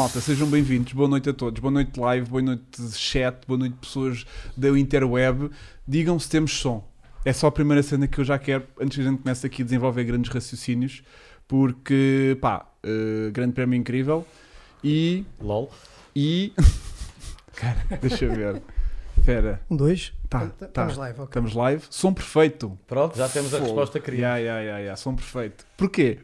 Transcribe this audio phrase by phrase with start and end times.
[0.00, 0.94] Malta, sejam bem-vindos.
[0.94, 1.60] Boa noite a todos.
[1.60, 2.64] Boa noite live, boa noite
[2.94, 4.24] chat, boa noite pessoas
[4.56, 5.50] da interweb.
[5.86, 6.82] Digam se temos som.
[7.22, 9.60] É só a primeira cena que eu já quero antes que a gente comece aqui
[9.60, 11.02] a desenvolver grandes raciocínios,
[11.46, 14.26] porque, pá, eh, grande prémio incrível
[14.82, 15.22] e.
[15.38, 15.70] LOL.
[16.16, 16.54] e.
[17.54, 18.62] Cara, deixa eu ver.
[19.18, 20.14] Espera, Um, dois.
[20.30, 20.66] tá, Tá- tá.
[20.66, 21.24] Estamos live, ok.
[21.26, 21.82] Estamos live.
[21.90, 22.78] Som perfeito.
[22.88, 24.22] Pronto, já temos a resposta querida.
[24.22, 24.96] Yeah, yeah, yeah, yeah.
[24.96, 25.66] Som perfeito.
[25.76, 26.20] Porquê?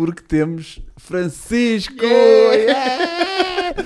[0.00, 2.02] Porque temos Francisco!
[2.02, 3.84] Yeah!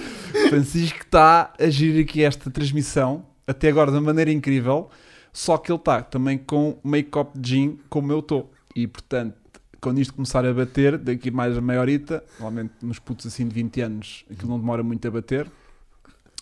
[0.48, 4.91] Francisco está a gerir aqui esta transmissão, até agora de uma maneira incrível,
[5.32, 8.52] só que ele está também com make-up de gin, como eu estou.
[8.77, 9.34] E portanto,
[9.80, 13.52] quando isto começar a bater, daqui mais a meia horita, normalmente nos putos assim de
[13.55, 15.48] 20 anos, aquilo não demora muito a bater.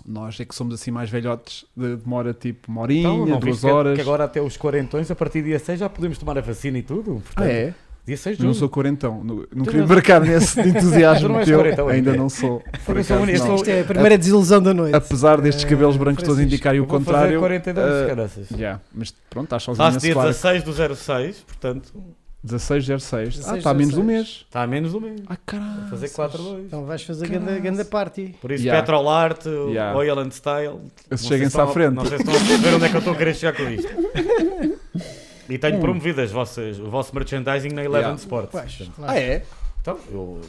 [0.05, 3.65] Nós é que somos assim mais velhotes, de- demora tipo uma horinha, Então, não duas
[3.65, 3.95] horas.
[3.95, 6.77] Que agora até os quarentões, a partir do dia 6 já podemos tomar a vacina
[6.77, 7.23] e tudo.
[7.25, 7.75] Portanto, Ah, é?
[8.05, 8.59] Dia 6 de Eu não junho.
[8.59, 12.61] sou quarentão, não, queria embarcar nesse Tu entusiasmo teu, quarentão ainda não sou.
[12.89, 13.55] acaso não.
[13.55, 14.95] Isto é a primeira desilusão da noite.
[14.97, 17.27] Apesar destes Eh, cabelos brancos todos indicarem o contrário.
[17.29, 18.51] fazer 42, eh, caraças.
[18.51, 20.27] yeah, mas pronto, estás sozinho Faço a dia suar.
[20.27, 21.93] 16 do 06, portanto,
[22.43, 23.29] 1606.
[23.37, 24.07] Ah, 16, está a menos um 16.
[24.07, 24.45] mês.
[24.49, 25.21] está a menos do mês.
[25.29, 25.81] Ah, caralho.
[25.83, 26.59] Vou fazer 4-2.
[26.67, 28.35] Então vais fazer ganda, ganda party.
[28.41, 28.83] Por isso, Yeah.
[28.83, 29.97] Petrol Art, Yeah.
[29.97, 30.81] Oil and Style.
[31.17, 31.95] Cheguem-se se à frente.
[31.95, 33.63] Não sei se estão a ver onde é que eu estou a querer chegar com
[33.71, 33.89] isto.
[35.55, 35.81] E tenho Hum.
[35.81, 38.15] promovido as vossas, o vosso merchandising na Eleven Yeah.
[38.17, 38.51] Sports.
[38.51, 39.13] Portanto, claro.
[39.13, 39.43] Ah, é?
[39.81, 40.41] Então, eu.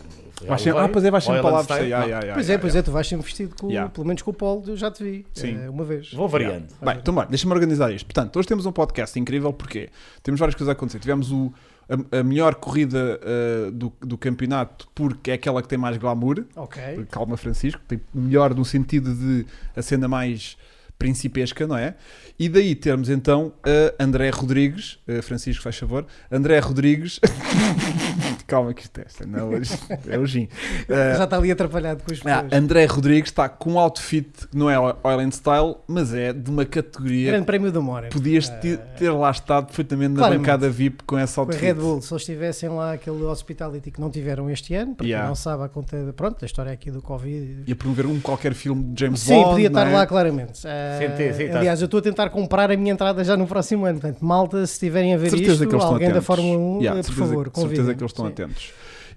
[0.59, 0.73] sempre, levei.
[0.85, 1.79] ah, pois é, vais sempre buscar.
[1.79, 2.79] Não, Yeah, yeah, Pois yeah, é, pois yeah.
[2.79, 3.89] é, tu vais sempre vestido, com, Yeah.
[3.89, 5.25] pelo menos com o polo, eu já te vi.
[5.33, 5.57] Sim.
[5.59, 6.13] eh, uma vez.
[6.13, 6.67] Vou variando.
[6.79, 8.05] Bem, então bem, deixa-me organizar isto.
[8.05, 9.89] Portanto, hoje temos um podcast incrível porque
[10.21, 10.99] temos várias coisas a acontecer.
[10.99, 11.51] Tivemos o,
[11.89, 16.45] a, a melhor corrida uh, do, do campeonato porque é aquela que tem mais glamour.
[16.55, 16.81] Ok.
[17.09, 20.55] Calma, Francisco, tem melhor no sentido de a cena mais
[20.97, 21.95] principesca, não é?
[22.39, 23.53] E daí termos então
[23.99, 27.19] a André Rodrigues, eh, Francisco, faz favor, André Rodrigues,
[28.45, 30.47] calma que isto é, isto não é hoje, é o gin.
[30.89, 32.45] Eh, Já está ali atrapalhado com as ah.
[32.51, 36.49] André Rodrigues está com um outfit que não é Oil and Style, mas é de
[36.49, 38.09] uma categoria Grande prémio do More.
[38.09, 41.61] Podias te- ter lá estado perfeitamente na bancada VIP com essa Com outfit.
[41.63, 45.27] Red Bull, se eles tivessem lá aquele hospitality que não tiveram este ano, para Yeah.
[45.27, 47.63] não sabe a conta de, pronto, da história aqui do Covid.
[47.67, 49.49] E a promover um qualquer filme de James Sim, Bond.
[49.51, 49.93] podia não estar é?
[49.93, 50.67] lá claramente.
[50.67, 51.59] Ah, Sim, sim, tá.
[51.59, 53.99] aliás, eu estou a tentar comprar a minha entrada já no próximo ano.
[53.99, 56.21] Portanto, malta, se estiverem a ver certeza isto, que eles estão alguém da.
[56.21, 57.95] Fórmula 1, Yeah, eh, por certeza- favor, certeza convidem.
[57.97, 58.31] que eles estão Sim.
[58.33, 58.71] Atentos.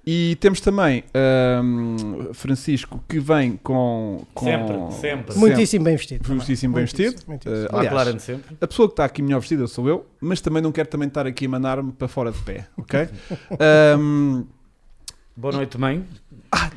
[0.08, 4.24] E temos também ahm, Francisco que vem com.
[4.32, 5.36] com Sempre, sempre.
[5.36, 6.22] Muitíssimo bem vestido.
[6.22, 6.36] também.
[6.36, 7.28] Muitíssimo bem Muitíssimo, vestido.
[7.28, 7.62] muitíssimo.
[7.62, 8.56] Lá aliás, aclarando sempre.
[8.60, 11.26] A pessoa que está aqui melhor vestida sou eu, mas também não quero também estar
[11.26, 13.08] aqui a mandar-me para fora de pé, ok?
[13.58, 14.44] Ahm,
[15.38, 16.02] Boa noite, mãe.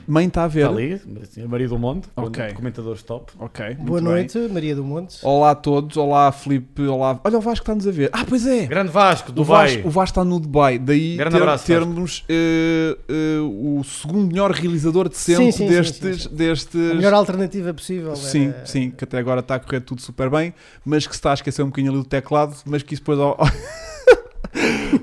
[0.07, 0.61] Mãe está a ver.
[0.61, 1.47] Está ali, Sr.
[1.47, 2.53] Maria do Monte, Ok.
[2.53, 3.31] comentadores top.
[3.39, 3.65] Ok.
[3.75, 4.09] muito Boa bem.
[4.09, 5.17] noite, Maria do Monte.
[5.23, 7.19] Olá a todos, olá Filipe, olá.
[7.23, 8.09] Olha o Vasco está-nos a ver.
[8.13, 8.65] Ah, pois é!
[8.65, 9.67] Grande Vasco, O Dubai.
[9.75, 14.27] Vasco, o Vasco está no Dubai, daí Grande ter- abraço, termos eh, eh, o segundo
[14.27, 15.97] melhor realizador de sempre Sim, sim, destes.
[16.23, 16.35] sim, sim.
[16.35, 18.15] destes A melhor alternativa possível.
[18.15, 20.53] Sim, era- sim, que até agora está a correr tudo super bem,
[20.85, 23.19] mas que se está a esquecer um bocadinho ali do teclado, mas que isso depois.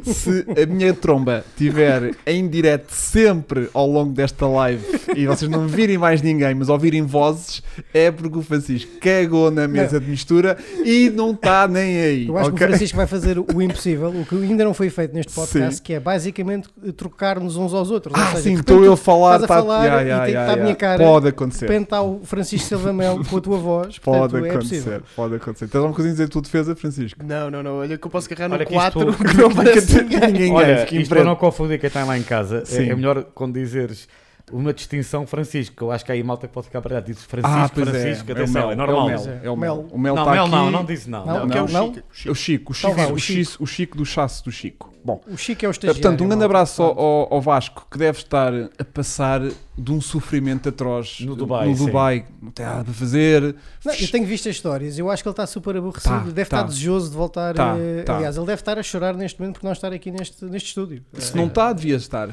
[0.04, 4.84] Se a minha tromba tiver em direto sempre ao longo desta live
[5.16, 9.66] e vocês não virem mais ninguém, mas ouvirem vozes, é porque o Francisco cagou na
[9.68, 12.28] mesa de mistura e não está nem aí.
[12.28, 12.66] Eu acho que ok?
[12.66, 15.82] o Francisco vai fazer o impossível, o que ainda não foi feito neste podcast, Sim.
[15.82, 18.14] que é basicamente trocar-nos uns aos outros.
[18.16, 20.16] Ou Ah, seja, sim, estou eu a falar, estás a tá- falar Ya, e ya,
[20.18, 21.04] tem que estar a minha cara.
[21.04, 21.66] Pode De acontecer.
[21.66, 23.98] repente está o Francisco Silva Melo com a tua voz.
[23.98, 24.92] Pode portanto, é possível.
[24.96, 25.66] acontecer, pode acontecer.
[25.66, 27.24] Tens alguma coisa a dizer de tua defesa, Francisco?
[27.24, 27.78] Não, não, não.
[27.78, 30.20] Olha que eu posso agarrar no Olha que 4 isto- que não parece ninguém.
[30.32, 32.88] ninguém Olha, isto para não confundir quem está lá em casa, Sim.
[32.88, 34.08] é, é melhor quando dizeres
[34.52, 37.68] uma distinção Francisco, eu acho que aí malta que pode ficar para Diz Francisco, Ah,
[37.68, 38.32] Francisco, é.
[38.32, 39.10] atenção, é, o é, Mel, normal.
[39.10, 39.40] É o Mel.
[39.42, 39.88] É o Mel.
[39.90, 40.50] O Mel não, está Mel aqui.
[40.54, 41.26] não, não disse não.
[41.26, 41.48] Não, não.
[41.48, 41.92] que é o não.
[41.94, 42.06] Chico.
[42.26, 43.50] É o Chico, o Então Chico, vá, o Chico.
[43.50, 44.92] Chico, o Chico do chasse do Chico.
[45.04, 46.00] Bom, O Chico é o estagiário.
[46.02, 49.40] portanto, um grande abraço ao, ao- Vasco que deve estar a passar
[49.78, 51.86] de um sofrimento atroz No Dubai, No sim.
[51.86, 53.54] Dubai, não tem nada para fazer.
[53.84, 56.34] Não, eu tenho visto as histórias, eu acho que ele está super aborrecido, Tá, deve
[56.34, 56.42] tá.
[56.42, 57.54] estar desejoso de voltar.
[57.54, 58.16] Tá, eh, tá.
[58.16, 61.04] Aliás, ele deve estar a chorar neste momento por não estar aqui neste, neste estúdio.
[61.14, 62.28] Se Eh, não está, devia estar.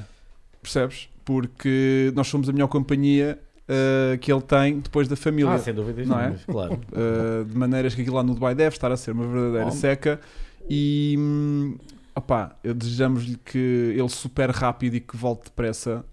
[0.61, 1.09] Percebes?
[1.25, 5.51] Porque nós somos a melhor companhia uh, que ele tem depois da família.
[5.51, 6.35] Ah, sem dúvida Não é?
[6.45, 6.73] claro.
[6.91, 9.71] Uh, de maneiras que aquilo lá no Dubai deve estar a ser uma verdadeira Oh.
[9.71, 10.19] seca
[10.69, 11.17] e
[12.15, 16.05] opá, desejamos-lhe que ele supere rápido e que volte depressa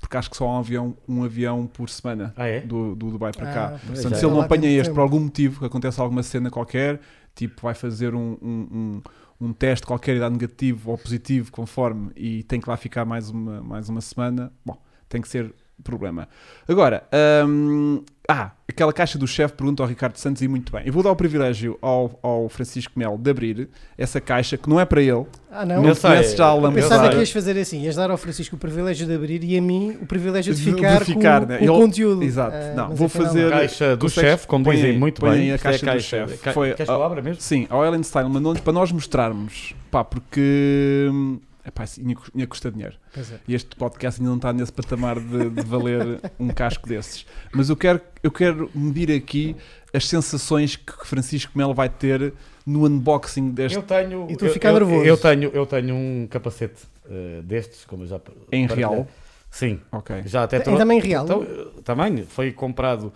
[0.00, 2.60] porque acho que só há um avião, um avião por semana Ah, é?
[2.60, 3.68] do, do Dubai para Ah, cá.
[3.86, 4.16] Portanto, é.
[4.16, 4.94] se ele não Lá tem apanha este tempo.
[4.96, 7.00] por algum motivo, que acontece alguma cena qualquer,
[7.36, 9.02] tipo vai fazer um, um, um,
[9.42, 13.28] um teste qualquer e dá negativo ou positivo, conforme, e tem que lá ficar mais
[13.28, 16.28] uma, mais uma semana, bom, tem que ser problema.
[16.68, 17.02] Agora,
[17.46, 20.82] hum, ah, aquela caixa do chefe pergunta ao Ricardo Santos e muito bem.
[20.86, 23.68] Eu vou dar o privilégio ao, ao Francisco Melo de abrir
[23.98, 25.26] essa caixa que não é para ele.
[25.50, 25.82] Ah, não?
[25.82, 26.10] Não Eu sei.
[26.10, 26.82] conhece já a lâmpada.
[26.82, 29.60] pensava que ias fazer assim, ias dar ao Francisco o privilégio de abrir e a
[29.60, 31.58] mim o privilégio de De- de ficar, ficar, com, né?
[31.58, 32.22] com o conteúdo.
[32.22, 32.56] Exato.
[32.56, 33.50] Ah, Não, vou fazer- não.
[33.50, 35.52] Caixa do chefe, como põe dizem aí- muito põe bem.
[35.52, 36.38] a Isto é caixa do chefe.
[36.38, 37.42] Ca- Foi- Queres que eu abra mesmo?
[37.42, 39.74] Sim, ao Ellen Style mandou-nos para nós mostrarmos.
[39.90, 41.08] Pá, porque.
[41.12, 42.96] hum, Epá, isso ia, ia custar dinheiro.
[43.14, 43.38] Pois é.
[43.46, 47.24] E este podcast ainda não está nesse patamar de, de valer um casco desses.
[47.52, 49.54] Mas eu quero, eu quero medir aqui
[49.94, 52.32] as sensações que Francisco Melo vai ter
[52.66, 54.26] no unboxing deste Eu tenho.
[54.30, 55.04] E tu eu- fica eu, nervoso.
[55.04, 58.16] Eu tenho, eu tenho um capacete eh, destes, como eu já.
[58.50, 58.76] em partilhei.
[58.90, 59.06] real.
[59.50, 60.22] Sim, Ok.
[60.24, 61.24] já até Em tamanho real.
[61.24, 61.46] Então,
[61.84, 63.12] também foi comprado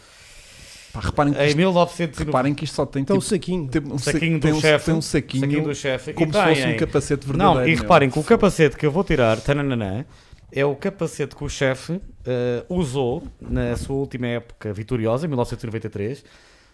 [1.00, 2.24] Pá, reparem, que em isto, 1990.
[2.24, 3.28] reparem que isto só tem Então tipo.
[3.28, 3.68] saquinho.
[3.68, 6.12] tem um, sa- Saquinho do um, chefe, tem um saquinho, saquinho do chefe.
[6.12, 7.54] como e se fosse um capacete verdadeiro.
[7.60, 7.82] Não, e meu.
[7.82, 10.06] reparem que o capacete que eu vou tirar, tananana,
[10.52, 16.24] é o capacete que o chefe eh, usou na sua última época vitoriosa, em 1993.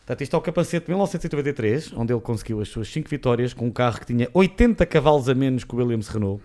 [0.05, 3.67] Portanto, isto é o capacete de 1993, onde ele conseguiu as suas 5 vitórias com
[3.67, 6.43] um carro que tinha 80 cavalos a menos que o Williams Renault.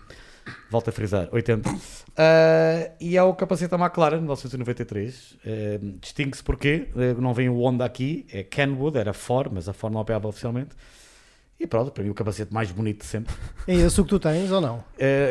[0.70, 1.70] Volto a frisar, 80.
[2.20, 5.38] Ah, e é o capacete da McLaren, 1993.
[5.46, 9.74] Eh, Distingue-se porque eh, não vem o Honda aqui, é Kenwood, era Ford, mas a
[9.74, 10.72] Ford não apoiava oficialmente.
[11.60, 13.36] E pronto, para mim o capacete mais bonito de sempre.
[13.68, 14.84] É esse o que tu tens ou não?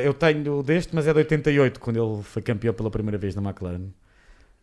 [0.05, 3.43] Eu tenho deste, mas é de 88, quando ele foi campeão pela primeira vez na
[3.43, 3.89] McLaren.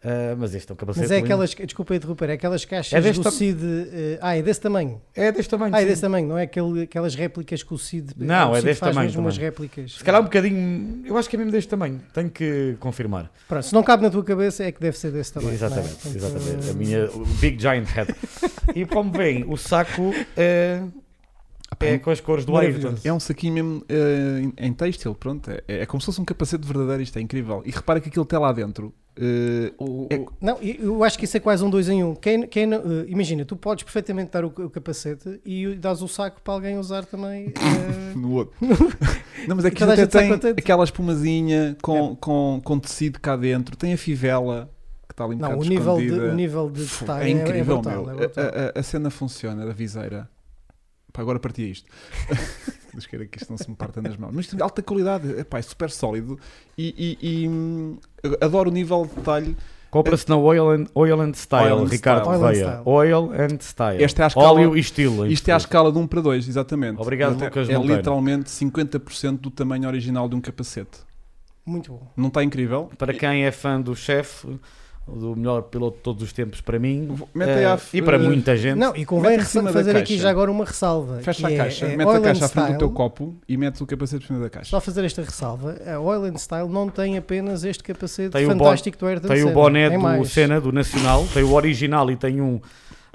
[0.04, 1.04] Eh, mas este é um capacete.
[1.04, 1.26] Mas é lindo.
[1.26, 3.64] aquelas, desculpa interromper, é aquelas caixas É deste do CID.
[3.64, 5.02] eh, ah, é desse tamanho.
[5.16, 5.74] É deste tamanho.
[5.74, 8.12] Ah, é desse tamanho, não é aquele, aquelas réplicas que o CID.
[8.18, 9.94] Não, o é CID deste faz tamanho mesmo umas réplicas.
[9.94, 11.04] Se calhar um bocadinho.
[11.06, 12.02] Eu acho que é mesmo deste tamanho.
[12.14, 13.32] Tenho que confirmar.
[13.48, 15.54] Pronto, se não cabe na tua cabeça é que deve ser desse tamanho.
[15.54, 16.16] exatamente, não é?
[16.16, 16.68] Exatamente.
[16.68, 18.14] A eh, minha o Big Giant Head.
[18.76, 20.84] e como vem, o saco é,
[21.80, 22.58] é com as cores do.
[22.58, 22.96] Ayrton.
[23.06, 25.50] É um saquinho mesmo eh, em, em têxtil, pronto.
[25.50, 27.64] É, é como se fosse um capacete verdadeiro, isto é incrível.
[27.66, 28.94] E repara que aquilo tem lá dentro.
[29.16, 32.16] Eh, o- é- não, eu acho que isso é quase um dois em um.
[32.16, 36.08] Quem, quem não- eh, imagina, tu podes perfeitamente dar o, o capacete e dás o
[36.08, 37.48] saco para alguém usar também.
[37.58, 38.56] eh, no outro.
[39.48, 43.92] Não, mas é que até tem aquela espumazinha com, com, com tecido cá dentro, tem
[43.94, 44.70] a fivela
[45.08, 46.32] que está ali um não, bocado o nível, de, escondida.
[46.32, 48.20] o nível de detalhe é incrível, brutal, meu.
[48.20, 48.26] é.
[48.26, 50.30] A, a- a cena funciona da viseira.
[51.12, 51.88] Pá, agora partia isto.
[52.94, 54.32] Deus queira que isto não se me parta nas mãos.
[54.34, 56.40] Mas isto é de alta qualidade, Epá, é super sólido
[56.78, 57.98] e, e- e, hum,
[58.42, 59.58] adoro o nível de detalhe.
[59.92, 62.40] Compra-se na Oil and, Oil and Style, Oil and Ricardo Style.
[62.40, 62.82] Correia.
[62.86, 64.04] Oil and Oil and Style.
[64.04, 65.28] Esta é a escala- Óleo e estilo.
[65.28, 67.00] Isto é à escala de 1 para 2, exatamente.
[67.00, 67.98] Obrigado, é, Lucas É Monteiro.
[67.98, 70.98] literalmente 50% do tamanho original de um capacete.
[71.66, 72.12] Muito bom.
[72.18, 72.90] Não está incrível?
[72.98, 74.48] Para quem é fã do chefe,
[75.08, 77.10] do melhor piloto de todos os tempos para mim,
[77.78, 81.20] f- e para muita gente, Não, e convém fazer aqui já agora uma ressalva.
[81.22, 83.58] Fecha que a é, caixa, é mete a caixa à frente do teu copo e
[83.58, 84.70] metes o capacete por cima da caixa.
[84.70, 88.50] Só fazer esta ressalva, a Oil and Style não tem apenas este capacete Tem o
[88.50, 90.26] fantástico do Ayrton tem o boné do.
[90.26, 92.62] Senna, do Nacional, tem o original e tem um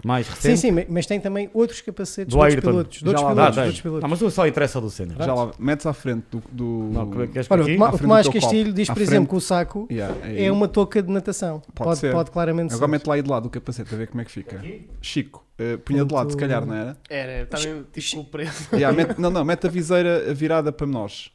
[0.05, 0.59] mais Sim, recente.
[0.61, 2.71] sim, mas tem também outros capacetes Do de outros Ayrton.
[2.71, 2.99] pilotos.
[3.01, 3.63] Já outros lá pilotos, dá.
[3.63, 4.03] outros pilotos.
[4.03, 5.15] Não, mas só interessa do Senna.
[5.19, 6.43] Já lá, metes à frente do.
[6.53, 7.77] do- Não, que- queres Olha, o aqui?
[7.97, 8.77] O Tomás do Castilho copo.
[8.77, 9.09] diz, À por frente.
[9.11, 10.45] exemplo, que o saco Yeah, aí.
[10.45, 11.61] é uma touca de natação.
[11.75, 12.13] Pode Pode, ser.
[12.13, 12.91] pode claramente Agora ser.
[12.93, 14.63] mete lá aí de lado o capacete, a ver como é que fica.
[15.03, 16.97] Chico, eh, punha de lado, se calhar, não era?
[17.11, 18.69] Era, está mesmo tipo preso.
[18.73, 21.33] Yeah, mete- não, não, mete a viseira virada para nós.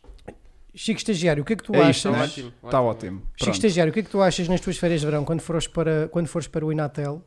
[0.75, 2.11] Chico Estagiário, o que é que tu É isto, achas?
[2.11, 2.23] não é?
[2.23, 2.89] Ótimo, Está ótimo.
[3.17, 3.21] ótimo.
[3.37, 3.51] Chico.
[3.51, 6.07] Estagiário, o que é que tu achas nas tuas férias de verão quando fores para,
[6.11, 7.23] quando fores para o Inatel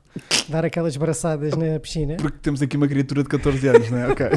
[0.49, 2.17] dar aquelas braçadas na piscina?
[2.17, 4.09] Porque temos aqui uma criatura de 14 anos, não é?
[4.09, 4.27] Ok.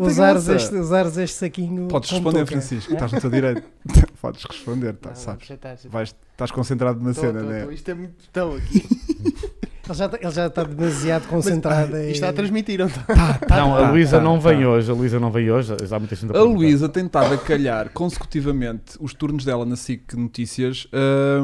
[0.00, 1.88] Usares este, usares este saquinho.
[1.88, 2.52] Podes responder, touca.
[2.52, 2.94] Francisco, É?
[2.94, 3.62] estás no teu direito.
[4.20, 5.46] Podes responder, tá, Não, sabes?
[5.48, 5.88] já está, já está.
[5.88, 7.64] Vais, estás concentrado na Tô, cena, né?
[7.64, 7.70] tô.
[7.72, 8.82] Isto é muito tão aqui.
[9.86, 12.04] Ele já, está- ele já está demasiado concentrado em.
[12.06, 13.04] Isto está a transmitir, não está?
[13.50, 14.68] Não, a tá, Luísa tá, não vem tá.
[14.68, 14.90] hoje.
[14.90, 15.76] A Luísa não vem hoje.
[15.84, 16.54] Já há muita gente A perguntar.
[16.58, 20.86] Luísa tem estado a calhar consecutivamente os turnos dela na SIC Notícias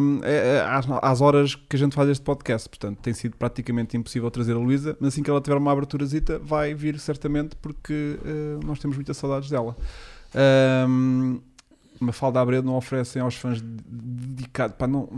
[0.00, 2.68] hum, é- é às, às horas que a gente faz este podcast.
[2.68, 6.38] Portanto, tem sido praticamente impossível trazer a Luísa, mas assim que ela tiver uma aberturazita,
[6.38, 9.76] vai vir certamente porque uh, nós temos muitas saudades dela.
[10.88, 11.40] Um,
[12.00, 14.72] Mafalda Abredo não oferecem aos fãs de- dedicado.
[14.74, 15.08] Pá, não,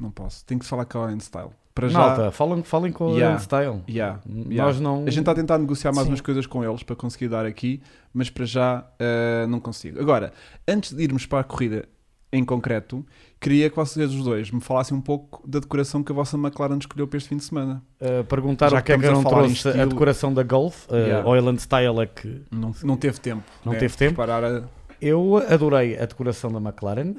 [0.00, 0.44] não posso.
[0.46, 1.50] Tenho que falar com a Style.
[1.76, 1.98] Para já.
[1.98, 3.26] Malta, falem, falem com Yeah.
[3.26, 3.82] o Ian Style.
[3.86, 4.80] Yeah, Nós yeah.
[4.80, 5.02] não.
[5.06, 6.12] A gente está a tentar negociar mais Sim.
[6.12, 7.82] umas coisas com eles para conseguir dar aqui,
[8.14, 10.00] mas para já uh, não consigo.
[10.00, 10.32] Agora,
[10.66, 11.86] antes de irmos para a corrida
[12.32, 13.04] em concreto,
[13.38, 16.78] queria que vocês os dois me falassem um pouco da decoração que a vossa McLaren
[16.78, 17.82] escolheu para este fim de semana.
[18.00, 20.86] Uh, perguntaram Já porque é que que não a trouxe a estilo- decoração da Golf.
[20.90, 21.58] Uh, Yeah.
[21.58, 23.42] Style é que Não, não teve tempo.
[23.64, 24.14] Não né, teve tempo?
[24.14, 24.62] Preparar a...
[25.00, 27.14] Eu adorei a decoração da McLaren.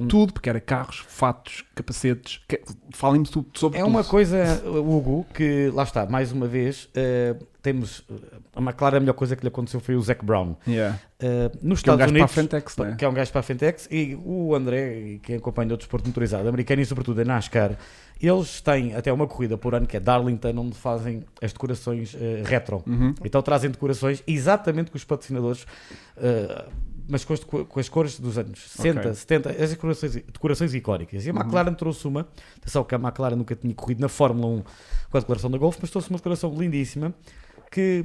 [0.00, 2.40] Um, Tudo, porque era carros, fatos, capacetes.
[2.46, 2.60] Que...
[2.90, 3.90] Falem-me tudo sobre é tudo.
[3.90, 8.00] uma coisa, Hugo, que lá está, mais uma vez, uh, temos.
[8.00, 10.54] uh, A McLaren, a melhor coisa que lhe aconteceu foi o Zac Brown.
[10.66, 10.98] Yeah.
[11.22, 12.32] Uh, nos Que é um Estados para a Unidos.
[12.32, 12.94] Frentex, né?
[12.98, 16.48] que é um gajo para a Fentex, e o André, que acompanha o desporto motorizado
[16.48, 17.76] americano e sobretudo a NASCAR,
[18.20, 22.42] eles têm até uma corrida por ano que é Darlington, onde fazem as decorações eh,
[22.44, 22.82] retro.
[22.86, 23.14] Uhum.
[23.24, 25.66] Então trazem decorações exatamente com os patrocinadores,
[26.16, 26.64] eh,
[27.08, 29.14] mas com as, com as cores dos anos 60, Ok.
[29.14, 31.24] 70, as decorações, decorações icónicas.
[31.26, 31.40] E a Uhum.
[31.40, 34.62] McLaren trouxe uma, atenção que a McLaren nunca tinha corrido na Fórmula 1
[35.10, 37.14] com a declaração da Golf, mas trouxe uma declaração lindíssima
[37.70, 38.04] que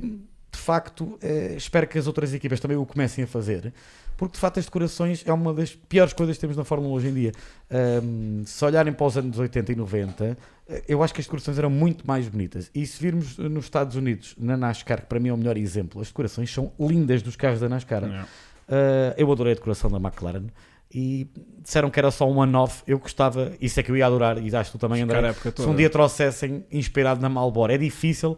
[0.52, 3.74] de facto eh, espero que as outras equipas também o comecem a fazer.
[4.16, 6.96] Porque de facto as decorações é uma das piores coisas que temos na Fórmula 1
[6.96, 7.32] hoje em dia.
[7.70, 10.38] Ahm, se olharem para os anos 80 e 90,
[10.68, 12.72] eh, eu acho que as decorações eram muito mais bonitas.
[12.74, 16.02] E se virmos nos Estados Unidos, na NASCAR, que para mim é o melhor exemplo,
[16.02, 18.04] as decorações são lindas dos carros da NASCAR.
[18.04, 18.28] Yeah.
[18.68, 20.48] Uh, eu adorei a decoração da McLaren
[20.94, 21.28] e
[21.62, 22.84] disseram que era só um one-off.
[22.88, 25.34] Eu gostava, isso é que eu ia adorar, e acho que tu também, André.
[25.34, 28.38] Se um dia trouxessem inspirado na Malboro, é difícil,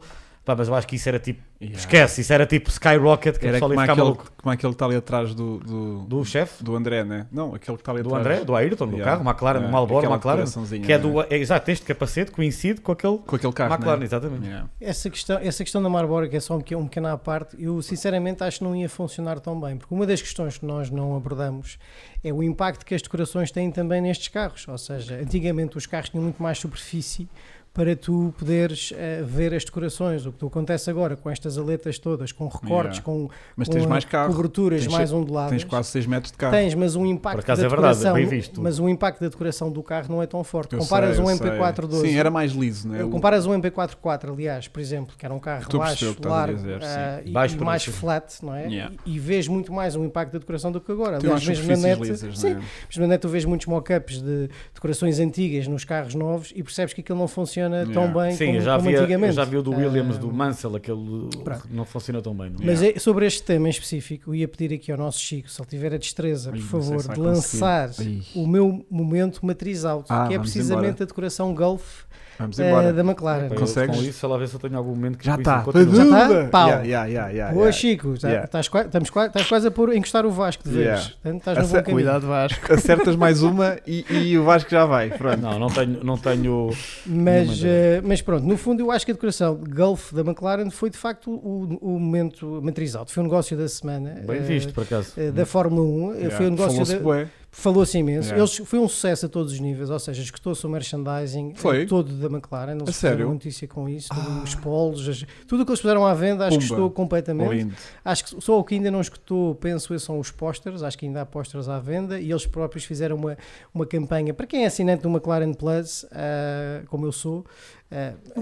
[0.53, 1.77] pá, mas eu acho que isso era tipo, Yeah.
[1.77, 4.32] esquece, isso era tipo Skyrocket, que o Era pessoal ia como ficar aquele, maluco.
[4.38, 7.27] como aquele que está ali atrás do, do, Do chefe, do André, né?
[7.29, 8.25] Não, aquele que está ali do atrás.
[8.25, 9.12] André, do Ayrton, do Yeah.
[9.18, 9.68] carro, McLaren, Yeah.
[9.68, 10.15] do Malboro, Aquela
[10.46, 14.00] McLaren, que é do, é, exato, este capacete coincide com aquele Com aquele carro, McLaren,
[14.00, 14.06] né?
[14.06, 14.46] exatamente.
[14.46, 14.70] Yeah.
[14.79, 17.62] Essa questão, essa questão da Marlboro, que é só um, pequeno- um pequeno à parte,
[17.62, 20.89] eu sinceramente acho que não ia funcionar tão bem, porque uma das questões que nós
[20.89, 21.77] não abordamos
[22.24, 24.65] é o impacto que as decorações têm também nestes carros.
[24.65, 27.27] Ou seja, antigamente os carros tinham muito mais superfície
[27.74, 30.26] para tu poderes eh, ver as decorações.
[30.26, 33.02] O que acontece agora com estas aletas todas, com recortes, Yeah.
[33.04, 34.34] com, Mas com mais carro.
[34.34, 35.52] coberturas Tens mais onduladas.
[35.52, 36.52] Tens quase 6 metros de carro.
[36.54, 38.62] Tens, mas o impacto da é verdade, decoração, bem visto.
[38.62, 40.74] mas o impacto da decoração do carro não é tão forte.
[40.74, 41.88] Eu Comparas sei, um eu MP4 sei.
[41.88, 43.04] 12 Sim, era mais liso, né?
[43.04, 47.22] O- Comparas um MP44, aliás, por exemplo, que era um carro baixo, largo dizer, ah,
[47.24, 48.66] e, Baixo e mais flat, não é?
[48.66, 48.96] Yeah.
[49.06, 51.18] E, e vês muito mais o impacto da decoração do que agora.
[51.18, 52.62] Aliás, mesmo na net, lisas, sim, né?
[52.90, 56.94] mesmo na net tu vês muitos mock-ups de decorações antigas nos carros novos e percebes
[56.94, 58.20] que aquilo não funciona tão Yeah.
[58.22, 59.34] bem Sim, como, já, como vi, a- antigamente.
[59.34, 61.68] já vi o do Williams, Ah, do Mansell, aquele Pronto.
[61.72, 62.50] não funciona tão bem.
[62.51, 62.66] Não é?
[62.66, 62.98] Mas Yeah.
[62.98, 65.68] é- sobre este tema em específico, eu ia pedir aqui ao nosso Chico, se ele
[65.70, 67.22] tiver a destreza, Ai, por sei favor, de conseguir.
[67.22, 68.22] lançar Ai.
[68.36, 71.04] o meu momento matriz out, Ah, que é precisamente embora.
[71.04, 72.04] a decoração Golf
[72.39, 72.93] Vamos embora.
[72.93, 73.48] da McLaren.
[73.50, 73.98] Eu Consegues?
[73.98, 75.58] Com isso, ela vê se eu tenho algum momento que Já está.
[75.65, 75.79] Já tá?
[75.79, 76.48] Ajuda!
[76.50, 76.67] Pau.
[76.69, 77.72] Yeah, yeah, yeah, yeah, Boa.
[77.72, 78.46] Chico, Yeah.
[78.46, 80.86] estás, qua- estamos estás quase a pôr, encostar o Vasco de vez.
[80.86, 81.10] Yeah.
[81.22, 81.93] Portanto, estás caminho.
[81.93, 82.74] Cuidado, Vasco.
[82.74, 85.10] Acertas mais uma e, e o Vasco já vai.
[85.10, 85.41] Pronto.
[85.41, 86.69] Não, não tenho, não tenho.
[87.05, 87.69] Mas, Não,
[88.03, 91.29] mas pronto, no fundo eu acho que a decoração Golf da McLaren foi de facto
[91.31, 93.12] o, o momento matriz alto.
[93.12, 94.22] Foi o negócio da semana.
[94.25, 95.13] Bem eh, visto, por acaso.
[95.17, 96.38] eh, da Fórmula 1, Eh, Yeah.
[96.38, 97.27] foi um negócio Falou-se da-.
[97.51, 98.29] Falou-se imenso.
[98.29, 98.39] Yeah.
[98.39, 101.86] Eles, foi um sucesso a todos os níveis, ou seja, escutou-se o merchandising eh, Foi?
[101.86, 102.74] todo da McLaren.
[102.75, 103.27] Eles A sério?
[103.29, 104.41] notícia com isso, Ah.
[104.44, 106.75] os polos, as- tudo o que eles puseram à venda, acho que Pumba.
[106.75, 107.50] estou completamente.
[107.56, 107.75] Lindo.
[108.06, 110.84] Acho que só o que ainda não escutou, penso eu, são os pósteres.
[110.84, 113.38] Acho que ainda há pósteres à venda e eles próprios fizeram uma,
[113.74, 114.34] uma campanha.
[114.34, 117.46] Para quem é assinante do McLaren Plus, ah, como eu sou,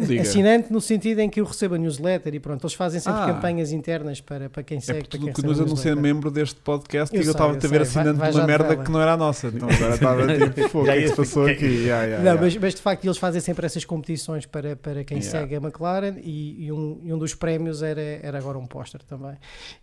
[0.07, 0.21] diga.
[0.21, 3.27] assinante no sentido em que eu recebo a newsletter e pronto, eles fazem sempre Ah.
[3.33, 4.99] campanhas internas para, para quem É segue.
[4.99, 6.13] porque para quem tu continuas recebe a não ser newsletter.
[6.15, 7.69] membro deste podcast Eu e eu estava a ver sei.
[7.69, 9.47] Vai- assinante vai de uma merda que não era a nossa.
[9.47, 11.65] Então agora estava tipo, "Fogo, o que é que se passou aqui?
[11.65, 12.41] Yeah, yeah, Não, yeah.
[12.41, 16.15] mas, mas de facto eles fazem sempre essas competições para, para quem segue a McLaren
[16.23, 19.35] e, e um, e um dos prémios era, era agora um póster também.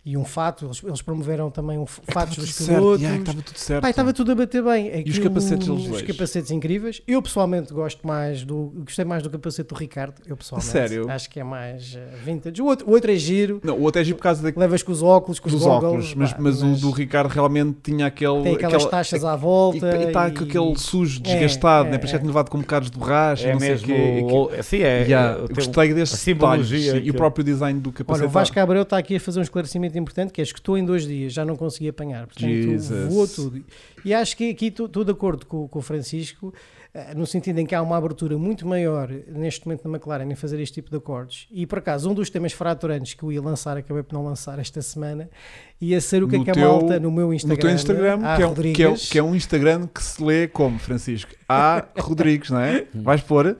[0.05, 3.01] E um fato, eles, eles promoveram também um fatos dos pilotos.
[3.03, 3.81] Estava tudo certo.
[3.81, 4.87] Pá, estava tudo a bater bem.
[4.87, 7.01] E os Aquilo- capacetes eles Os capacetes incríveis.
[7.07, 8.71] Eu pessoalmente gosto mais do.
[8.85, 10.15] Gostei mais do capacete do Ricardo.
[10.25, 10.71] Eu pessoalmente.
[10.71, 11.09] sério?
[11.09, 12.61] Acho que é mais eh, vintage.
[12.61, 13.59] O outro, o outro é giro.
[13.63, 15.63] Não, o outro é giro por causa da, Levas com os óculos, com os dos
[15.63, 18.41] goggles, óculos, mas, pá, mas o do Ricardo realmente tinha aquele.
[18.43, 19.97] Tem aquelas aquela- taxas à E volta.
[20.07, 21.97] está com aquele sujo É, desgastado, é, né?
[21.97, 22.19] Parece que é.
[22.19, 23.87] tinha levado com bocados de borracha, É não mesmo.
[23.87, 24.33] sei o quê.
[24.33, 25.01] o- o- Sim, é.
[25.03, 28.23] Yeah, é, eu tem- gostei desses a simbologia e o que- próprio design do capacete.
[28.23, 30.85] Olha, o Vasco Abreu está aqui a fazer um esclarecimento importante que é escutou em
[30.85, 32.25] dois dias, já não consegui apanhar.
[32.27, 33.13] Portanto, Jesus.
[33.13, 33.63] voou tudo.
[34.03, 36.84] E acho que aqui estou de acordo com, com o Francisco, eh,
[37.15, 40.59] no sentido em que há uma abertura muito maior neste momento na McLaren em fazer
[40.61, 41.47] este tipo de acordes.
[41.51, 44.57] E por acaso, um dos temas fraturantes que eu ia lançar, acabei por não lançar
[44.59, 45.29] esta semana,
[45.81, 47.61] ia ser o que No é que a teu- malta no meu no Instagram.
[47.61, 50.47] teu Instagram, A que é, um- que, é, que é um Instagram que se lê
[50.47, 51.31] como, Francisco?
[51.49, 52.85] A Rodrigues, não é?
[52.93, 53.57] Vais pôr?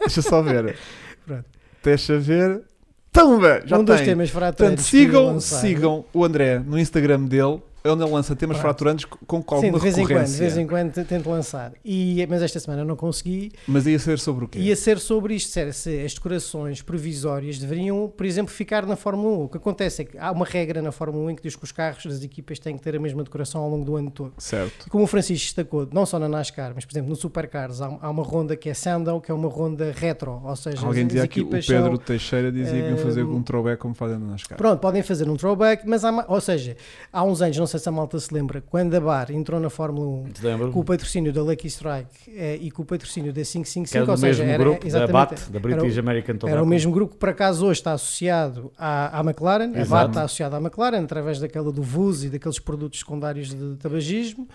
[0.00, 0.76] Deixa só ver.
[1.26, 1.44] Pronto.
[1.82, 2.62] Deixa ver.
[3.12, 3.62] Tumba!
[3.64, 4.04] Já um dos tem.
[4.04, 4.92] temas Portanto, fraturantes.
[4.92, 8.62] ia sigam, sigam o André no Instagram dele, onde ele lança temas Pronto.
[8.66, 11.72] fraturantes com com Sim, de vez em quando, de vez em quando tento lançar.
[11.84, 13.52] E, mas esta semana não consegui.
[13.66, 14.58] Mas ia ser sobre o quê?
[14.58, 19.36] Ia ser sobre isto, ser, se as decorações provisórias deveriam, por exemplo, ficar na Fórmula
[19.38, 19.42] 1.
[19.44, 21.72] O que acontece é que há uma regra na Fórmula 1 que diz que os
[21.72, 24.32] carros das equipas têm que ter a mesma decoração ao longo do ano todo.
[24.38, 24.86] Certo.
[24.86, 27.86] E como o Francisco destacou, não só na NASCAR, mas por exemplo no Supercars, há,
[28.00, 31.08] há uma ronda que é Sandow, que é uma ronda retro, ou seja, Alguém as,
[31.08, 33.94] dizia as aqui, o Pedro são- Teixeira dizia que iam fazer Ehm, um throwback como
[33.94, 34.56] fazem na NASCAR.
[34.58, 36.76] Pronto, podem fazer um throwback, mas há, ou seja,
[37.12, 39.60] há uns anos, não sei sei se a malta se lembra, quando a Bar entrou
[39.60, 40.70] na Fórmula 1 Te lembro?
[40.72, 44.10] com o patrocínio da Lucky Strike eh, e com o patrocínio da Que 555, era
[44.10, 46.56] ou seja, era, grupo da BAT, da British era, o- American Tobacco.
[46.56, 49.88] era o mesmo grupo que por acaso hoje está associado à, à McLaren, a Exato.
[49.90, 54.48] BAT está associada à McLaren através daquela do VUS e daqueles produtos secundários de tabagismo.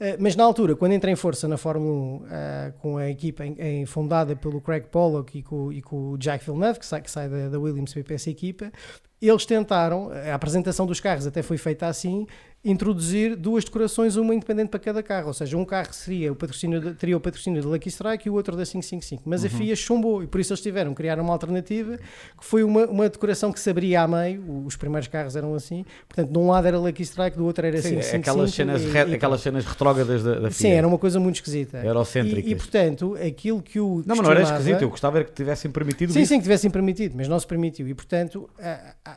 [0.00, 3.44] Eh, Mas na altura, quando entra em força na Fórmula 1, eh, com a equipa
[3.46, 7.00] em- em- fundada pelo Craig Pollock e com, e com o Jack Villeneuve, que sai,
[7.02, 8.72] que sai da, da Williams para essa equipa,
[9.20, 12.26] eles tentaram, a apresentação dos carros até foi feita assim,
[12.64, 15.28] introduzir duas decorações, uma independente para cada carro.
[15.28, 18.30] Ou seja, um carro seria o patrocínio de- teria o patrocínio da Lucky Strike e
[18.30, 19.22] o outro da 555.
[19.26, 22.62] Mas a FIA chumbou e por isso eles tiveram que criar uma alternativa que foi
[22.62, 24.64] uma, uma decoração que se abria a meio.
[24.64, 25.84] Os primeiros carros eram assim.
[26.08, 28.30] Portanto, de um lado era Lucky Strike, do outro era Sim, 555.
[28.30, 30.74] aquelas cenas, e- re- aquelas cenas retrógradas da, da Sim, FIA.
[30.76, 31.78] era uma coisa muito esquisita.
[31.84, 32.44] Eurocêntricas.
[32.48, 34.04] E, e, portanto, aquilo que o.
[34.06, 34.82] Não, mas não era esquisito.
[34.82, 36.28] Eu gostava era que tivessem permitido Sim, isso.
[36.28, 37.88] sim, que tivessem permitido, mas não se permitiu.
[37.88, 38.48] E, portanto,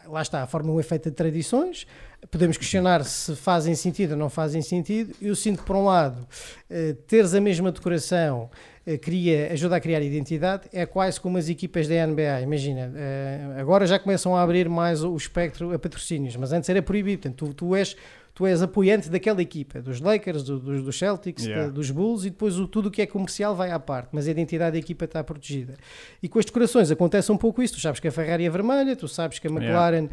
[0.08, 1.86] lá está, a Fórmula 1 é feita de tradições.
[2.32, 5.14] Podemos questionar se fazem sentido ou não fazem sentido.
[5.22, 6.28] Eu sinto que, por um lado,
[6.70, 8.50] eh, teres a mesma decoração
[8.86, 10.64] eh, cria, ajuda a criar identidade.
[10.72, 12.42] É quase como as equipas da NBA.
[12.42, 16.82] Imagina, eh, agora já começam a abrir mais o espectro a patrocínios, mas antes era
[16.82, 17.24] proibido.
[17.24, 17.96] Portanto, tu, tu és.
[18.36, 21.68] Tu és apoiante daquela equipa, dos Lakers, do- dos, dos Celtics, Yeah.
[21.68, 24.28] da- dos Bulls, e depois o, tudo o que é comercial vai à parte, mas
[24.28, 25.76] a identidade da equipa está protegida.
[26.22, 27.76] E com as decorações acontece um pouco isso.
[27.76, 30.10] Tu sabes que a Ferrari é vermelha, tu sabes que a McLaren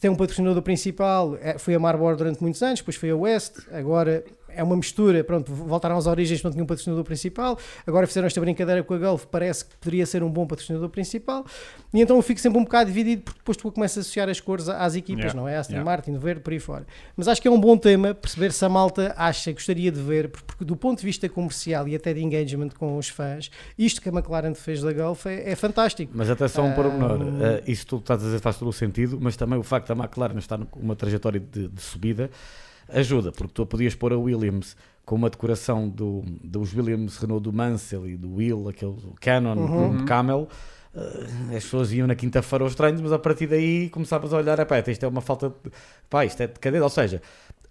[0.00, 3.58] tem um patrocinador principal, é- foi a Marlboro durante muitos anos, depois foi a West,
[3.72, 4.24] agora
[4.56, 8.40] é uma mistura, pronto, voltaram às origens, não tinham um patrocinador principal, agora fizeram esta
[8.40, 11.44] brincadeira com a Gulf, parece que poderia ser um bom patrocinador principal,
[11.92, 14.40] e então eu fico sempre um bocado dividido, porque depois tu começas a associar as
[14.40, 15.40] cores às equipas, Yeah.
[15.40, 15.56] não é?
[15.56, 15.90] Aston Yeah.
[15.90, 16.86] Martin, verde, por aí fora.
[17.16, 20.28] Mas acho que é um bom tema perceber se a malta acha, gostaria de ver,
[20.28, 24.08] porque do ponto de vista comercial e até de engagement com os fãs, isto que
[24.08, 26.12] a McLaren fez da Gulf é, é fantástico.
[26.14, 27.18] Mas até só um pormenor.
[27.20, 27.60] Ah.
[27.60, 30.04] Uh, isso tudo estás a dizer faz todo o sentido, mas também o facto da
[30.04, 32.30] McLaren estar com uma trajetória de, de subida
[32.88, 37.52] ajuda, porque tu podias pôr a Williams com uma decoração do, dos Williams Renault do
[37.52, 39.98] Mansell e do Will, aquele Canon, Uhum.
[39.98, 40.48] com Camel.
[40.94, 44.58] uh, as pessoas iam na quinta-feira aos treinos, mas a partir daí começavas a olhar,
[44.58, 45.70] "Epá, isto é uma falta de.
[46.08, 46.82] Pá, isto é decadente.
[46.82, 47.20] Ou seja,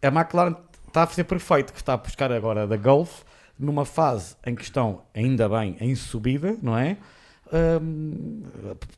[0.01, 0.55] a McLaren
[0.87, 3.21] está a fazer perfeito, que está a buscar agora da Golf
[3.57, 6.97] numa fase em que estão, ainda bem, em subida, não é?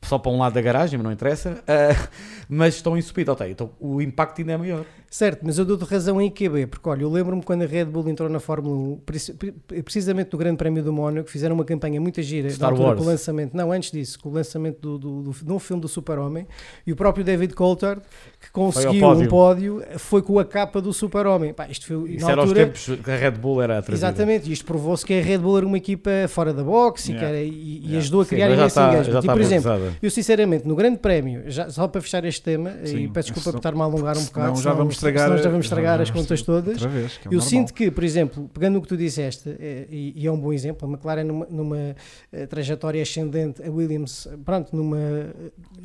[0.02, 1.62] Só para um lado da garagem, mas não interessa.
[1.66, 2.08] Ah,
[2.48, 3.50] mas estão em subida, ok.
[3.50, 4.84] Então o impacto ainda é maior.
[5.08, 8.08] Certo, mas eu dou-te razão em QB, porque olha, eu lembro-me quando a Red Bull
[8.08, 12.00] entrou na Fórmula 1, preci- pre- precisamente no Grande Prémio do Mónaco, fizeram uma campanha
[12.00, 12.98] muito gira Star Wars.
[12.98, 15.88] com o lançamento, não, antes disso, com o lançamento do, do, do, um filme do
[15.88, 16.46] Super-Homem,
[16.86, 18.02] e o próprio David Coulthard,
[18.40, 19.24] que conseguiu pódio.
[19.26, 21.54] um pódio, foi com a capa do Super-Homem.
[21.70, 24.12] Isto foi, Isso na era altura, os tempos que a Red Bull era atrasada.
[24.12, 27.14] Exatamente, e isto provou-se que a Red Bull era uma equipa fora da boxe e,
[27.14, 27.38] que Yeah.
[27.38, 27.98] era- e- e Yeah.
[27.98, 29.04] ajudou a criar já está, engagement.
[29.12, 29.70] já E, está por exemplo,
[30.02, 33.50] eu sinceramente, no Grande Prémio, já, só para fechar este tema, Sim, e peço desculpa
[33.52, 35.68] por estar-me a alongar um senão bocado, já senão- vamos estragar- senão já vamos já
[35.68, 36.80] estragar as contas todas.
[36.82, 37.40] Vez, é Eu normal.
[37.48, 40.52] sinto que, por exemplo, pegando no que tu disseste, eh, e, e é um bom
[40.52, 41.96] exemplo, a McLaren numa, numa,
[42.32, 44.98] eh, trajetória ascendente, a Williams, pronto, numa,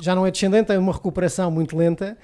[0.00, 2.16] já não é descendente, é uma recuperação muito lenta.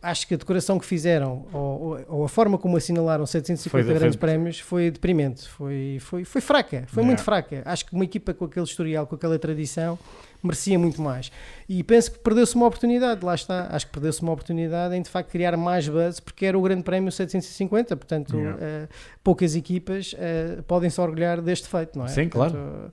[0.00, 3.98] Acho que a decoração que fizeram, ou, ou- a forma como assinalaram 750 Foi de-
[4.00, 7.06] grandes prémios, foi deprimente, foi, foi, foi fraca, foi Yeah.
[7.06, 7.62] muito fraca.
[7.66, 9.98] Acho que uma equipa com aquele historial, com aquela tradição,
[10.42, 11.30] merecia muito mais.
[11.68, 13.68] E penso que perdeu-se uma oportunidade, lá está.
[13.70, 16.82] Acho que perdeu-se uma oportunidade em de facto criar mais buzz, porque era o Grande
[16.82, 18.58] Prémio 750, portanto, Yeah.
[18.62, 18.88] eh,
[19.22, 22.08] poucas equipas eh, podem se orgulhar deste feito, não é?
[22.08, 22.52] Sim, claro.
[22.52, 22.92] Portanto,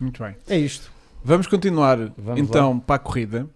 [0.00, 0.34] Muito bem.
[0.48, 0.90] É isto.
[1.22, 3.46] Vamos continuar Vamos então para a corrida.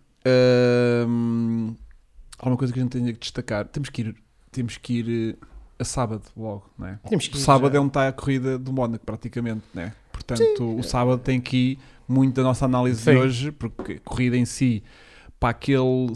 [2.39, 3.67] Ahm, alguma coisa que a gente tenha que destacar.
[3.69, 4.15] Temos que ir,
[4.51, 5.47] temos que ir eh,
[5.79, 6.99] a sábado logo, não é?
[7.09, 7.79] Temos que O ir sábado já.
[7.79, 9.93] é onde está a corrida do Mónaco, praticamente, né?
[10.13, 13.11] Portanto, o sábado tem aqui muito da nossa análise Sim.
[13.13, 14.83] de hoje, porque a corrida em si,
[15.39, 16.13] para aquele,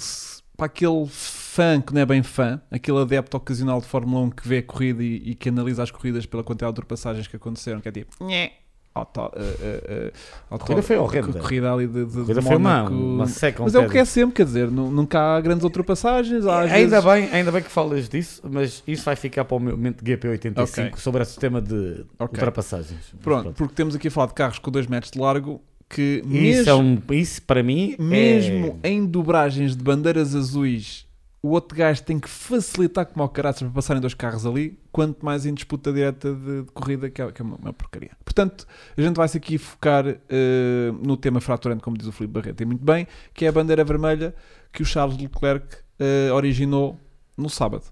[0.57, 4.49] para aquele fã que não é bem fã, aquele adepto ocasional de Fórmula 1 que
[4.49, 7.81] vê a corrida e, e que analisa as corridas pela quantidade de ultrapassagens que aconteceram,
[7.81, 8.53] que é tipo, nhé,
[8.94, 10.12] auto, uh, uh, uh,
[10.50, 11.38] A auto- corrida foi horrenda.
[11.40, 13.62] corrida ali de, de, A corrida de foi uma, uma seca.
[13.62, 16.46] um Mas é o que é sempre, quer dizer, nu- nunca há grandes ultrapassagens.
[16.46, 19.61] Há, ainda, vezes- bem, ainda bem que falas disso, mas isso vai ficar para o
[19.61, 20.92] meu momento de GP85 Ok.
[20.96, 22.28] sobre o sistema de Ok.
[22.35, 23.00] ultrapassagens.
[23.14, 26.22] Mas Pronto, porque temos aqui a falar de carros com 2 metros de largo que
[26.24, 28.88] Isso, mesmo, é um, isso para mim mesmo é...
[28.90, 31.07] em dobragens de bandeiras azuis
[31.42, 35.24] o outro gajo tem que facilitar como ao caraças para passarem dois carros ali, quanto
[35.24, 38.12] mais em disputa direta de, de corrida, que é, que é uma, uma porcaria.
[38.24, 38.64] Portanto,
[38.96, 42.64] a gente vai-se aqui focar eh, no tema fraturante, como diz o Filipe Barreto, e
[42.64, 44.33] muito bem, que é a bandeira vermelha
[44.72, 45.66] que o Charles Leclerc
[45.98, 46.96] eh, originou
[47.37, 47.85] no sábado.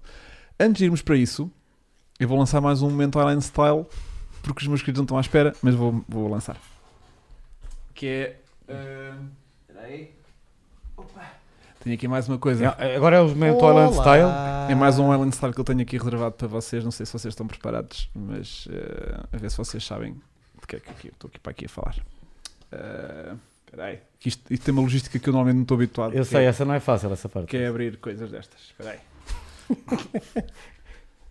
[0.57, 1.51] Antes de irmos para isso,
[2.19, 3.85] eu vou lançar mais um momento Island Style,
[4.41, 6.55] porque os meus queridos não estão à espera, mas vou, vou lançar.
[7.93, 8.39] Que é.
[8.69, 9.13] eh,
[9.67, 10.03] Espera aí.
[10.03, 10.20] Opa.
[11.83, 12.75] Tenho aqui mais uma coisa.
[12.77, 14.29] É, Agora é o momento Island Style.
[14.69, 16.83] É mais um Island Style que eu tenho aqui reservado para vocês.
[16.83, 20.75] Não sei se vocês estão preparados, mas eh, a ver se vocês sabem de que
[20.75, 21.95] é que eu estou aqui para aqui a falar.
[22.71, 23.33] Eh,
[23.65, 23.99] Espera aí.
[24.25, 26.13] Isto, isto tem uma logística que eu normalmente não estou habituado.
[26.13, 27.47] Eu sei, é- essa não é fácil, essa parte.
[27.47, 28.59] que é abrir coisas destas.
[28.61, 28.99] Espera aí.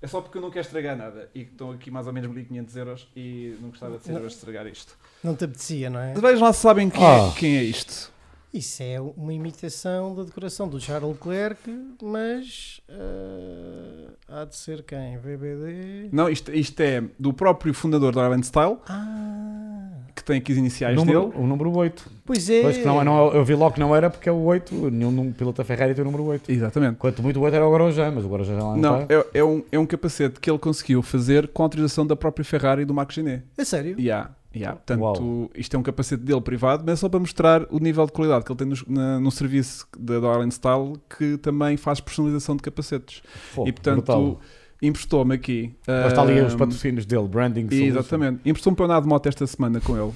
[0.02, 2.30] É só porque eu não quero estragar nada e que estão aqui mais ou menos
[2.30, 4.96] 1500 euros e não gostava de ser a estragar isto.
[5.22, 6.12] Não te apetecia, não é?
[6.14, 7.30] Mas vejam lá se sabem quem, Ah.
[7.30, 8.09] é, quem é isto.
[8.52, 11.60] Isso é uma imitação da decoração do Charles Leclerc,
[12.02, 15.16] mas eh, há de ser quem?
[15.18, 16.08] VBD?
[16.10, 20.58] Não, isto, isto é do próprio fundador da Island Style, Ah, que tem aqui as
[20.58, 21.32] iniciais Número- dele.
[21.36, 22.10] o número 8.
[22.26, 22.62] pois é.
[22.62, 24.90] Pois que não, não, eu vi logo que não era porque é o 8.
[24.90, 26.50] Nenhum piloto da Ferrari tem o número 8.
[26.50, 26.96] Exatamente.
[26.96, 29.14] Quanto muito o 8 era o Grosjean, mas o Grosjean já lá não, Não, está.
[29.14, 32.44] é, é um, é um capacete que ele conseguiu fazer com a autorização da própria
[32.44, 33.44] Ferrari e do Marco Gené.
[33.56, 33.94] É sério?
[33.98, 34.76] Yeah, yeah.
[34.76, 35.50] Portanto, Uau.
[35.54, 38.44] isto é um capacete dele privado, mas é só para mostrar o nível de qualidade
[38.44, 42.56] que ele tem no, na- no serviço da da Island Style, que também faz personalização
[42.56, 43.22] de capacetes.
[43.52, 44.40] Fogo, e portanto, brutal.
[44.82, 45.74] Emprestou-me aqui.
[45.86, 47.86] Lá está ali os patrocínios dele, branding solution.
[47.86, 48.40] Exatamente.
[48.44, 50.12] Emprestou-me para eu andar de moto esta semana com ele.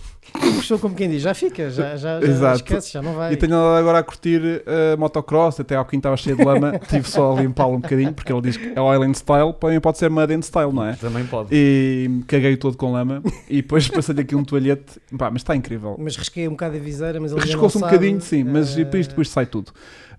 [0.59, 3.33] Estou como quem diz, já fica, já, já, já esquece, já não vai.
[3.33, 6.79] E tenho andado agora a curtir uh, motocross, até ao quinto estava cheio de lama,
[6.89, 9.81] tive só a limpá-lo um bocadinho, porque ele diz que é o Island Style, também
[9.81, 10.95] pode ser Mud and Style, não é?
[10.95, 11.49] Também pode.
[11.53, 15.97] E caguei todo com lama e depois passei-lhe aqui um toalhete, pá, mas está incrível.
[15.99, 19.07] Mas risquei um bocado a viseira, mas ele Riscou-se um bocadinho, sim, mas Eh, depois,
[19.07, 19.73] depois sai tudo.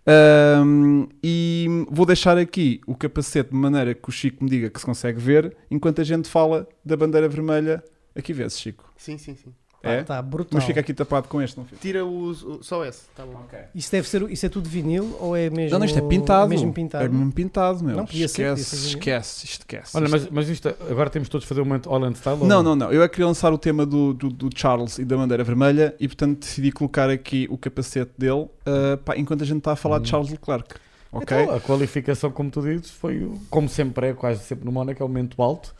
[0.07, 4.79] Ahm, e vou deixar aqui o capacete de maneira que o Chico me diga que
[4.79, 7.83] se consegue ver, enquanto a gente fala da bandeira vermelha.
[8.15, 8.93] Aqui vê-se, Chico.
[8.97, 9.53] Sim, sim, sim.
[9.87, 10.03] É?
[10.03, 10.51] Tá brutal.
[10.53, 11.77] Mas fica aqui tapado com este, não fica?
[11.81, 13.03] Tira os, o- só esse.
[13.15, 13.45] Tá bom.
[13.73, 16.49] Isso deve ser, isso é tudo vinil ou é mesmo Não, não, isto é pintado.
[16.49, 17.05] mesmo pintado?
[17.05, 17.95] É mesmo pintado, meu.
[17.97, 18.97] Não, podia ser, podia esquece, ser vinil.
[18.99, 19.97] esquece, esquece.
[19.97, 22.39] Olha, mas, mas isto, agora temos todos de fazer o momento Holland Style?
[22.41, 22.91] ou Não, não, não.
[22.91, 25.95] Eu é que queria lançar o tema do, do, do Charles e da bandeira vermelha
[25.99, 29.75] e, portanto, decidi colocar aqui o capacete dele uh, pá, enquanto a gente está a
[29.75, 30.11] falar de Hum.
[30.11, 30.75] Charles Leclerc.
[31.11, 31.37] Ok?
[31.43, 35.01] Então, a qualificação, como tu dizes, foi, o- como sempre é, quase sempre no Mónaco,
[35.01, 35.73] é o momento alto.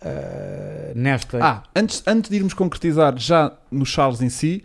[0.00, 1.38] Ah, nesta.
[1.42, 4.62] Ah, antes, antes de irmos concretizar já no Charles em si,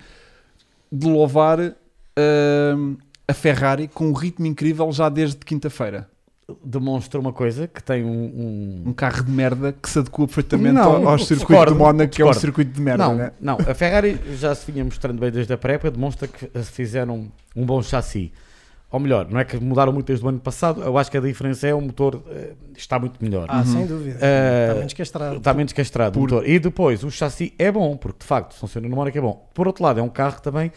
[0.92, 6.08] de louvar uh, a Ferrari com um ritmo incrível já desde quinta-feira.
[6.64, 8.10] demonstra uma coisa que tem um.
[8.10, 12.22] um- Um carro de merda que se adequa perfeitamente Não, ao, circuito de Mónaco, que
[12.22, 13.32] é um circuito de merda, não, né?
[13.40, 17.32] não, a Ferrari já se vinha mostrando bem desde a pré-época, demonstra que se fizeram
[17.56, 18.32] um bom chassi.
[18.94, 21.20] Ou melhor, não é que mudaram muito desde o ano passado, eu acho que a
[21.20, 23.48] diferença é o motor eh, está muito melhor.
[23.50, 23.66] Ah, Uhum.
[23.66, 24.20] sem dúvida.
[24.22, 25.38] Eh, Está menos castrado.
[25.38, 26.48] Está menos castrado o Por- motor.
[26.48, 29.50] E depois, o chassi é bom, porque de facto funciona no Mónaco é bom.
[29.52, 30.72] Por outro lado, é um carro que também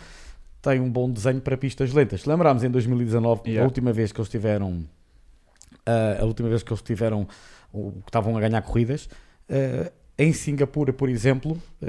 [0.62, 2.24] tem um bom desenho para pistas lentas.
[2.24, 3.64] Lembrámos em 2019, a Yeah.
[3.66, 4.84] última vez que eles tiveram,
[5.84, 7.28] ah, a última vez que eles tiveram,
[7.70, 9.10] o- que estavam a ganhar corridas,
[10.18, 11.86] em Singapura, por exemplo, ah,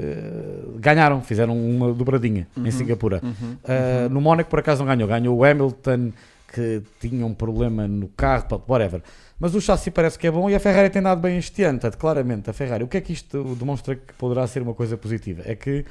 [0.78, 2.70] ganharam, fizeram uma dobradinha em Uhum.
[2.70, 3.20] Singapura.
[3.22, 4.08] Uhum, Uh, uhum.
[4.10, 5.08] No Mónaco, por acaso, não ganhou.
[5.08, 6.12] Ganhou o Hamilton,
[6.52, 9.02] que tinha um problema no carro, whatever.
[9.40, 11.78] Mas o chassi parece que é bom e a Ferrari tem dado bem este ano.
[11.78, 12.82] Portanto, claramente, a Ferrari.
[12.84, 15.42] O que é que isto demonstra que poderá ser uma coisa positiva?
[15.44, 15.84] É que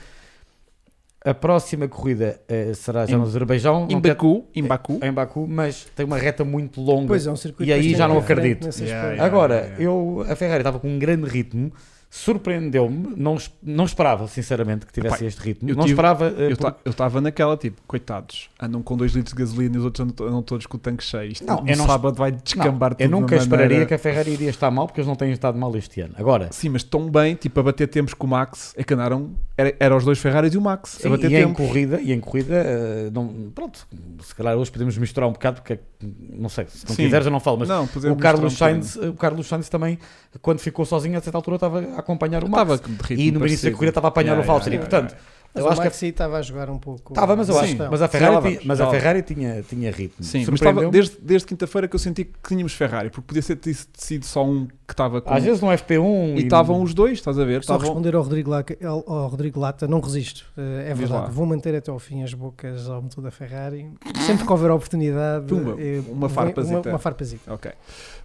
[1.24, 5.00] a próxima corrida eh, será já Em- no Azerbaijão, Em Baku, em Baku.
[5.04, 7.08] em Baku, mas tem uma reta muito longa.
[7.08, 8.68] Pois é, um circuito E aí já não acredito.
[8.80, 9.24] Yeah, yeah.
[9.26, 11.72] Agora, eu, a Ferrari estava com um grande ritmo,
[12.10, 15.70] surpreendeu-me, não, não esperava, sinceramente, que tivesse Epá, este ritmo.
[15.70, 16.28] eu Não tive- esperava.
[16.38, 16.54] eh,
[16.86, 20.28] Eu estava naquela, tipo, coitados, andam com 2 litros de gasolina e os outros andam,
[20.28, 21.32] andam todos com o tanque cheio.
[21.32, 24.00] Isto Não, no não- sábado vai descambar Não, tudo eu nunca esperaria maneira- que a
[24.00, 26.14] Ferrari iria estar mal, porque eles não têm estado mal este ano.
[26.18, 29.32] Agora, Sim, mas tão bem, tipo, a bater tempos com o Max, é que andaram,
[29.58, 32.56] era, era os dois Ferraris e o Max, sim, e em corrida, e em corrida
[32.56, 33.88] eh, não, pronto,
[34.22, 37.06] se calhar hoje podemos misturar um bocado, porque não sei, se não Sim.
[37.06, 39.98] quiseres eu não falo, mas não, o Carlos, um Sainz, o Carlos Sainz também,
[40.44, 42.50] quando ficou sozinho, a certa altura estava a acompanhar o.
[42.50, 42.72] Max.
[42.74, 44.76] Estava e no início da corrida estava a apanhar Yeah, o Valtteri.
[44.76, 47.14] yeah, yeah, Portanto, Mas eu o acho que a- Maxi estava a jogar um pouco.
[47.14, 47.88] estava, mas eu a acho, gestão.
[47.90, 50.24] mas a Ferrari, lá ti- vamos, mas a Ferrari tinha, tinha ritmo.
[50.24, 53.56] Sim, mas estava desde, desde quinta-feira que eu senti que tínhamos Ferrari, porque podia ser
[53.56, 55.34] ter sido só um que estava com.
[55.34, 57.64] Às vezes no FP1 e estavam os dois, estás a ver?
[57.64, 60.46] Só responder ao Rodrigo, Lata, ao Rodrigo Lata, não resisto.
[60.58, 61.32] Eh, É verdade.
[61.32, 63.90] Vou manter até ao fim as bocas ao motor da Ferrari.
[64.26, 65.46] Sempre que houver oportunidade.
[65.48, 66.80] Pumba, eh, uma farpazita.
[66.82, 67.54] Uma, uma farpazita.
[67.54, 67.72] Ok.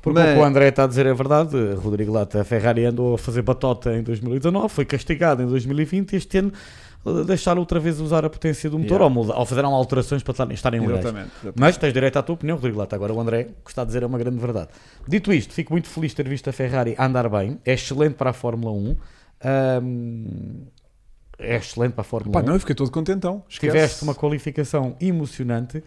[0.02, 1.56] Porque Mas- o que o André está a dizer é verdade.
[1.74, 6.16] Rodrigo Lata, a Ferrari andou a fazer batota em 2019, foi castigado em 2020 e
[6.16, 6.52] este ano
[7.26, 9.04] deixaram outra vez usar a potência do motor Yeah.
[9.04, 11.00] ou, muda- ou fizeram alterações para estarem- legais.
[11.00, 11.30] Exatamente.
[11.34, 11.58] exatamente.
[11.60, 12.94] Mas tens direito à tua opinião, Rodrigo Lata.
[12.96, 14.68] Agora o André, o que está a dizer é uma grande verdade.
[15.08, 17.58] Dito isto, fico muito feliz de ter visto a Ferrari andar bem.
[17.64, 18.96] É excelente para a Fórmula 1.
[19.44, 20.64] Ahm,
[21.38, 22.46] é excelente para a Fórmula Pá, 1.
[22.46, 23.42] não, eu fiquei todo contentão.
[23.48, 23.72] Esquece.
[23.72, 25.82] Tiveste uma qualificação emocionante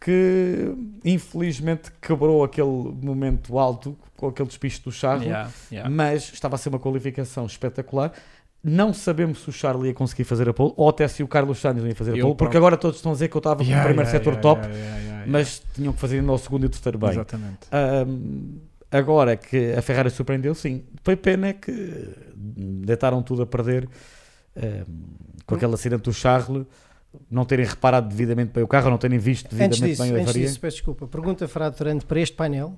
[0.00, 0.74] que
[1.04, 5.90] infelizmente quebrou aquele momento alto com aquele despiste do Charles, Yeah, yeah.
[5.90, 8.12] mas estava a ser uma qualificação espetacular.
[8.66, 11.58] Não sabemos se o Charlie ia conseguir fazer a pole ou até se o Carlos
[11.58, 13.56] Sainz ia fazer a pole, porque próprio- agora todos estão a dizer que eu estava
[13.56, 14.60] com Yeah, o primeiro yeah, setor yeah, top.
[14.62, 15.32] yeah, yeah, yeah, yeah.
[15.32, 17.10] mas tinham que fazer ainda ao segundo e o terceiro bem.
[17.10, 17.58] Exatamente.
[17.70, 18.56] Ahm,
[18.90, 20.82] agora que a Ferrari surpreendeu, sim.
[21.02, 23.86] Foi pena é que deitaram tudo a perder
[24.56, 24.84] ahm,
[25.46, 26.64] com aquele acidente do Charles,
[27.30, 30.14] não terem reparado devidamente bem o carro, não terem visto Antes devidamente disso, bem a
[30.16, 30.46] antes avaria.
[30.46, 31.06] disso, peço desculpa.
[31.06, 32.76] Pergunta fraturante para este painel,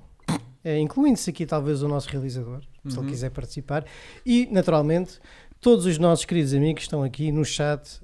[0.63, 3.03] eh, incluindo-se aqui talvez o nosso realizador, se Uhum.
[3.03, 3.85] ele quiser participar,
[4.25, 5.19] e naturalmente
[5.61, 8.01] todos os nossos queridos amigos que estão aqui no chat.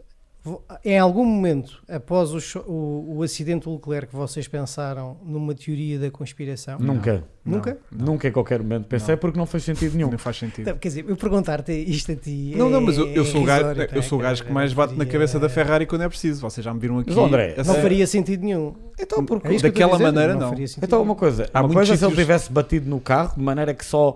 [0.83, 6.11] Em algum momento, após o, o, o acidente do Leclerc, vocês pensaram numa teoria da
[6.11, 6.77] conspiração?
[6.79, 7.77] Nunca, Não, Nunca?
[7.89, 8.05] não.
[8.07, 9.19] nunca em qualquer momento pensei Não.
[9.21, 10.11] porque não fez sentido nenhum.
[10.11, 10.67] Não faz sentido.
[10.69, 12.51] Não, quer dizer, eu perguntar-te isto a ti.
[12.57, 14.21] Não, não, mas eu, é- eu sou o é gajo, risório, eu tá, sou o
[14.21, 16.41] gajo cara, que mais bate na cabeça da Ferrari quando é preciso.
[16.41, 17.11] Vocês já me viram aqui.
[17.11, 18.75] Mas, André, a Não faria sentido nenhum.
[18.99, 20.51] Então, porque É Daquela dizer, maneira, não.
[20.51, 20.57] não.
[20.81, 23.73] Então, uma coisa, Há uma coisa é se ele tivesse batido no carro de maneira
[23.73, 24.13] que só.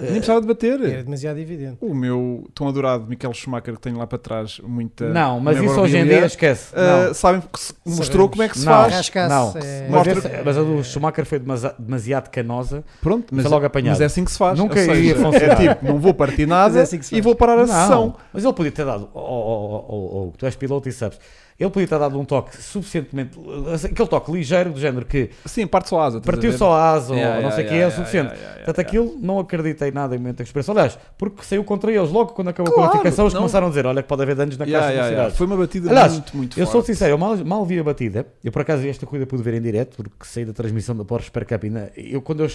[0.00, 0.80] Nem precisava de bater.
[0.82, 1.78] Era demasiado evidente.
[1.80, 5.08] O meu tão adorado Michael Schumacher que tenho lá para trás, muita.
[5.08, 6.72] Não, mas isso hoje em dia esquece.
[6.76, 7.14] não.
[7.14, 8.30] sabem que se mostrou Sabemos.
[8.30, 8.72] como é que se Não.
[8.72, 9.10] faz.
[9.28, 12.84] Não, é- mas, esse- mas a do Schumacher foi demasi- demasiado canosa.
[13.00, 13.90] Pronto, mas, Foi logo apanhado.
[13.90, 14.58] mas é assim que se faz.
[14.58, 15.62] Nunca seja, iria funcionar.
[15.62, 18.16] É tipo, não vou partir nada Mas é assim e vou parar a Não, sessão.
[18.32, 19.08] mas ele podia ter dado.
[19.14, 21.18] Oh, oh, oh, oh, tu és piloto e sabes.
[21.58, 23.36] Ele podia ter dado um toque suficientemente.
[23.84, 26.18] Aquele toque ligeiro, do género que Sim, parte só a asa.
[26.18, 27.96] a partiu só a asa Yeah, ou não yeah, sei o que yeah, é o
[27.98, 28.26] suficiente.
[28.28, 29.08] yeah, yeah, Portanto, yeah.
[29.10, 30.72] aquilo não acreditei nada em momento da expressão.
[30.72, 33.40] Aliás, porque saiu contra eles logo quando acabou a Claro, qualificação, eles não.
[33.40, 35.34] começaram a dizer: olha, que pode haver danos na Yeah, caixa yeah, yeah.
[35.34, 36.72] Foi uma batida Aliás, muito, muito Eu forte.
[36.72, 38.24] sou sincero, eu mal, mal vi a batida.
[38.44, 41.24] Eu por acaso esta corrida pude ver em direto, porque saí da transmissão da Porsche
[41.26, 41.64] Super Cup.
[41.96, 42.50] Eu, quando eu,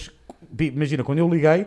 [0.62, 1.66] imagina, quando eu liguei,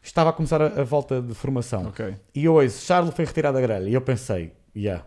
[0.00, 1.86] estava a começar a, a volta de formação.
[1.88, 2.14] Ok.
[2.32, 3.88] E eu ouço, Charles foi retirado da grelha.
[3.88, 5.04] E eu pensei, yeah,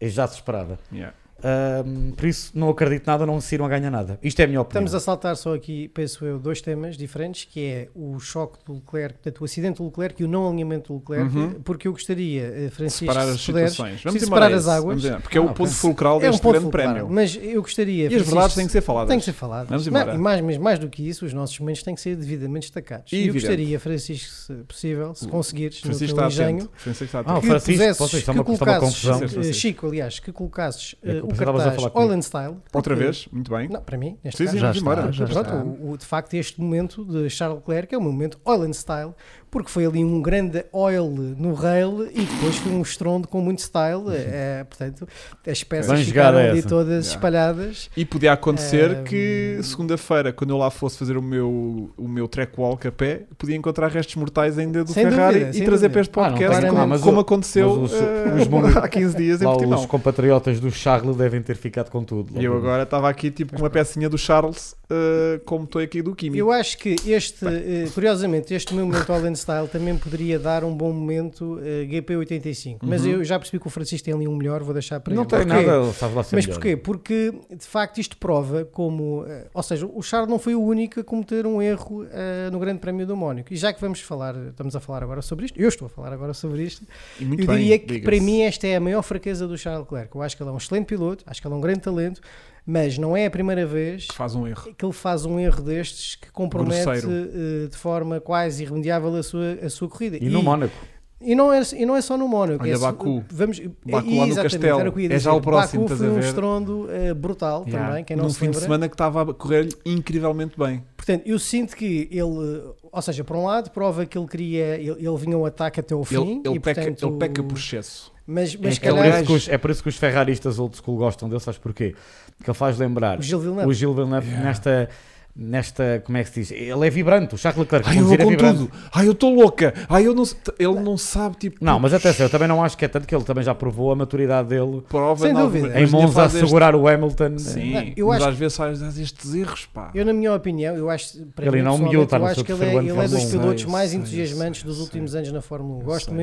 [0.00, 0.78] já se esperava.
[0.92, 1.14] Yeah.
[1.42, 4.18] Ahm, por isso, não acredito nada, não se irão a ganhar nada.
[4.22, 4.84] Isto é a minha opinião.
[4.84, 8.74] Estamos a saltar só aqui, penso eu, dois temas diferentes, que é o choque do
[8.74, 11.54] Leclerc, portanto, o acidente do Leclerc e o não alinhamento do Leclerc, Uhum.
[11.64, 14.00] porque eu gostaria, eh, Francisco, Separar se as puderes, situações.
[14.00, 15.02] embora separar as águas.
[15.02, 17.10] Vamos Porque é o Ah, ponto fulcral é um deste ponto grande fulcral, prémio.
[17.10, 19.08] mas eu gostaria, E as verdades têm que ser faladas.
[19.08, 19.68] Tem que ser falado.
[19.68, 20.14] Vamos embora.
[20.14, 23.12] e mais, mas mais do que isso, os nossos momentos têm que ser devidamente destacados.
[23.12, 23.40] E eu Evidente.
[23.46, 26.68] gostaria, Francisco, se possível, se conseguires, no Francisco teu está engenho.
[26.74, 28.30] Francisco está Ah, que pusesses, é que
[28.70, 29.20] é confusão.
[29.42, 29.52] eh.
[29.52, 30.94] Chico, aliás, que colocasses
[31.32, 31.90] A cartaz.
[31.94, 32.56] Oil Style.
[32.72, 33.28] Outra porque- vez?
[33.32, 33.68] Muito bem.
[33.68, 34.56] Não, para mim, neste Sim, caso.
[34.56, 35.12] sim, Já está, embora.
[35.12, 35.54] já está.
[35.56, 39.14] o, o- de facto, este momento de Charles Leclerc é um momento oil style,
[39.50, 43.58] porque foi ali um grande oil no rail e depois foi um estrondo com muito
[43.60, 44.04] style.
[44.10, 45.08] é, portanto,
[45.46, 46.68] as peças Bem ficaram ali essa.
[46.68, 47.08] todas Yeah.
[47.10, 47.90] espalhadas.
[47.96, 49.04] E podia acontecer Ahm.
[49.04, 53.22] que segunda-feira, quando eu lá fosse fazer o meu, o meu track walk a pé,
[53.38, 55.90] podia encontrar restos mortais ainda do Sem Ferrari dúvida, e trazer dúvida.
[55.90, 58.66] para este Ah, não podcast, tem como, como, mas como o- aconteceu os- os mon-
[58.78, 59.78] há 15 dias em Portimão.
[59.80, 62.40] os compatriotas do Charles devem ter ficado com tudo.
[62.40, 66.02] E eu agora estava aqui tipo com uma pecinha do Charles, eh, como estou aqui
[66.02, 66.38] do Kimi.
[66.38, 70.62] Eu acho que este, eh, curiosamente, este meu momento All in Style também poderia dar
[70.64, 72.78] um bom momento eh, GP85.
[72.82, 73.10] Mas Uhum.
[73.12, 75.30] eu já percebi que o Francisco tem ali um melhor, vou deixar para Não ele.
[75.30, 75.66] tem Porquê?
[75.66, 76.58] nada, sabe lá ser Mas melhor.
[76.60, 76.76] porquê?
[76.76, 79.24] Porque de facto isto prova como.
[79.26, 82.58] eh, ou seja, o Charles não foi o único a cometer um erro eh, no
[82.58, 83.52] Grande Prémio do Mónaco.
[83.52, 86.12] E já que vamos falar, estamos a falar agora sobre isto, eu estou a falar
[86.12, 86.84] agora sobre isto,
[87.20, 90.14] eu bem, diria que para mim esta é a maior fraqueza do Charles Leclerc.
[90.14, 92.20] Eu acho que ele é um excelente piloto, acho que ele é um grande talento,
[92.66, 94.74] mas não é a primeira vez faz um erro.
[94.76, 99.58] que ele faz um erro destes que compromete eh, de forma quase irremediável a sua,
[99.62, 100.16] a sua corrida.
[100.20, 100.74] E no Mónaco.
[101.22, 102.64] E não, é, e não é só no Mónaco.
[102.64, 103.22] Olha, é, Baku.
[103.30, 104.88] Vamos, Baku lá no Castelo.
[104.88, 107.88] o que É já o próximo, Baku foi a um estrondo eh, brutal Yeah.
[107.88, 108.60] também, quem não Num se fim de lembra.
[108.62, 110.82] semana que estava a correr incrivelmente bem.
[110.96, 115.06] Portanto, eu sinto que ele, ou seja, por um lado, prova que ele queria, ele,
[115.06, 116.14] ele vinha ao ataque até ao fim.
[116.16, 118.10] Ele, ele e, peca, portanto, ele peca por excesso.
[118.26, 119.88] Mas, mas É se aquele É por, calhar, isso que os, é por isso que
[119.90, 121.94] os ferraristas old school gostam dele, sabes porquê?
[122.40, 123.68] Porque ele faz lembrar o Gil Villeneuve.
[123.68, 124.46] o Gil Villeneuve Yeah.
[124.48, 124.88] nesta,
[125.36, 126.50] nesta, como é que se diz?
[126.52, 128.58] Ele é vibrante, o Charles Leclerc, Ai, eu vou é com vibrante.
[128.58, 128.72] tudo.
[128.92, 129.74] Ai, eu estou louca.
[129.88, 130.24] Ai, eu não,
[130.58, 131.62] ele não sabe, tipo.
[131.64, 133.92] Não, mas atenção, eu também não acho que é tanto que ele também já provou
[133.92, 135.80] a maturidade dele prova Sem em dúvida.
[135.80, 137.38] em Monza a faz este- segurar o Hamilton.
[137.38, 139.90] Sim, Não, eu mas acho- às vezes faz estes erros, pá.
[139.94, 142.34] Eu, na minha opinião, eu acho, para Ele mim, não miúdo, está no eu acho
[142.36, 144.80] seu que ele é, terceiro ano ele de é dos pilotos mais entusiasmantes sei, dos
[144.80, 145.20] últimos sei.
[145.20, 145.80] anos na Fórmula 1.
[145.80, 146.14] Eu Gosto sei.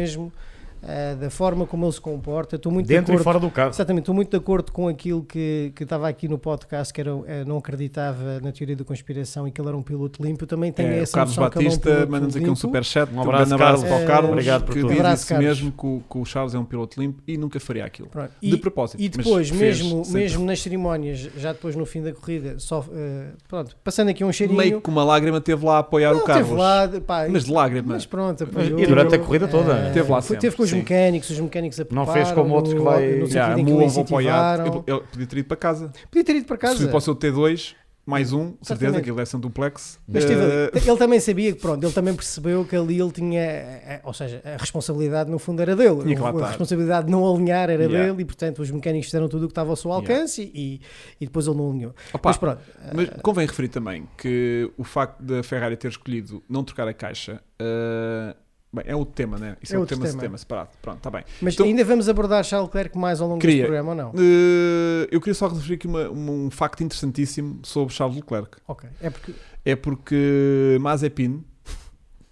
[0.84, 2.56] Ah, da forma como ele se comporta.
[2.56, 3.70] Estou muito de Dentro e acordo fora do carro.
[3.72, 7.12] Exatamente, estou muito de acordo com aquilo que, que estava aqui no podcast, que era,
[7.28, 10.44] eh, não acreditava na teoria da conspiração e que ele era um piloto limpo.
[10.44, 12.44] Eu também tenho É, o essa Carlos noção que é um Batista piloto manda-nos aqui
[12.46, 12.60] um limpo.
[12.60, 13.12] super chat.
[13.14, 13.84] Um abraço, abraço Carlos.
[13.96, 14.90] para o Carlos, Obrigado por que tudo.
[14.92, 17.60] diz Abraço, isso mesmo que o, que o Charles é um piloto limpo e nunca
[17.60, 18.08] faria aquilo.
[18.10, 18.32] Pronto.
[18.42, 19.02] de E, propósito.
[19.02, 20.22] e depois, mesmo, sempre.
[20.22, 24.32] mesmo nas cerimónias, já depois no fim da corrida, só, eh, pronto, passando aqui um
[24.32, 24.58] cheirinho.
[24.58, 26.48] Meio que uma lágrima teve lá a apoiar não, o Carlos.
[26.48, 27.94] teve lá, pá, Mas de lágrima.
[27.94, 28.80] Mas pronto, apoiou.
[28.80, 29.92] e durante a corrida toda?
[29.94, 30.78] Teve lá sempre, Teve com os sim.
[30.78, 33.72] mecânicos, os mecânicos a Não fez como outros que vai- No, Já, sentido em que
[33.72, 34.66] o incentivaram.
[34.66, 35.92] Ele, ele podia ter ido para casa.
[36.10, 36.88] Podia ter ido para Se casa.
[36.88, 37.76] para o seu T2,
[38.06, 38.98] mais um, certeza, Exatamente.
[39.02, 40.00] aquilo deve ser um duplex.
[40.08, 40.24] Mas.
[40.24, 44.14] Eh, ele também sabia que, pronto, ele também percebeu que ali ele tinha, eh, ou
[44.14, 46.04] seja, a responsabilidade no fundo era dele.
[46.04, 46.48] Tinha que a estar.
[46.48, 48.08] responsabilidade de não alinhar era Yeah.
[48.08, 50.10] dele e, portanto, os mecânicos fizeram tudo o que estava ao seu Yeah.
[50.14, 50.80] alcance e,
[51.20, 51.94] e depois ele não alinhou.
[52.14, 52.62] opa, Mas pronto,
[52.96, 57.42] Mas convém referir também que o facto da Ferrari ter escolhido não trocar a caixa
[57.60, 58.36] eh,
[58.74, 59.58] bem, é outro tema, né?
[59.62, 60.22] Isso é, É outro tema, tema.
[60.22, 60.70] tema separado.
[60.82, 61.24] Pronto, está bem.
[61.42, 63.56] mas então- ainda vamos abordar Charles Leclerc mais ao longo Queria.
[63.58, 64.22] deste programa ou não?
[64.22, 68.58] Eh, eu queria só referir aqui uma- uma- um facto interessantíssimo sobre Charles Leclerc.
[68.68, 69.34] Ok, é porque
[69.66, 71.44] É porque Mazepin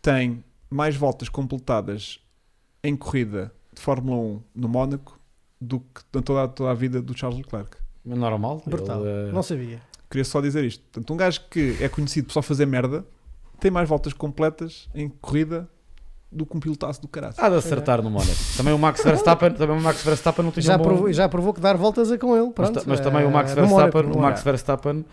[0.02, 2.20] tem mais voltas completadas
[2.84, 5.20] em corrida de Fórmula 1 no Mónaco
[5.60, 7.78] do que toda, toda a vida do Charles Leclerc.
[8.06, 8.62] Normal.
[8.66, 9.82] brutal, ele, eh, não sabia.
[10.10, 10.82] Queria só dizer isto.
[10.84, 13.06] Portanto, um gajo que é conhecido por só fazer merda
[13.60, 15.68] tem mais voltas completas em corrida
[16.36, 17.34] do que um pilotaço do caralho.
[17.38, 18.34] Há de acertar no Mónaco.
[18.58, 20.84] Também o Max Verstappen, também o Max Verstappen não tinha Já, um bom...
[20.84, 22.46] provou, já provou que dar voltas a com ele.
[22.48, 24.44] mas, Pronto, ta- mas também o Max no Verstappen, Mónaco, o Max Mónaco.
[24.44, 25.06] Verstappen,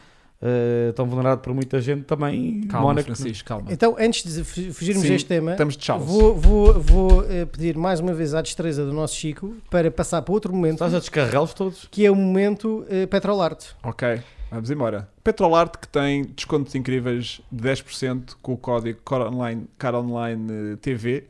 [0.44, 2.62] eh, tão vulnerado por muita gente também.
[2.68, 3.06] calma, Mónaco.
[3.06, 3.72] Francisco, calma.
[3.72, 6.06] Então, antes de fu- fugirmos Sim, deste tema, Estamos de Charles.
[6.06, 10.20] vou, vou, vou eh, pedir mais uma vez à destreza do nosso Chico para passar
[10.22, 11.86] para outro momento, Estás a descarregá-los todos?
[11.90, 13.68] que é o momento eh, Petrolarte.
[13.84, 14.20] Ok,
[14.52, 15.08] vamos embora.
[15.24, 20.76] Petrolart que tem descontos incríveis de 10% com o código Car Online, Car Online eh,
[20.76, 21.24] TV.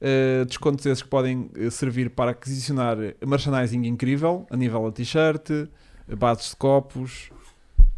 [0.00, 5.48] Eh, descontos esses que podem eh, servir para aquisicionar merchandising incrível a nível de t-shirt,
[6.18, 7.30] bases de copos,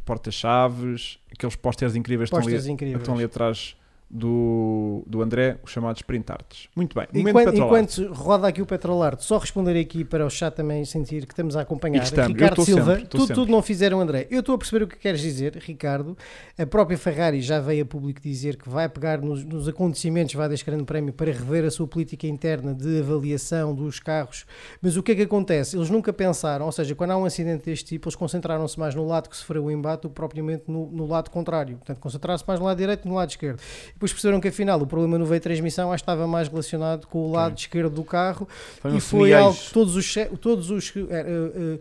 [0.05, 3.01] porta-chaves, aqueles posters incríveis que estão ali, incríveis.
[3.01, 3.77] estão ali atrás
[4.09, 6.69] do, do André, os chamados print arts.
[6.77, 10.85] Muito bem, Enquanto, enquanto roda aqui o Petrolarte, só responder aqui para o chat também
[10.85, 12.05] sentir que estamos a acompanhar.
[12.05, 12.29] Estamos.
[12.29, 13.35] Ricardo Silva, sempre, tudo, sempre.
[13.35, 14.27] tudo não fizeram, André.
[14.31, 16.17] Eu estou a perceber o que queres dizer, Ricardo.
[16.57, 20.49] A própria Ferrari já veio a público dizer que vai pegar nos, nos acontecimentos vai
[20.49, 24.47] deste grande prémio para rever a sua política interna de avaliação dos carros.
[24.81, 25.77] Mas o que é que acontece?
[25.77, 29.07] Eles nunca pensaram, ou seja, quando há um acidente deste tipo, eles concentraram-se mais no
[29.07, 31.77] lado que sofreu o embate do que propriamente no, no lado contrário.
[31.77, 33.61] Portanto, concentraram-se mais no lado direito e no lado esquerdo.
[33.97, 37.21] Depois perceberam que afinal o problema no veio transmissão acho que estava mais relacionado com
[37.21, 38.47] o lado esquerdo do carro
[38.79, 41.25] Foi e foi algo que todos os todos os eh, eh,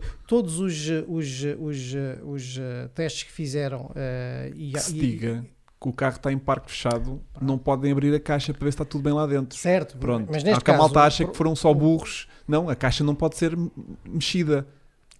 [0.00, 2.60] eh, todos os os os, os,
[2.94, 3.90] testes que fizeram
[4.54, 5.44] e, Que se e- diga
[5.78, 8.76] que o carro está em parque fechado, não podem abrir a caixa para ver se
[8.76, 9.58] está tudo bem lá dentro.
[9.58, 12.26] certo Pronto, mas Há neste a caso malta acha que foram só burros.
[12.48, 13.54] Não, a caixa não pode ser
[14.08, 14.66] mexida.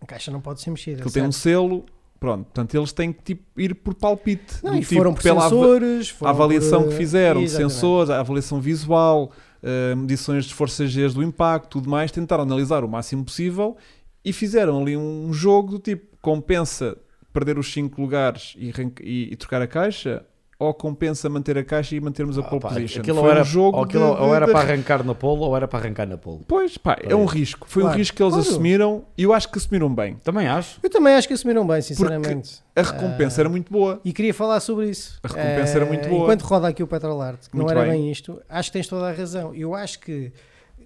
[0.01, 1.85] a caixa não pode ser mexida Aquilo tem um selo.
[2.19, 4.57] Pronto, portanto eles têm que tipo, ir por palpite.
[4.65, 7.47] não, do e tipo, foram por pela sensores a foram avaliação por, que fizeram de
[7.47, 7.73] exatamente.
[7.75, 12.83] sensores, a avaliação visual, eh, medições de forças Gs do impacto, tudo mais, tentaram analisar
[12.85, 13.77] o máximo possível
[14.25, 16.97] e fizeram ali um jogo do tipo compensa
[17.33, 20.25] perder os 5 lugares e, e- e trocar a caixa
[20.59, 23.01] ou compensa manter a caixa e mantermos a Ah, pole pá, position.
[23.01, 25.15] aquilo Foi ou era, um jogo ou, aquilo de- ou era de- para arrancar na
[25.15, 26.41] pole ou era para arrancar na pole.
[26.49, 27.67] Pois, pá, é um risco.
[27.69, 27.99] Foi um Claro.
[27.99, 28.49] risco que eles Claro.
[28.51, 30.15] assumiram e eu acho que assumiram bem.
[30.25, 30.79] Também acho.
[30.83, 34.01] eu também acho que assumiram bem sinceramente A recompensa Ah, era muito boa.
[34.05, 35.19] e queria falar sobre isso.
[35.23, 36.23] A recompensa era muito Eh, boa.
[36.25, 38.01] Enquanto roda aqui o Petrolarte, que não Muito era bem.
[38.03, 38.11] bem.
[38.11, 39.55] isto, acho que tens toda a razão.
[39.55, 40.33] Eu acho que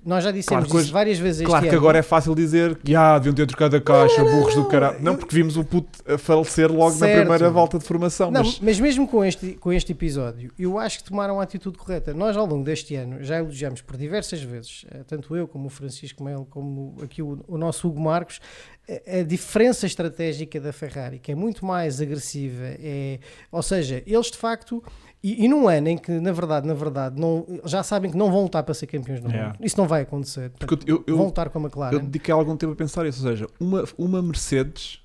[0.04, 1.78] nós já Claro dissemos que isso várias vezes Claro que ano.
[1.78, 4.98] agora é fácil dizer que ah, deviam ter trocado a caixa, burros do caralho.
[5.02, 7.20] Não, porque vimos o puto a falecer logo na Certo.
[7.20, 8.30] primeira volta de formação.
[8.30, 11.76] Não, mas mas mesmo com este, com este episódio, eu acho que tomaram a atitude
[11.76, 12.14] correta.
[12.14, 15.70] Nós, ao longo deste ano, já elogiamos por diversas vezes, eh, tanto eu como o
[15.70, 18.40] Francisco Melo, como aqui o, o nosso Hugo Marcos,
[18.88, 22.64] a, a diferença estratégica da Ferrari, que é muito mais agressiva.
[22.64, 23.18] É,
[23.52, 24.82] ou seja, eles de facto.
[25.22, 28.30] E, e num ano em que, na verdade, na verdade, não, já sabem que não
[28.32, 29.34] vão lutar para ser campeões do mundo.
[29.34, 29.56] Yeah.
[29.60, 30.50] Isso não vai acontecer.
[30.50, 31.98] Porque Portanto, eu- eu- vão lutar com a eu McLaren.
[31.98, 33.22] dediquei algum tempo a pensar isso.
[33.24, 34.98] Ou seja, uma, uma Mercedes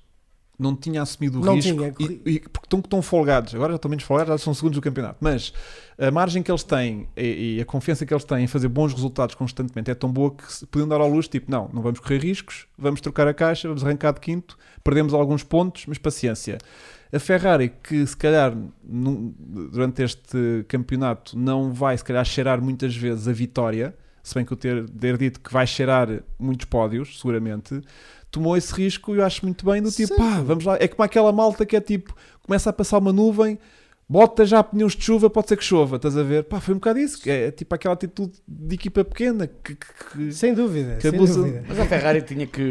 [0.58, 3.54] não tinha assumido o Não risco tinha, e, e- porque estão, estão folgados.
[3.54, 5.18] Agora já estão menos folgados, já são segundos do campeonato.
[5.20, 5.52] Mas
[5.98, 8.94] a margem que eles têm e, e a confiança que eles têm em fazer bons
[8.94, 12.00] resultados constantemente é tão boa que se podiam dar ao luxo, tipo, não, não vamos
[12.00, 16.56] correr riscos, vamos trocar a caixa, vamos arrancar de quinto, perdemos alguns pontos, mas paciência.
[17.12, 19.32] A Ferrari, que se calhar num-
[19.70, 24.52] durante este campeonato não vai se calhar cheirar muitas vezes a vitória, se bem que
[24.52, 27.80] eu ter, ter dito que vai cheirar muitos pódios, seguramente,
[28.30, 30.16] tomou esse risco e eu acho muito bem do tipo, Sim.
[30.16, 30.76] pá, vamos lá.
[30.80, 33.56] É como aquela malta que é tipo, começa a passar uma nuvem,
[34.08, 36.44] bota já pneus de chuva, pode ser que chova, estás a ver?
[36.44, 39.86] Pá, foi um bocado isso, que é tipo aquela atitude de equipa pequena que, que-
[40.28, 40.94] que- Sem dúvida.
[40.96, 41.64] Que sem dúvida.
[41.66, 42.62] Mas a Ferrari tinha que.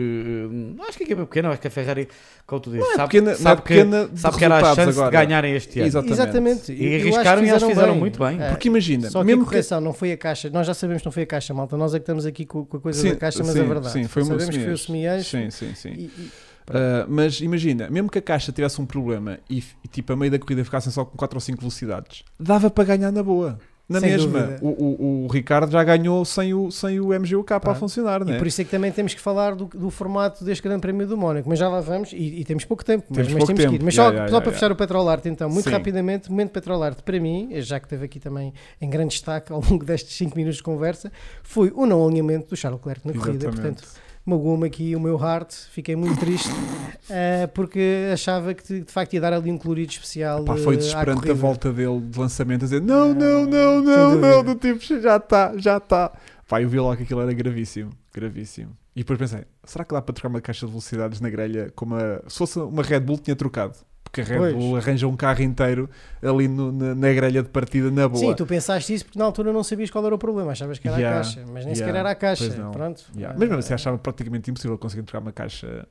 [0.80, 2.08] eh, Acho que a equipa pequena, acho que a Ferrari,
[2.48, 4.82] como tu dizes, é sabe, pequena, é sabe que, pequena sabe que era a chance
[4.98, 5.06] agora.
[5.12, 5.88] de ganharem este ano.
[5.88, 6.14] Exatamente.
[6.14, 6.74] Exatamente.
[6.74, 8.00] E arriscaram e que fizeram bem.
[8.00, 8.42] muito bem.
[8.42, 10.50] Eh, Porque imagina, Só que a mesmo que correção não foi a caixa.
[10.50, 11.76] Nós já sabemos que não foi a caixa, malta.
[11.76, 13.64] Nós é que estamos aqui com, com a coisa Sim, da caixa, mas sim, é
[13.64, 13.92] verdade.
[13.92, 15.30] sim, foi sabemos que foi o semi-eixo.
[15.32, 15.90] Sim, sim, sim.
[15.90, 16.32] E- e-
[16.70, 20.32] Uh, mas imagina, mesmo que a caixa tivesse um problema e, e, tipo a meio
[20.32, 23.60] da corrida ficassem só com 4 ou 5 velocidades, dava para ganhar na boa.
[23.88, 24.58] na Sem mesma.
[24.64, 28.26] O, o, o Ricardo já ganhou sem o, sem o MGUK a Pá, funcionar, E
[28.26, 28.38] né?
[28.40, 31.16] por isso é que também temos que falar do, do formato deste Grande Prémio do
[31.16, 31.48] Mónaco.
[31.48, 33.06] Mas já lá vamos e, e temos pouco tempo.
[33.10, 33.84] Mas Temos mas pouco temos que tempo.
[33.84, 33.86] ir.
[33.86, 35.72] Mas Ya, só, ya, só ya, para fechar o Petrolarte, então, muito Sim.
[35.72, 38.52] rapidamente, o momento Petrolarte para mim, já que esteve aqui também
[38.82, 41.12] em grande destaque ao longo destes 5 minutos de conversa,
[41.44, 43.46] foi o não alinhamento do Charles Leclerc na corrida.
[43.50, 43.82] Exatamente.
[43.84, 46.50] Portanto, magoou-me aqui o meu heart, fiquei muito triste
[47.10, 50.44] eh, porque achava que de, de facto ia dar ali um colorido especial.
[50.44, 54.16] Pá, foi eh, desesperante a volta dele de lançamento a dizer não, não, não, não,
[54.16, 56.12] não, do tipo, já está, já está.
[56.48, 58.76] Pá, eu vi logo que aquilo era gravíssimo, gravíssimo.
[58.96, 61.96] E depois pensei, será que dá para trocar uma caixa de velocidades na grelha como
[61.96, 62.22] a...
[62.28, 63.76] se fosse uma Red Bull tinha trocado?
[64.16, 64.54] Porque a Red Pois.
[64.56, 65.90] Bull arranja um carro inteiro
[66.24, 68.20] ali no- na, na grelha de partida na boa.
[68.20, 70.88] Sim, tu pensaste isso porque na altura não sabias qual era o problema, achavas que
[70.88, 72.46] era Ya, a caixa, mas nem ya, sequer era a caixa.
[72.46, 72.72] pois não.
[72.72, 73.04] Pronto.
[73.14, 73.36] Yeah.
[73.38, 75.86] Mas mesmo assim achava praticamente impossível conseguir trocar uma caixa.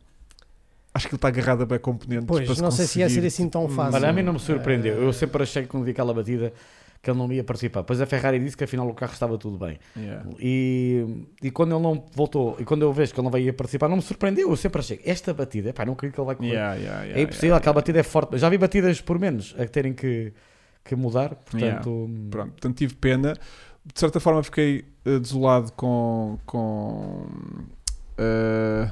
[0.94, 2.24] Acho que ele está agarrado a bem componentes.
[2.26, 3.96] Pois, para se não sei se ia ser assim tão tipo, fácil.
[3.96, 4.94] Olha, a mim não me Eh, surpreendeu.
[5.02, 6.52] Eu sempre achei que quando vi aquela batida
[7.04, 7.82] que ele não ia participar.
[7.82, 9.78] Depois a Ferrari disse que afinal o carro estava tudo bem.
[9.94, 10.24] Yeah.
[10.40, 13.88] E, e quando ele não voltou, e quando eu vejo que ele não vai participar,
[13.88, 14.48] não me surpreendeu.
[14.48, 16.48] Eu sempre achei, esta batida, pá, não acredito que ele vai correr.
[16.48, 18.38] Yeah, yeah, é impossível, aquela batida é forte.
[18.38, 20.32] Já vi batidas por menos a terem que,
[20.82, 22.10] que mudar, portanto.
[22.30, 23.34] Pronto, portanto tive pena.
[23.84, 27.26] De certa forma fiquei eh, desolado com, com
[28.16, 28.90] eh,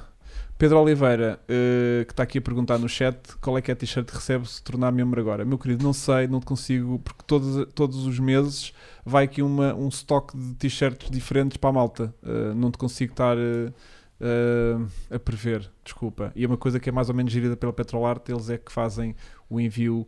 [0.62, 3.76] Pedro Oliveira, eh, que está aqui a perguntar no chat qual é que é a
[3.76, 5.44] t-shirt que recebe se tornar membro agora.
[5.44, 8.72] Meu querido, não sei, não te consigo, porque todos, todos os meses
[9.04, 12.14] vai aqui uma, um stock de t-shirts diferentes para a malta.
[12.24, 14.76] Eh, não te consigo estar eh,
[15.10, 16.30] a prever, desculpa.
[16.36, 18.70] E é uma coisa que é mais ou menos gerida pela Petrolarte, eles é que
[18.70, 19.16] fazem
[19.50, 20.06] o envio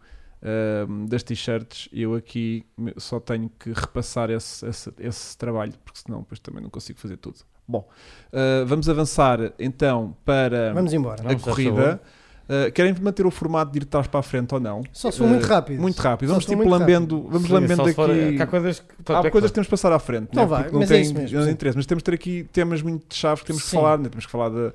[0.88, 2.64] um, das t-shirts, eu aqui
[2.96, 7.16] só tenho que repassar esse, esse, esse trabalho, porque senão depois também não consigo fazer
[7.16, 7.38] tudo.
[7.66, 7.88] Bom,
[8.32, 11.22] uh, vamos avançar então para Vamos embora.
[11.22, 12.00] a Vamos, faz corrida.
[12.46, 14.82] Uh, querem manter o formato de ir de trás para a frente ou não?
[14.92, 15.80] Só se for Uh, muito rápido.
[15.80, 16.28] Muito rápido.
[16.28, 18.36] Vamos for tipo lambendo, vamos Sim, lambendo for- aqui.
[18.36, 19.12] que há coisas que.
[19.12, 20.48] Há coisas que temos que passar à frente, Então né?
[20.48, 21.50] vai, porque não mas é tem isso mesmo, não sim.
[21.52, 21.76] interesse.
[21.78, 23.76] Mas temos de ter aqui temas muito chaves que temos que Sim.
[23.76, 23.98] falar.
[23.98, 24.08] Né?
[24.10, 24.72] Temos que falar da,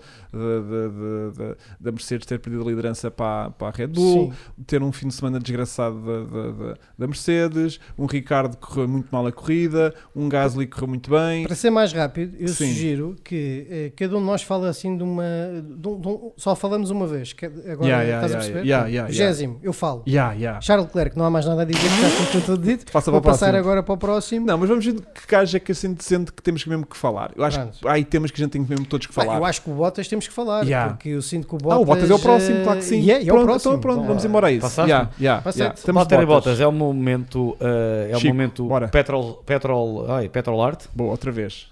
[1.91, 4.63] Mercedes ter perdido a liderança para, para a Red Bull, Sim.
[4.65, 8.87] ter um fim de semana desgraçado da, da, da- da Mercedes, um Ricardo que correu
[8.87, 11.43] muito mal a corrida, um Gasly que correu muito bem.
[11.45, 12.67] Para ser mais rápido, eu Sim.
[12.67, 15.23] sugiro que eh, cada um de nós fale assim de uma.
[15.63, 17.33] de um- de um- só falamos uma vez.
[17.33, 18.67] que- Agora Yeah, yeah, estás a yeah, perceber?
[18.67, 19.07] yeah, yeah, yeah.
[19.07, 20.03] Vigésimo, eu falo.
[20.07, 20.61] Yeah, yeah.
[20.61, 22.91] Charles Leclerc, não há mais nada a dizer, já foi tudo dito.
[22.91, 23.59] Passa Vou para o passar próximo.
[23.69, 24.45] agora para o próximo.
[24.45, 27.31] Não, mas vamos ver que gajo é que assim sente que temos mesmo que falar.
[27.35, 27.87] Eu acho que Pronto.
[27.87, 29.37] há aí temas que a gente tem mesmo todos que falar.
[29.37, 30.93] eu acho que o Bottas temos que falar, Yeah.
[30.93, 31.77] porque eu sinto que o Bottas.
[31.77, 32.99] Ah, o Bottas é o próximo, claro que sim.
[33.01, 33.71] E é, e é pronto, o próximo.
[33.73, 34.61] então pronto, Então, vamos embora a isso.
[34.61, 34.89] Passaste?
[34.91, 35.61] Yeah, yeah, Passei.
[35.61, 35.75] yeah.
[35.77, 36.25] Estamos Bottas.
[36.25, 37.57] Bottas é o momento.
[37.59, 38.87] eh, é o Chico, momento bora.
[38.87, 40.85] Petrol, Petrol, ai, Petrol Art.
[40.93, 41.67] Boa, outra vez.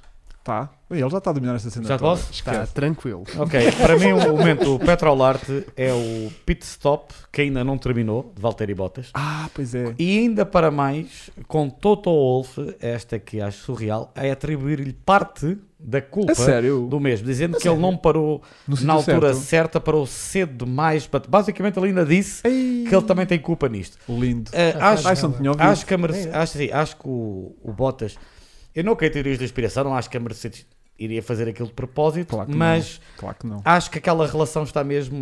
[0.47, 0.69] Tá.
[0.89, 1.85] Ele já está a dominar esta cena.
[1.85, 2.11] Já toda.
[2.11, 2.31] posso?
[2.31, 3.25] Está tranquilo.
[3.37, 5.43] Ok, para mim o momento Petrol Art
[5.75, 9.09] é o pit stop que ainda não terminou, de Valtteri Bottas.
[9.13, 9.93] Ah, pois é.
[9.99, 16.01] E ainda para mais, com Toto Wolff, esta que acho surreal, é atribuir-lhe parte da
[16.01, 16.87] culpa A sério?
[16.89, 19.45] do mesmo, dizendo que ele não parou No na altura certo.
[19.45, 21.09] certa, parou cedo demais.
[21.27, 23.97] Basicamente, ele ainda disse Ei, que ele também tem culpa nisto.
[24.07, 24.49] Lindo.
[24.53, 25.51] Eh, Ah, acho, ouvido.
[25.59, 28.17] acho que a Mercedes, acho, assim, acho que o, o Bottas,
[28.77, 30.63] eu não quero teorias de inspiração, não acho que a Mercedes
[30.99, 35.17] iria fazer aquilo de propósito, Claro mas Claro acho que aquela relação está mesmo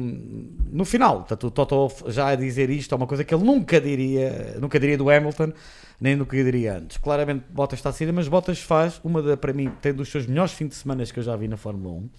[0.69, 1.19] no final.
[1.19, 4.77] Portanto, o Toto já a dizer isto é uma coisa que ele nunca diria, nunca
[4.77, 5.53] diria do Hamilton,
[6.01, 6.97] nem nunca diria antes.
[6.97, 10.27] Claramente Bottas está a sair, mas Bottas faz uma da, para mim, tem dos seus
[10.27, 12.09] melhores fins de semana que eu já vi na Fórmula 1.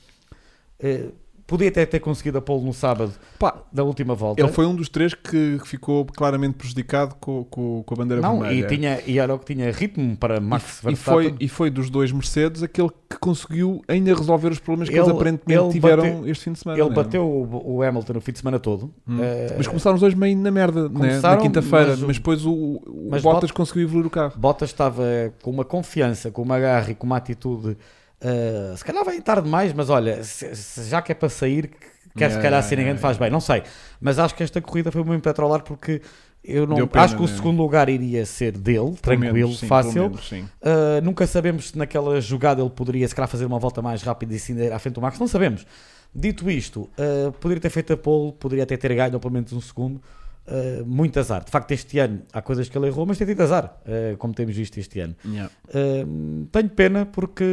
[0.80, 1.08] Eh,
[1.46, 4.40] podia até ter conseguido a pole no sábado Pá, da última volta.
[4.42, 8.40] ele foi um dos três que ficou claramente prejudicado com, com, com a bandeira Não,
[8.40, 8.64] vermelha.
[8.64, 11.28] e, tinha, e era o que tinha ritmo para Max E Verstappen.
[11.30, 15.02] foi, e foi dos dois Mercedes aquele que conseguiu ainda resolver os problemas que Ele-
[15.04, 16.80] eles aparentemente ele tiveram bateu- este fim de semana.
[16.80, 16.94] Ele né?
[16.94, 18.92] bateu o, o Hamilton o fim de semana todo.
[19.08, 19.18] Hum.
[19.22, 21.20] Eh, Mas começaram os dois meio na merda, né?
[21.20, 21.90] na quinta-feira.
[21.90, 24.32] mas Mas, depois o, o mas Bottas Bot- conseguiu evoluir o carro.
[24.36, 25.04] Bottas estava
[25.42, 27.76] com uma confiança, com uma garra e com uma atitude.
[28.20, 31.70] Eh, se calhar vai tarde demais, mas olha, se- se já que é para sair,
[32.16, 33.62] quer se Yeah, calhar ser ninguém faz bem, não sei.
[34.00, 36.00] Mas acho que esta corrida foi muito petrolar porque
[36.42, 37.28] eu não pena, acho que o né?
[37.28, 39.92] segundo lugar iria ser dele, tranquilo, menos, sim, fácil.
[39.92, 40.32] menos.
[40.62, 44.34] Uh, nunca sabemos se naquela jogada ele poderia se calhar fazer uma volta mais rápida
[44.34, 45.66] e ir à frente do Max, não sabemos.
[46.14, 49.60] Dito isto, uh, poderia ter feito a pole, poderia até ter ganho pelo menos um
[49.60, 50.00] segundo.
[50.48, 51.44] Uh, muito azar.
[51.44, 54.32] De facto, este ano há coisas que ele errou, mas tem tido azar, uh, como
[54.32, 55.16] temos visto este ano.
[55.24, 55.50] Yeah.
[55.68, 57.44] Uh, tenho pena porque.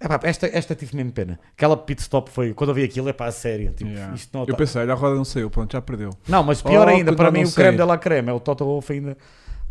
[0.00, 1.38] epá, esta, esta tive mesmo pena.
[1.52, 2.54] Aquela pit stop foi.
[2.54, 3.72] Quando eu vi aquilo, é para a sério.
[3.72, 4.14] Tipo, Yeah.
[4.14, 6.10] isto não, Eu pensei, olha, a roda não saiu, pronto, já perdeu.
[6.28, 8.92] não, mas pior Oh, ainda, para mim, o creme dela creme é o Toto Wolff
[8.92, 9.16] ainda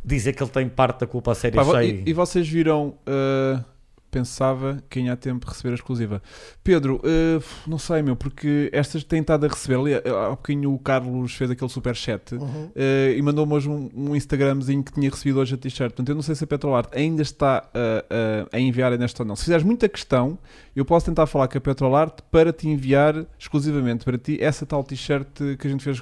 [0.03, 1.63] dizer que ele tem parte da culpa a sério.
[1.65, 3.63] Pá, e, e vocês viram uh,
[4.11, 6.21] Pensava que há tempo de receber a exclusiva.
[6.63, 9.75] Pedro, eh, não sei, meu, porque estas têm estado a receber.
[9.79, 12.69] Ali, eh, Há bocadinho o Carlos fez aquele super chat Uhum.
[12.75, 15.91] eh, e mandou-me hoje um, um Instagramzinho que tinha recebido hoje a t-shirt.
[15.91, 19.35] Portanto, eu não sei se a Petrolart ainda está eh, a enviar nesta ou não.
[19.35, 20.37] Se fizeres muita questão,
[20.75, 24.83] eu posso tentar falar com a Petrolart para te enviar exclusivamente para ti essa tal
[24.83, 25.27] t-shirt
[25.59, 26.01] que a gente fez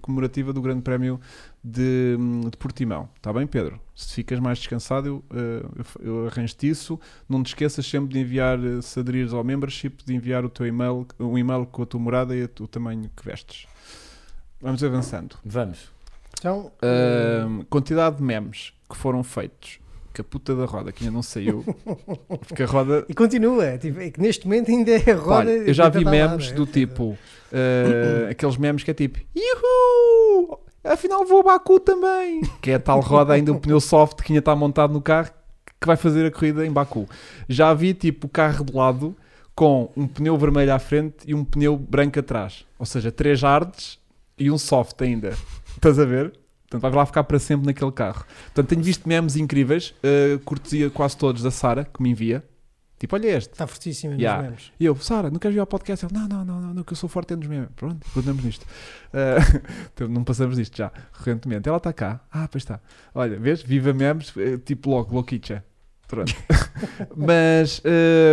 [0.00, 1.20] comemorativa do Grande Prémio
[1.62, 2.16] de,
[2.50, 3.08] de Portimão.
[3.16, 3.80] Está bem, Pedro?
[3.94, 6.98] Se ficas mais descansado, eu, eh, eu, eu arranjo-te isso.
[7.28, 11.06] Não te esqueças sempre de enviar, se aderires ao membership, de enviar o teu e-mail,
[11.18, 13.66] um e-mail com a tua morada e o tamanho que vestes.
[14.60, 15.36] Vamos avançando.
[15.44, 15.90] Vamos.
[16.38, 19.78] Então, Ahm, quantidade de memes que foram feitos.
[20.12, 21.62] Que a puta da roda que ainda não saiu.
[22.48, 23.04] Porque a roda.
[23.08, 23.78] e continua.
[23.78, 25.34] Tipo, é que neste momento ainda é a roda.
[25.34, 26.56] Olha, eu já vi lá, memes né?
[26.56, 27.16] do tipo.
[27.52, 29.20] ah, aqueles memes que é tipo.
[29.36, 30.58] Yuhu!
[30.82, 32.42] Afinal vou a Baku também.
[32.62, 35.30] Que é a tal roda ainda, um pneu soft que ainda está montado no carro
[35.80, 37.08] que vai fazer a corrida em Baku.
[37.48, 39.16] Já vi tipo o carro de lado
[39.54, 42.66] com um pneu vermelho à frente e um pneu branco atrás.
[42.78, 43.98] Ou seja, três hards
[44.38, 45.30] e um soft ainda.
[45.74, 46.32] Estás a ver?
[46.62, 48.24] Portanto, vai lá ficar para sempre naquele carro.
[48.44, 52.44] Portanto, tenho visto memes incríveis, uh, cortesia quase todos da Sara, que me envia.
[53.00, 53.50] Tipo, olha este.
[53.52, 54.42] Está fortíssimo Yeah.
[54.42, 54.72] nos memes.
[54.78, 56.04] E eu, Sara, não queres vir ao podcast?
[56.04, 57.70] Ele, não, não, não, não, que eu sou forte nos memes.
[57.74, 58.62] Pronto, continuamos nisto.
[58.64, 59.62] Uh,
[59.94, 61.66] então, não passamos disto já, recentemente.
[61.66, 62.20] Ela está cá.
[62.30, 62.78] Ah, pois está.
[63.14, 63.62] Olha, vês?
[63.62, 65.64] Viva memes, eh, tipo logo, louquicha.
[66.06, 66.34] Pronto.
[67.16, 67.80] Mas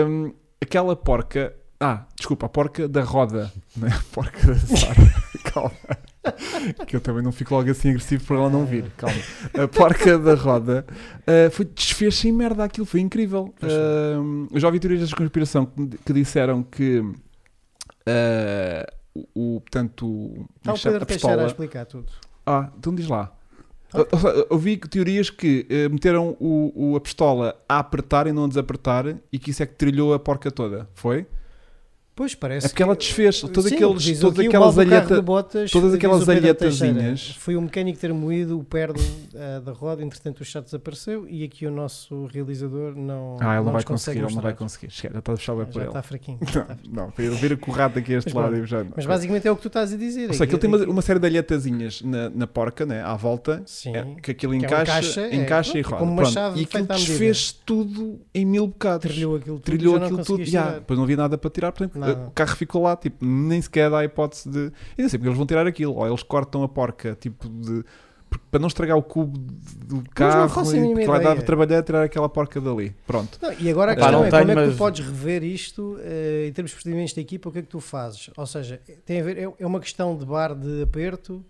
[0.06, 1.56] hum, aquela porca.
[1.80, 3.50] Ah, desculpa, a porca da roda.
[3.76, 4.96] Não é a porca da Sara.
[5.54, 5.72] Calma.
[6.88, 8.86] Que eu também não fico logo assim agressivo para ela não vir.
[8.98, 9.16] Calma.
[9.64, 10.86] A porca da roda
[11.26, 13.54] ah, foi desfez-se em merda aquilo, foi incrível.
[13.64, 17.04] Hum, eu já ouvi teorias da conspiração que, que disseram que
[18.06, 21.46] ah, o, o- portanto, Está o a Pedro Teixeira a pistola.
[21.48, 22.12] explicar tudo.
[22.46, 23.32] Ah, então diz lá.
[23.94, 23.98] Ah.
[24.00, 28.28] Eu- eu- Eu vi que teorias que eh, meteram o, o- a pistola a apertar
[28.28, 30.88] e não a desapertar e que isso é que trilhou a porca toda.
[30.94, 31.26] Foi?
[32.18, 32.66] Pois parece.
[32.66, 35.22] É porque ela que- desfez todos Sim, aqueles, todas aquelas mal do carro alheta- de
[35.22, 37.36] Bottas, todas aquelas alhetazinhas.
[37.38, 39.00] Foi o mecânico ter moído o perno
[39.36, 43.38] ah, da roda, entretanto o chat desapareceu e aqui o nosso realizador não.
[43.40, 44.90] Ah, ele não vai conseguir, ele não vai conseguir.
[44.92, 45.88] Chega, já está a deixar o Já por ele.
[45.90, 46.40] está fraquinho.
[46.52, 48.66] já está Não, não, para ele vir o rato aqui a este Mas lado e
[48.66, 48.84] já.
[48.96, 50.24] Mas basicamente é o que tu estás a dizer.
[50.24, 53.04] Ou é seja, aquilo tem uma, é uma série de alhetazinhas na, na porca, né,
[53.04, 53.96] à volta, Sim.
[53.96, 55.98] é, que aquilo Que é um encaixa, encaixa, é, encaixa e roda.
[55.98, 59.06] como uma chave E aquilo desfez tudo em mil bocados.
[59.12, 59.64] Trilhou aquilo tudo.
[59.78, 62.28] trilhou já não aquilo tudo, já, depois não havia nada para tirar, portanto, Nada.
[62.28, 64.72] o carro ficou lá, tipo, nem sequer dá a hipótese de.
[64.98, 67.84] Não sei porque eles vão tirar aquilo, ou eles cortam a porca, tipo, de.
[68.30, 69.38] porque- Para não estragar o cubo
[69.86, 72.94] do carro, a e- vai dar trabalhar tirar aquela porca dali.
[73.06, 73.40] Pronto.
[73.42, 75.44] Não, e agora a questão não é tenho, como é que mas- tu podes rever
[75.44, 78.30] isto eh, em termos de procedimentos da equipa, o que é que tu fazes?
[78.36, 81.44] Ou seja, tem a ver, é, é uma questão de bar de aperto,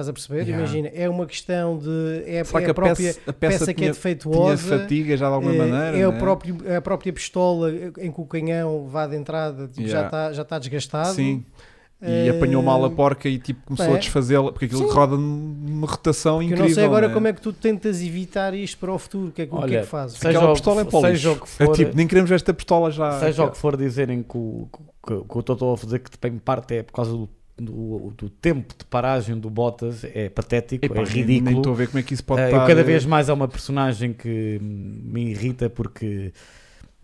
[0.00, 0.42] estás a perceber?
[0.42, 0.58] Yeah.
[0.58, 2.22] Imagina, é uma questão de.
[2.26, 4.78] É, Será é que a própria peça, a peça, peça que é tinha, tinha defeituosa.
[4.78, 5.98] fatiga já de alguma eh, maneira?
[5.98, 6.18] é, o né?
[6.18, 10.06] próprio, é a própria pistola em que o canhão vá de entrada tipo, já Yeah.
[10.06, 11.14] está já está desgastado.
[11.14, 11.44] Sim.
[12.00, 13.98] E Eh, apanhou mal a porca e tipo começou a é.
[13.98, 14.94] desfazê-la, porque aquilo Sim.
[14.94, 16.66] roda numa rotação que eu incrível.
[16.68, 17.14] não sei agora né?
[17.14, 19.28] como é que tu tentas evitar isto para o futuro.
[19.28, 20.16] O que é que, o que, é Olha, que fazes?
[20.16, 22.30] seja Aquela o- pistola é para o seja o que for- É tipo, nem queremos
[22.30, 23.18] esta pistola já.
[23.18, 26.28] Seja o que for dizerem que o que, que, que eu estou a dizer que
[26.28, 27.28] em parte é por causa do,
[27.64, 31.44] do, do tempo de paragem do Bottas, é patético, Epá, é ridículo.
[31.44, 32.56] Nem estou a ver como é que isso pode Eh, estar.
[32.56, 36.32] eu cada eh, vez mais é uma personagem que me irrita porque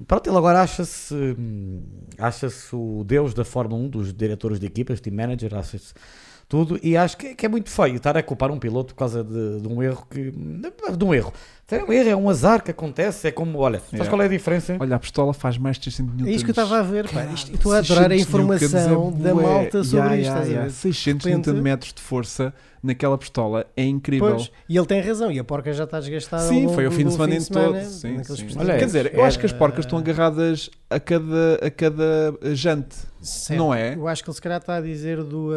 [0.06, 1.82] pronto, ele agora acha-se hum,
[2.18, 5.94] acha-se o deus da Fórmula 1, dos diretores de equipas, team manager, acha-se
[6.48, 9.22] tudo e acho que, que é muito feio estar a culpar um piloto por causa
[9.24, 11.32] de, de um erro que de um erro.
[11.70, 14.10] É um erro, é um azar que acontece, é como, olha, sabes Yeah.
[14.10, 14.76] qual é a diferença?
[14.78, 17.08] Olha, a pistola faz mais de 600 mil É isso que eu estava a ver,
[17.08, 17.24] pá.
[17.24, 19.42] Isto- estou a adorar a 600 informação da bué.
[19.42, 20.28] malta sobre Yeah, isto.
[20.30, 20.64] yeah, yeah.
[20.66, 20.70] ver?
[20.70, 24.36] 600 De repente- Nm de força naquela pistola é incrível.
[24.36, 26.42] Pois, e ele tem razão, e a porca já está desgastada.
[26.46, 27.80] Sim, foi o fim de semana em todo.
[27.82, 28.46] Sim, sim.
[28.58, 32.38] Olha, Quer dizer, eu é- acho que as porcas estão agarradas a cada, a cada
[32.54, 32.94] jante,
[33.24, 33.58] Certo.
[33.58, 33.94] não é?
[33.94, 35.48] Eu acho que ele se calhar está a dizer do.
[35.50, 35.52] Uh,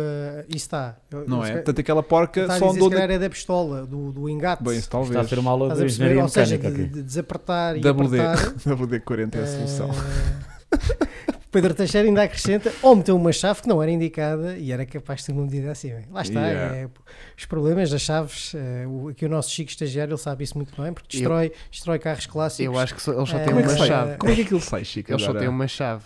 [0.49, 0.97] isso está.
[1.11, 1.47] Eu- não ele é?
[1.47, 3.01] calhar- Portanto, aquela porca está a só andou se na...
[3.01, 4.63] calhar é da pistola, do, do engate.
[4.63, 5.11] Bem, isso talvez.
[5.11, 8.20] Está a ser uma aula de engenharia Ou seja, mecânica de, de desapertar e WD,
[8.20, 8.53] apertar.
[8.76, 9.89] WD-40 é a solução.
[9.91, 11.07] eh,
[11.49, 15.22] Pedro Teixeira ainda acrescenta, ou meteu uma chave que não era indicada e era capaz
[15.22, 15.89] de ter uma medida assim.
[15.89, 16.05] bem.
[16.11, 16.76] Lá está, Yeah.
[16.76, 16.89] é,
[17.38, 20.80] os problemas das chaves, eh, o, aqui o nosso Chico estagiário ele sabe isso muito
[20.80, 22.65] bem, porque destrói, destrói carros clássicos.
[22.74, 24.18] Eu acho que só- eles só Eh, Como é uma chave.
[24.18, 25.11] Como é que aquilo sai, Chico?
[25.11, 26.03] Eles só têm uma chave.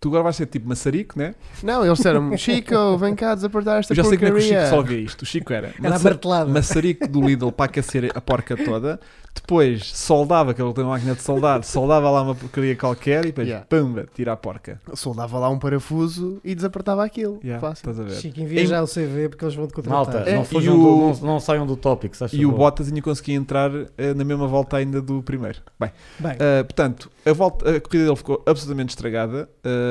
[0.00, 1.34] Tu agora vais ser tipo maçarico, né?
[1.62, 4.40] Não, eles disseram Chico, vem cá desapertar esta Eu já sei como é que o
[4.40, 4.70] Chico porcaria.
[4.70, 5.22] resolvia isto.
[5.22, 8.98] O Chico era Era maçarico do Lidl para aquecer a porca toda.
[9.32, 13.26] Depois soldava, que ele tem uma máquina de soldar, soldava lá uma porcaria qualquer e
[13.28, 13.64] depois Yeah.
[13.68, 14.80] pumba, tira a porca.
[14.94, 17.38] Soldava lá um parafuso e desapertava aquilo.
[17.44, 17.90] Yeah, Fácil.
[17.90, 18.20] estás a ver?
[18.20, 20.14] Chico, envia Em- já o CV porque eles vão te contratar.
[20.14, 22.16] Malta, É, não, fujam o- do- não, não saiam do tópico.
[22.32, 22.50] E o.
[22.50, 25.58] Bottas ainda conseguia entrar eh, na mesma volta ainda do primeiro.
[25.78, 29.89] Bem, Bem, Uh, portanto, a, volta, a corrida dele ficou absolutamente estragada uh,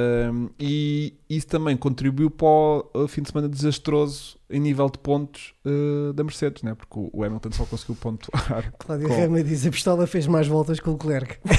[0.60, 5.54] e isso também contribuiu para o uh, fim de semana desastroso em nível de pontos
[5.66, 6.76] uh, da Mercedes, né?
[6.76, 8.74] porque o- Hamilton só conseguiu pontuar.
[8.80, 11.38] Cláudio com- Rama diz a pistola fez mais voltas que o Leclerc.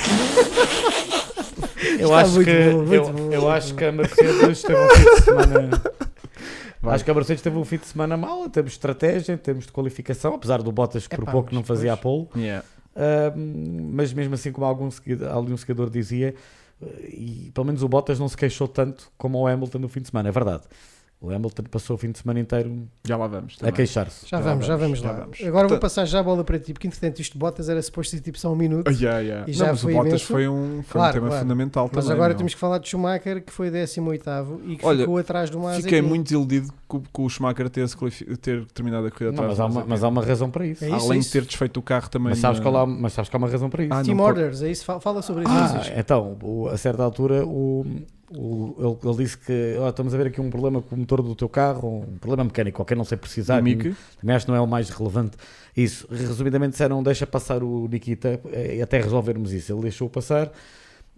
[1.99, 3.33] Eu acho, que, bom, eu, bom.
[3.33, 5.83] eu acho que a Mercedes teve um fim de semana.
[6.81, 6.95] Vai.
[6.95, 9.37] Acho que a Mercedes teve um fim de semana mau, em termos de estratégia, em
[9.37, 12.27] termos de qualificação, apesar do Bottas que por pouco não fazia a pole.
[12.37, 12.65] Yeah.
[12.97, 16.35] Ahm, mas mesmo assim, como algum seguidor, algum seguidor dizia,
[16.83, 20.09] e pelo menos o Bottas não se queixou tanto como o Hamilton no fim de
[20.09, 20.65] semana, é verdade.
[21.23, 23.59] O Hamilton passou o fim de semana inteiro Já lá vamos.
[23.63, 24.27] a queixar-se.
[24.27, 25.25] Já Já vamos, já vamos, vamos já lá.
[25.27, 25.43] vamos.
[25.43, 28.17] Agora vou passar já a bola para ti, porque entretanto isto de Bottas era suposto
[28.17, 28.89] ser tipo só um minuto.
[28.89, 29.45] Ah, yeah, yeah.
[29.47, 30.27] E Não, já mas o foi Bottas imenso.
[30.27, 31.43] foi um, foi Claro, um tema claro.
[31.43, 32.15] fundamental Mas também.
[32.17, 32.39] agora meu.
[32.39, 35.83] temos que falar de Schumacher, que foi 18 e que Olha, ficou atrás do Mazepin.
[35.83, 37.87] Fiquei muito desiludido com, com o Schumacher ter,
[38.41, 40.83] ter terminado a corrida Não, atrás mas, há uma, mas há uma razão para isso.
[40.83, 41.49] É isso, Além é de ter isso.
[41.49, 42.31] desfeito o carro também.
[42.31, 43.93] Mas sabes, na- qual há, mas sabes que há uma razão para isso.
[43.93, 44.87] Ah, Team não Orders, é isso?
[44.87, 45.53] Fala- sobre isso.
[45.53, 47.85] Ah, então, o- a certa altura, o,
[48.31, 51.21] o- ele, ele disse que "Ó, estamos a ver aqui um problema com o motor
[51.23, 53.61] do teu carro, um problema mecânico qualquer, não sei precisar.
[54.21, 55.37] Também acho que não é o mais relevante.
[55.77, 59.73] Isso, resumidamente disseram, deixa passar o Nikita eh, até resolvermos isso.
[59.73, 60.51] Ele deixou passar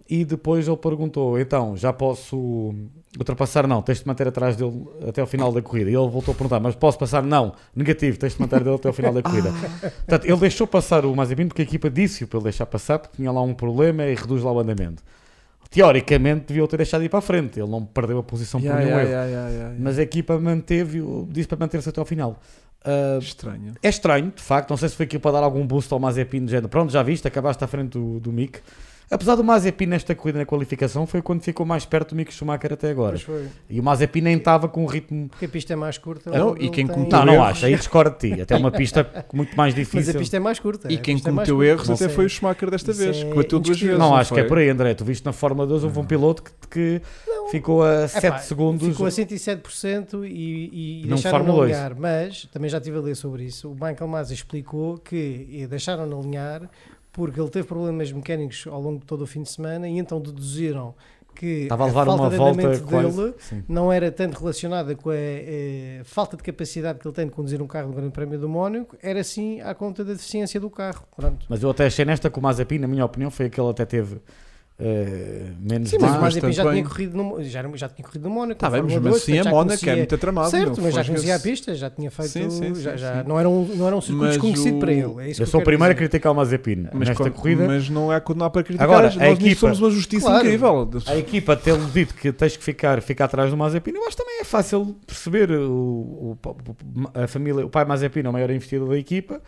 [0.09, 2.73] e depois ele perguntou, então, já posso
[3.17, 3.65] ultrapassar?
[3.67, 5.89] Não, tens de manter atrás dele até ao final da corrida.
[5.89, 7.23] E ele voltou a perguntar, mas posso passar?
[7.23, 9.51] Não, negativo, tens de manter dele até ao final da corrida.
[9.81, 13.15] Portanto, ele deixou passar o Mazepin porque a equipa disse-o para ele deixar passar, porque
[13.17, 15.01] tinha lá um problema e reduz lá o andamento.
[15.73, 17.59] Teoricamente, devia ter deixado ir para a frente.
[17.59, 19.49] Ele não perdeu a posição Yeah, por nenhum yeah, erro.
[19.51, 19.75] yeah.
[19.79, 22.39] Mas a equipa manteve, disse para manter-se até ao final.
[22.85, 23.73] Ah, Estranho.
[23.81, 24.69] é estranho, de facto.
[24.69, 26.69] Não sei se foi aquilo para dar algum boost ao Mazepin, de género.
[26.69, 28.59] Pronto, já viste, acabaste à frente do, do Mick.
[29.13, 32.73] Apesar do Mazepin nesta corrida na qualificação, foi quando ficou mais perto do Mick Schumacher
[32.73, 33.11] até agora.
[33.11, 33.47] Pois foi.
[33.69, 35.29] E o Mazepin nem estava com um ritmo.
[35.29, 36.31] Porque a pista é mais curta.
[36.31, 37.47] Não, ele e quem tem- cometeu Não, não erros.
[37.47, 37.65] acho.
[37.65, 38.41] Aí discordo de ti.
[38.41, 40.15] Até uma pista muito mais Mas difícil.
[40.15, 40.91] a pista é mais curta.
[40.91, 41.69] E quem é cometeu curta.
[41.69, 43.99] erros Não até foi o Schumacher desta Isso vez, é que bateu duas vezes.
[43.99, 44.49] Não, acho que é foi?
[44.49, 44.93] por aí, André.
[44.93, 47.01] Tu viste na Fórmula 2 houve um piloto que, que
[47.51, 48.87] ficou a 7 Epá, segundos.
[48.87, 51.77] Ficou a 107% e, e Num deixaram Fórmula no 2.
[51.77, 51.95] alinhar.
[51.99, 53.69] Mas também já estive a ler sobre isso.
[53.69, 56.69] O Michael Masi explicou que deixaram alinhar
[57.13, 60.19] porque ele teve problemas mecânicos ao longo de todo o fim de semana e então
[60.19, 60.93] deduziram
[61.35, 63.21] que Estava a levar falta uma de volta quase.
[63.21, 67.31] dele não era tanto relacionada com a eh, falta de capacidade que ele tem de
[67.31, 70.69] conduzir um carro do Grande Prémio do Mónaco, era sim à conta da deficiência do
[70.69, 71.03] carro.
[71.15, 71.45] Pronto.
[71.49, 74.19] Mas eu até achei nesta que o Mazepin, na minha opinião, foi aquele até teve
[74.85, 78.29] eh, menos Sim, mas o Mazepin já tinha, corrido no, já, já tinha corrido no
[78.35, 78.59] Mónaco.
[78.59, 80.49] Tá na bem, mas mesmo 2, assim a Mónaco é muito tramado.
[80.51, 82.29] Certo, mas já conhecia a pista, já tinha feito.
[82.31, 83.27] Sim, sim, já, sim, já- sim.
[83.29, 85.01] Não, era um, não era um circuito Mas desconhecido o- para ele.
[85.01, 87.65] É isso Eu que sou o primeiro a criticar o Mazepin Mas, nesta co- corrida.
[87.65, 88.87] mas não é quando não há para criticar.
[88.89, 90.43] Agora, Nós a equipa- somos uma justiça Claro.
[90.45, 90.89] incrível.
[91.07, 94.23] A equipa ter-lhe dito que tens que ficar, ficar atrás do Mazepin, eu acho que
[94.23, 95.49] também é fácil perceber.
[95.51, 99.41] O, o- o- a família, o pai Mazepin é o maior investidor da equipa.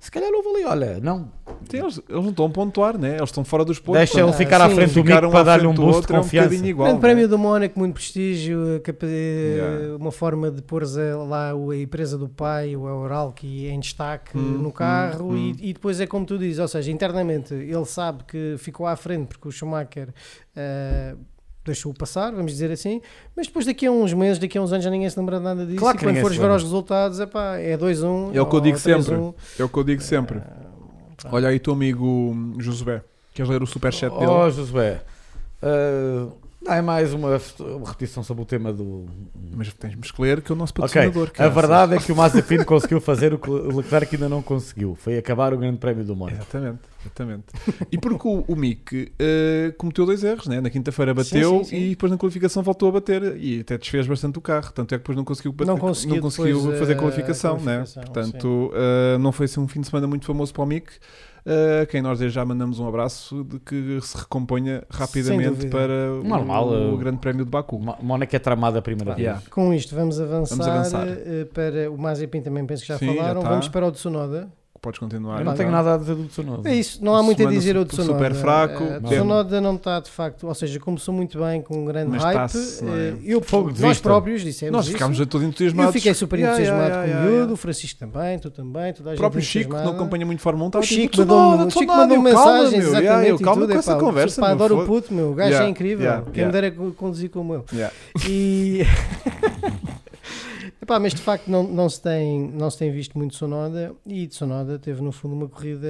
[0.00, 1.30] Se calhar houve ali, olha, não,
[1.70, 3.10] Sim, eles, eles não estão a pontuar, né?
[3.16, 3.98] Eles estão fora dos pontos.
[4.00, 4.74] deixa ele Ah, ficar à sim.
[4.74, 6.48] frente do Mick para dar-lhe um boost de é um confiança.
[6.48, 6.86] bocadinho igual.
[6.88, 7.08] Grande né?
[7.08, 9.96] Prémio do Mónaco, muito prestígio, Yeah.
[9.96, 10.82] uma forma de pôr
[11.28, 15.52] lá o- a empresa do pai, o Euralki, em destaque Hum, no carro hum, e-
[15.52, 15.56] hum.
[15.60, 19.28] E, depois é como tu dizes, ou seja, internamente ele sabe que ficou à frente
[19.28, 20.08] porque o Schumacher
[21.64, 23.00] deixou-o passar, vamos dizer assim,
[23.36, 25.64] mas depois daqui a uns meses, daqui a uns anos já ninguém se lembra nada
[25.64, 28.46] disso Claro e que quando ninguém fores ver os resultados, epá, é 2-1 É o
[28.46, 29.14] que eu digo sempre.
[29.14, 29.34] 3-1.
[29.58, 30.42] É o que eu digo sempre.
[31.30, 33.02] Olha aí teu amigo hum, Josué.
[33.32, 34.26] Queres ler o superchat dele?
[34.26, 35.00] Oh, Josué,
[35.62, 36.28] ah,
[36.64, 39.06] não, é mais uma, uma repetição sobre o tema do.
[39.54, 41.28] Mas tens-me que ler que é o nosso patrocinador.
[41.28, 41.54] a caraças.
[41.54, 44.94] verdade é que o Mazepin conseguiu fazer o que o Leclerc ainda não conseguiu.
[44.94, 46.38] Foi acabar o Grande Prémio do Mónaco.
[46.38, 47.44] Exatamente, exatamente.
[47.90, 50.60] e porque o, o Mick eh, cometeu dois erros, né?
[50.60, 51.76] na quinta-feira bateu Sim, sim, sim.
[51.76, 54.98] e depois na qualificação voltou a bater e até desfez bastante o carro, tanto é
[54.98, 56.34] que depois não conseguiu, bater, Não conseguiu depois,
[56.78, 58.06] fazer eh, qualificação, a qualificação, né?
[58.06, 60.92] portanto eh, não foi assim um fim de semana muito famoso para o Mick.
[61.44, 66.24] A quem nós desde já mandamos um abraço de que se recomponha rapidamente para o-
[66.24, 67.78] Normal, o, eh, Grande Prémio de O Baku.
[68.00, 69.38] Mónaco é tramado a primeira Yeah.
[69.40, 69.48] vez.
[69.48, 71.06] Com isto vamos avançar, Vamos avançar.
[71.08, 73.48] eh, para o Mazepin também penso que já Sim, já falaram, tá.
[73.50, 74.48] vamos para o Tsunoda.
[74.82, 75.38] Podes continuar.
[75.38, 75.76] Eu não tenho não.
[75.78, 76.68] nada a dizer do Tsunoda.
[76.68, 78.34] É isso, não há muito a Semana dizer o super Tsunoda.
[78.34, 81.84] fraco, Eh, teve- Tsunoda não está de facto, ou seja, começou muito bem com um
[81.84, 82.34] grande Mas hype.
[82.46, 82.98] está-se, não é?
[83.10, 84.02] Eh, Eu, Fogo nós vista.
[84.02, 84.92] próprios dissemos Nós isso.
[84.94, 85.86] ficámos a todos entusiasmados.
[85.88, 87.52] Eu fiquei super Yeah, entusiasmado yeah, com yeah, o miúdo, yeah.
[87.54, 90.40] o Francisco também, tu também, toda a O gente próprio Chico, que não acompanha muito
[90.42, 93.38] Fórmula 1, O estava tipo, Chico mandou-me Chico mandou eu, meu, exatamente, yeah, eu, e
[93.38, 93.72] calma tudo.
[93.72, 96.22] com essa conversa, adoro o puto, meu, o gajo é incrível.
[96.32, 97.64] Quem me dera co- conduzir como.
[97.72, 97.94] Yeah.
[98.28, 98.82] E...
[100.82, 104.28] Epá, mas de facto não, não, se tem, não se tem visto muito Sonoda e
[104.32, 105.86] Sonoda teve no fundo uma corrida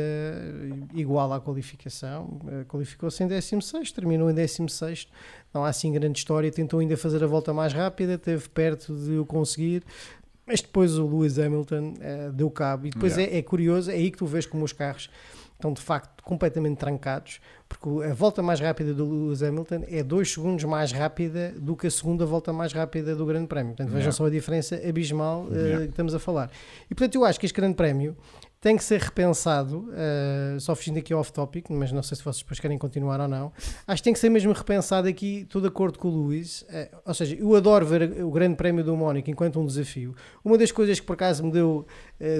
[0.93, 5.09] igual à qualificação, Eh, qualificou-se em 16, terminou em 16,
[5.55, 9.17] não há assim grande história, tentou ainda fazer a volta mais rápida, esteve perto de
[9.17, 9.83] o conseguir,
[10.47, 12.87] mas depois o Lewis Hamilton eh, deu cabo.
[12.87, 13.35] E depois Yeah.
[13.35, 15.09] é, é curioso, é aí que tu vês como os carros
[15.63, 20.33] estão de facto completamente trancados, porque a volta mais rápida do Lewis Hamilton é 2
[20.33, 23.69] segundos mais rápida do que a segunda volta mais rápida do Grande Prémio.
[23.75, 24.17] Portanto, vejam Yeah.
[24.17, 25.85] só a diferença abismal eh, Yeah.
[25.85, 26.51] que estamos a falar.
[26.91, 28.17] E portanto, eu acho que este Grande Prémio
[28.61, 32.61] tem que ser repensado, eh, só fugindo aqui off-topic, mas não sei se vocês depois
[32.61, 33.51] querem continuar ou não.
[33.89, 36.65] Acho que tem que ser mesmo repensado aqui, estou de acordo com o Luís.
[36.69, 40.15] eh, ou seja, eu adoro ver o Grande Prémio do Mónaco enquanto um desafio.
[40.45, 41.85] Uma das coisas que por acaso me deu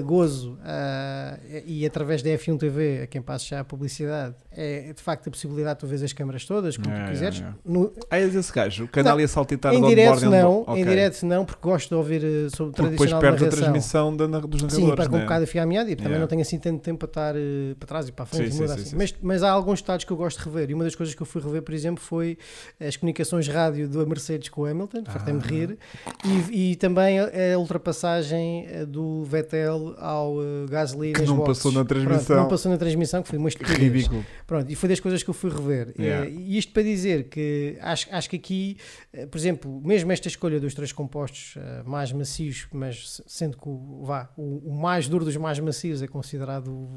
[0.05, 5.01] gozo, ah, e através da F1 TV, a quem passo já a publicidade, é de
[5.01, 7.37] facto a possibilidade de tu vês as câmaras todas, como Yeah, tu quiseres.
[7.39, 10.81] yeah, No- Ah, és esse gajo, o canal ia saltitar em direto não, Ok.
[10.81, 14.15] em direto não, porque gosto de ouvir eh, sobre Porque depois tradicional perde a transmissão
[14.15, 14.73] da, dos narradores.
[14.73, 15.23] Sim, para com um né?
[15.25, 16.21] bocado a fiar a meada e também Yeah.
[16.21, 18.57] não tenho assim tanto tempo para estar eh, para trás e para a frente Sim,
[18.67, 18.85] sim, assim.
[18.85, 21.13] sim, Mas, mas há alguns estados que eu gosto de rever e uma das coisas
[21.15, 22.37] que eu fui rever, por exemplo, foi
[22.79, 25.49] as comunicações rádio da Mercedes com o Hamilton, fartei-me de Ah.
[25.51, 25.77] rir,
[26.51, 31.57] e, e também a, ultrapassagem eh, do Vettel ao eh, Gasly Que nas não boxes.
[31.57, 32.35] passou na Pronto, transmissão.
[32.37, 33.79] não passou na transmissão, que foi uma estupidez.
[33.81, 34.25] Ridículo.
[34.47, 35.93] Pronto, e foi das coisas que eu fui rever.
[35.99, 36.25] Yeah.
[36.27, 38.77] Eh, E isto para dizer que acho, acho que aqui,
[39.11, 41.55] eh, por exemplo, mesmo esta escolha dos três compostos
[41.85, 46.01] mais macios, mas se- sendo que o, vá, o, o mais duro dos mais macios
[46.01, 46.89] é considerado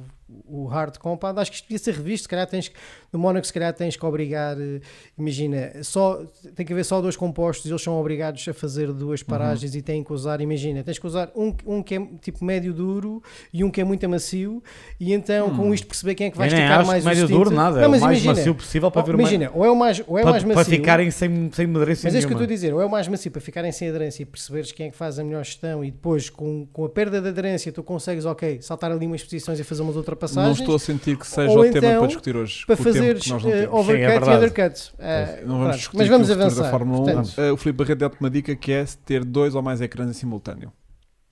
[0.46, 2.24] o, hard compound, acho que isto devia ser revisto.
[2.24, 2.70] Se calhar tens
[3.12, 4.80] no Mónaco, se calhar tens que obrigar, eh,
[5.16, 6.22] imagina, só,
[6.54, 9.26] tem que haver só dois compostos, eles são obrigados a fazer duas Uhum.
[9.28, 12.72] paragens e têm que usar, imagina, tens que usar um, um que é tipo médio
[12.74, 13.22] duro
[13.52, 14.62] e um que é muito macio,
[14.98, 17.28] e então com isto perceber quem é que vai Eu nem esticar acho mais médio
[17.28, 19.70] duro nada, Não, é o mais imagina, macio possível para ver mais- imagina, ou é
[19.70, 20.72] o mais, ou é para, mais para macio.
[20.74, 22.90] ficarem sem, sem aderência mas é isso que eu estou a dizer, ou é o
[22.90, 25.84] mais macio para ficarem sem aderência e perceberes quem é que faz a melhor gestão
[25.84, 29.58] e depois com, com a perda de aderência tu consegues, ok, saltar ali umas posições
[29.60, 32.36] e fazer umas Não ultrapassagens estou a sentir que seja o tema então, para discutir
[32.36, 32.66] hoje.
[32.66, 32.76] para
[33.30, 33.74] não eh, temos.
[33.78, 34.36] overcut Sim, é e verdade.
[34.36, 34.92] undercut.
[34.98, 36.62] Eh, Não vamos discutir mas vamos o futuro avançar.
[36.64, 37.04] da Fórmula 1.
[37.04, 40.08] Portanto, Eh, o Filipe Barreto deu-te uma dica que é ter dois ou mais ecrãs
[40.10, 40.72] em simultâneo.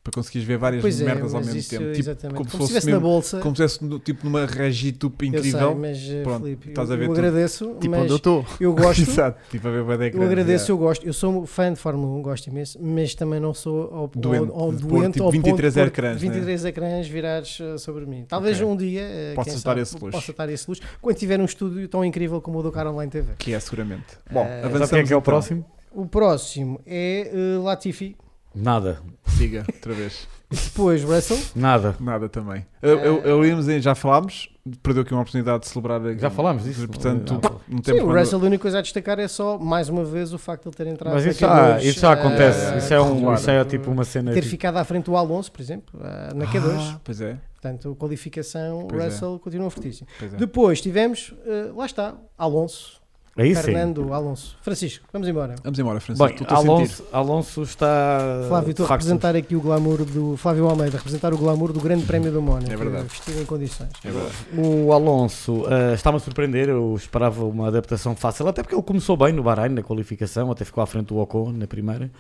[0.05, 1.85] Para conseguires ver várias pois é, merdas ao mas mesmo isso, tempo.
[1.87, 2.37] Tipo, exatamente.
[2.37, 3.41] como como se estivesse na bolsa.
[3.41, 5.69] como se estivesse no- tipo numa regitupe eu incrível.
[5.71, 7.19] sei, mas eh, Pronto, Filipe, estás a eu, ver eu tudo.
[7.21, 8.47] agradeço, Tipo mas onde eu estou.
[8.61, 9.01] eu gosto.
[9.11, 9.41] Exato.
[9.51, 10.73] Tipo a ver de Eu ecrãs, agradeço, yeah.
[10.73, 11.07] eu gosto.
[11.07, 14.61] Eu sou fã de Fórmula 1, gosto imenso, mas também não sou ao, Doente ao,
[14.61, 16.29] ao de pôr, doente tipo, ao ponto de 23 pôr ecrãs, né?
[16.31, 18.27] 23 ecrãs virados uh, sobre mim.
[18.29, 18.69] Talvez Ok.
[18.71, 19.03] um dia
[19.33, 20.11] uh, Possa estar sabe, esse luxo.
[20.11, 23.11] possa estar esse luxo quando tiver um estúdio tão incrível como o do Car Online
[23.11, 23.33] TV.
[23.39, 24.05] Que é seguramente.
[24.31, 25.23] Bom, Eh, Sabe avançamos quem é que é o então.
[25.23, 25.65] próximo?
[25.91, 27.31] O próximo é
[27.63, 28.17] Latifi,
[28.55, 30.29] Nada, Siga, outra vez.
[30.51, 31.39] depois Russell.
[31.57, 31.97] nada.
[31.99, 32.65] Nada também.
[32.81, 34.49] Eu, eu, eu íamos em- já falámos,
[34.83, 36.01] perdeu aqui uma oportunidade de celebrar.
[36.07, 36.21] aqui.
[36.21, 36.87] Já falámos disso.
[36.87, 37.61] Portanto, Não.
[37.69, 40.05] não Sim, temos o mais- Russell, a única coisa a destacar é só, mais uma
[40.05, 42.75] vez, o facto de ele ter entrado Mas isso já, naqueles, isso já acontece.
[42.75, 43.35] uh, isso, é um, regular.
[43.39, 44.31] isso é tipo uma cena.
[44.33, 46.77] ter tipo- ficado à frente do Alonso, por exemplo, uh, na Q2.
[46.95, 49.05] Ah, pois é, Portanto, qualificação, Pois é.
[49.07, 50.07] Russell continua fortíssimo.
[50.19, 50.37] pois é.
[50.37, 53.01] Depois tivemos, uh, lá está, Alonso,
[53.37, 53.63] Aí sim.
[53.63, 54.57] Fernando Alonso.
[54.63, 55.57] Francisco, vamos embora.
[55.65, 56.45] Vamos embora, Francisco.
[56.45, 56.57] Bem.
[56.57, 58.45] Alonso, Alonso está.
[58.47, 62.05] Flávio, estou a representar aqui o glamour do Flávio Almeida, representar o glamour do Grande
[62.05, 62.73] Prémio do Mónaco.
[62.73, 63.09] É verdade.
[63.09, 63.91] Vestido em condições.
[64.05, 64.35] É verdade.
[64.57, 69.17] O Alonso eh, está-me a surpreender, eu esperava uma adaptação fácil, até porque ele começou
[69.17, 72.11] bem no Bahrein, na qualificação, até ficou à frente do Ocon na primeira.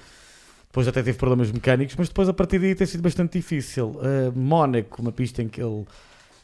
[0.66, 3.96] Depois até teve problemas mecânicos, mas depois a partir daí tem sido bastante difícil.
[4.02, 5.84] Eh, Mónaco, uma pista em que ele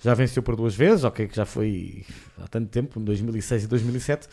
[0.01, 2.05] já venceu por duas vezes, ok, que já foi
[2.41, 4.29] há tanto tempo, em 2006 e 2007.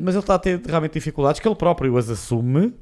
[0.00, 2.74] Mas ele está a ter realmente dificuldades que ele próprio as assume.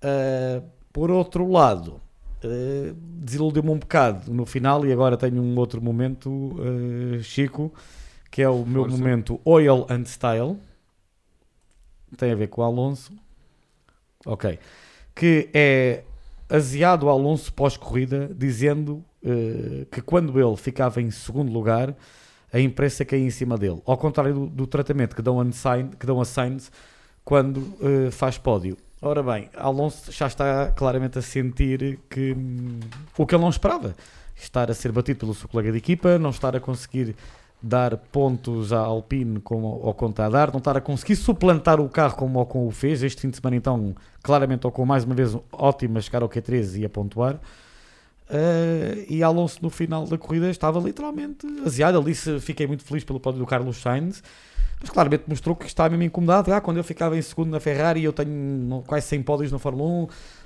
[0.00, 0.62] Eh,
[0.92, 2.00] por outro lado,
[2.42, 6.56] eh, desiludiu-me um bocado no final e agora tenho um outro momento,
[7.16, 7.72] eh, Chico,
[8.30, 8.96] que é o meu Força.
[8.96, 10.56] momento Oil and Style.
[12.16, 13.12] Tem a ver com o Alonso.
[14.24, 14.58] Ok.
[15.14, 16.04] Que é
[16.48, 19.04] aziado Alonso pós-corrida, dizendo
[19.90, 21.94] que quando ele ficava em segundo lugar,
[22.52, 23.80] a imprensa caía em cima dele.
[23.84, 26.70] Ao contrário do, do tratamento que dão, a Sainz, que dão a Sainz
[27.24, 28.76] quando eh, faz pódio.
[29.00, 32.80] Ora bem, Alonso já está claramente a sentir que hum,
[33.16, 33.94] o que ele não esperava.
[34.34, 37.14] Estar a ser batido pelo seu colega de equipa, não estar a conseguir
[37.60, 41.80] dar pontos à Alpine como ao Ocon está a dar, não estar a conseguir suplantar
[41.80, 43.02] o carro como o Ocon o fez.
[43.02, 46.80] Este fim de semana, então, claramente, Ocon mais uma vez ótimo a chegar ao Q13
[46.80, 47.38] e a pontuar.
[48.30, 52.02] Eh, e Alonso no final da corrida estava literalmente aziado.
[52.02, 54.22] Disse: Fiquei muito feliz pelo pódio do Carlos Sainz,
[54.80, 56.52] mas claramente mostrou que estava mesmo incomodado.
[56.52, 59.88] Ah, quando eu ficava em segundo na Ferrari, eu tenho quase 100 pódios na Fórmula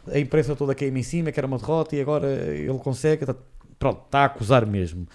[0.06, 3.26] 1, a imprensa toda caiu em cima, que era uma derrota, e agora ele consegue.
[3.26, 3.36] Tá-
[3.78, 5.08] Pronto, está a acusar mesmo.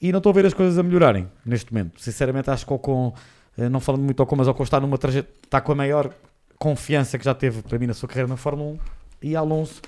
[0.00, 2.00] E não estou a ver as coisas a melhorarem neste momento.
[2.00, 3.12] Sinceramente, acho que o Ocon,
[3.58, 5.26] eh, não falando muito do Ocon, mas Ocon está numa traje...
[5.42, 6.14] está com a maior
[6.56, 8.78] confiança que já teve para mim na sua carreira na Fórmula 1
[9.22, 9.82] e Alonso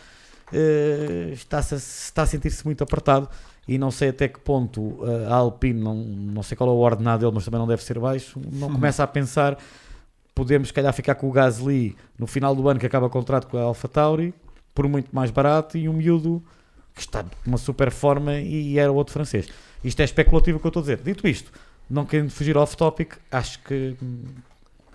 [0.52, 3.28] eh, está-se a, está a sentir-se muito apertado
[3.66, 6.76] e não sei até que ponto eh, a Alpine, não, não sei qual é o
[6.76, 9.58] ordenado dele, mas também não deve ser baixo, não começa a pensar
[10.36, 13.46] podemos se calhar ficar com o Gasly no final do ano que acaba o contrato
[13.46, 14.34] com a AlphaTauri
[14.74, 16.44] por muito mais barato e um miúdo
[16.94, 19.48] que está numa super forma e era outro francês.
[19.82, 20.98] Isto é especulativo o que eu estou a dizer.
[20.98, 21.50] Dito isto,
[21.88, 24.24] não querendo fugir off-topic, acho que hum,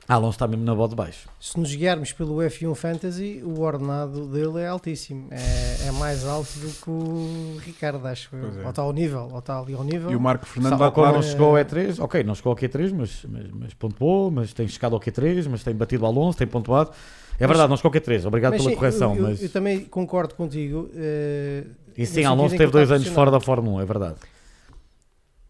[0.07, 1.29] Alonso está mesmo na bola de baixo.
[1.39, 5.27] Se nos guiarmos pelo F1 Fantasy, o ordenado dele é altíssimo.
[5.31, 8.29] É, é mais alto do que o Ricardo, acho.
[8.35, 8.61] eu.
[8.61, 8.63] É.
[8.63, 10.11] Ou está ao nível, ou está ali ao nível.
[10.11, 12.93] E o Marco Fernando Sabe, vai não chegou ao E3, ok, não chegou ao Q3,
[12.93, 16.47] mas, mas, mas pontuou, mas tem chegado ao Q3, mas tem batido o Alonso, tem
[16.47, 16.91] pontuado.
[17.39, 19.11] É verdade, não chegou ao Q3, obrigado Mas pela sim, correção.
[19.15, 19.41] eu, eu- mas...
[19.43, 20.89] eu também concordo contigo.
[20.93, 21.63] eh,
[21.97, 24.15] E sim, Alonso teve dois anos fora da Fórmula 1, é verdade.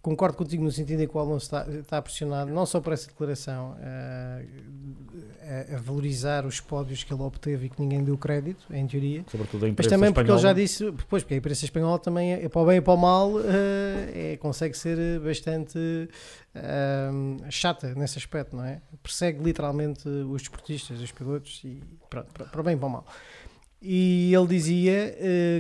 [0.02, 3.06] Concordo contigo no sentido em que o Alonso está, está pressionado, não só por essa
[3.08, 4.45] declaração, eh,
[5.72, 9.24] a, a valorizar os pódios que ele obteve e que ninguém deu crédito, em teoria,
[9.30, 10.62] Sobretudo a mas imprensa também porque ele já espanhola.
[10.62, 12.97] disse, depois, porque a imprensa espanhola também é, é para o bem e para o
[12.97, 15.78] mal, eh, é, consegue ser bastante
[16.56, 17.12] eh,
[17.52, 18.82] chata nesse aspecto, não é?
[19.04, 21.80] Persegue literalmente os desportistas, os pilotos, e
[22.10, 23.06] pronto, para, o bem e para o mal.
[23.84, 25.16] E ele dizia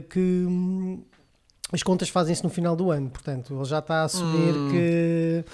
[0.09, 1.03] que hum,
[1.71, 4.69] as contas fazem-se no final do ano, portanto, ele já está a assumir Hum.
[4.71, 5.45] que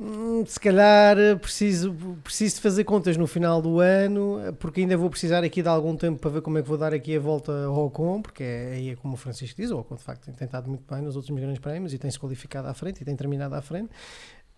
[0.00, 1.94] hum, se calhar eh, preciso,
[2.24, 5.96] preciso de fazer contas no final do ano, porque ainda vou precisar aqui de algum
[5.96, 8.72] tempo para ver como é que vou dar aqui a volta ao Ocon, porque é,
[8.74, 11.16] aí é como o Francisco diz, o Ocon de facto tem tentado muito bem nos
[11.16, 13.90] últimos grandes prémios e tem-se qualificado à frente e tem terminado à frente.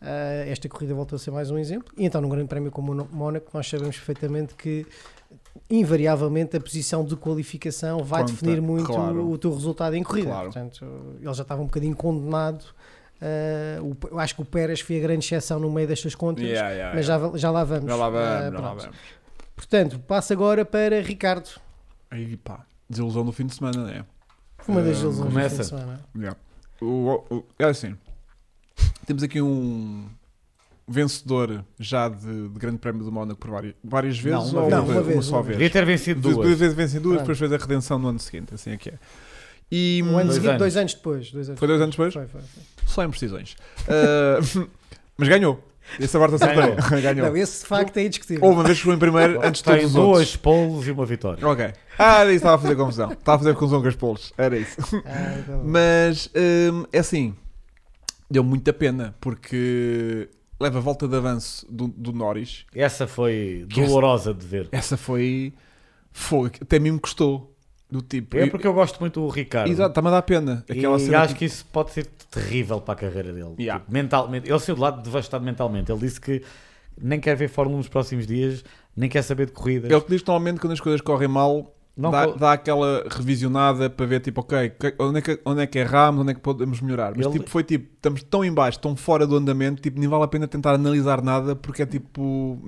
[0.01, 1.93] Ah, esta corrida volta a ser mais um exemplo.
[1.97, 4.87] E então, num grande prémio como o Mónaco, nós sabemos perfeitamente que,
[5.69, 9.29] invariavelmente, a posição de qualificação vai Conta, definir muito claro.
[9.31, 10.29] o teu resultado em corrida.
[10.29, 10.45] Claro.
[10.53, 10.85] Portanto,
[11.21, 12.65] ele já estava um bocadinho condenado.
[13.21, 16.45] Ah, o- eu acho que o Pérez foi a grande exceção no meio destas contas,
[16.45, 17.29] Yeah, yeah, mas yeah.
[17.33, 17.87] já, já lá vamos.
[17.87, 18.97] Já lá Ah, vamos, já lá vamos.
[19.55, 21.49] Portanto, passo agora para Ricardo.
[22.11, 24.05] Aí pá, desilusão do fim de semana, não é?
[24.67, 26.01] Uma das Ah, ilusões do fim de semana.
[26.17, 26.37] Yeah.
[26.81, 27.95] O- o- é assim,
[29.07, 30.09] temos aqui um
[30.93, 34.83] vencedor já de, de Grande Prémio do Mónaco por várias, várias vezes uma ou vez.
[34.83, 35.57] Não, uma vez, só uma vez?
[35.59, 36.59] Devia ter vencido Duas duas.
[36.59, 37.23] vezes vencem duas, Pronto.
[37.27, 38.95] depois fez a redenção no ano seguinte, assim é que é.
[39.73, 40.59] E Um ano Dois seguinte, anos.
[40.59, 41.31] dois anos depois.
[41.31, 42.13] Dois anos Foi dois anos depois?
[42.13, 42.63] Foi, foi, foi.
[42.87, 43.57] só imprecisões.
[43.89, 44.41] Ah,
[45.17, 45.65] mas ganhou.
[45.99, 46.77] Esse aborta Ganhou.
[46.83, 47.27] sempre ganhou.
[47.29, 48.45] Não, esse de facto é indiscutível.
[48.45, 50.37] Houve uma vez que foi em primeiro antes de todos os duas outros.
[50.37, 51.45] polos e uma vitória.
[51.47, 51.73] Ok.
[51.99, 53.13] Ah, era isso que estava a fazer confusão.
[53.13, 54.33] Estava a fazer confusão com os polos.
[54.39, 54.77] Era isso.
[55.05, 55.61] Ah, tá.
[55.65, 56.31] Mas
[56.73, 57.35] hum, é assim,
[58.31, 60.29] deu muita pena porque
[60.61, 62.65] leva a volta de avanço do, do Norris.
[62.75, 64.69] Essa foi Que essa- dolorosa de ver.
[64.71, 65.53] Essa foi.
[66.13, 66.51] Foi.
[66.61, 67.47] Até mim me custou.
[67.91, 68.37] Do tipo.
[68.37, 69.69] É porque eu gosto muito do Ricardo.
[69.69, 70.65] Exato, está-me a dar pena.
[70.69, 73.55] Aquela e acho tipo- que isso pode ser terrível para a carreira dele.
[73.59, 73.81] Yeah.
[73.81, 74.49] Tipo, mentalmente.
[74.49, 75.91] Ele saiu de lado devastado mentalmente.
[75.91, 76.41] Ele disse que
[77.01, 78.65] nem quer ver Fórmula 1 nos próximos dias,
[78.97, 79.91] nem quer saber de corridas.
[79.91, 83.05] É o que diz que normalmente quando as coisas correm mal, Não dá, dá aquela
[83.11, 86.41] revisionada para ver tipo, ok, onde é que, onde é que erramos, onde é que
[86.41, 87.13] podemos melhorar.
[87.17, 90.09] Mas Ele- tipo, foi tipo, estamos tão em baixo, tão fora do andamento, tipo, nem
[90.09, 92.59] vale a pena tentar analisar nada porque é tipo,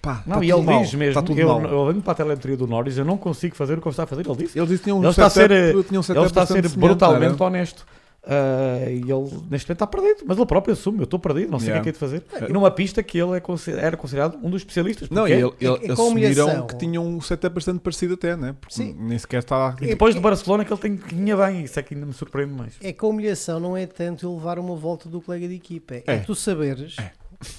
[0.00, 1.60] pá, Não, tá e tudo ele mal, diz mesmo, tudo eu, mal.
[1.62, 4.04] eu olhando para a telemetria do Norris, eu não consigo fazer o que ele está
[4.04, 4.26] a fazer.
[4.26, 4.58] Ele disse.
[4.58, 6.42] Ele disse que tinha um Ele está a setup, ser- tinha um setup Ele está
[6.42, 7.84] a ser brutalmente não honesto.
[8.28, 9.02] Ah, e ele
[9.50, 11.80] neste momento está perdido, mas ele próprio assume: eu estou perdido, não sei Yeah.
[11.80, 12.48] o que é que é de fazer.
[12.48, 15.08] E numa pista que ele é consider- era considerado um dos especialistas.
[15.10, 16.08] Não, e é- ele, ele é com assumiram
[16.46, 16.66] humilhação.
[16.66, 18.54] que tinham um setup bastante parecido até, né?
[18.60, 18.96] Porque Sim.
[18.98, 19.76] nem sequer está.
[19.80, 22.12] E depois de Barcelona que ele tem que vinha bem, isso é que ainda me
[22.12, 22.74] surpreende mais.
[22.82, 26.02] É que a humilhação não é tanto levar uma volta do colega de equipa, é,
[26.06, 26.16] É.
[26.18, 26.96] tu saberes.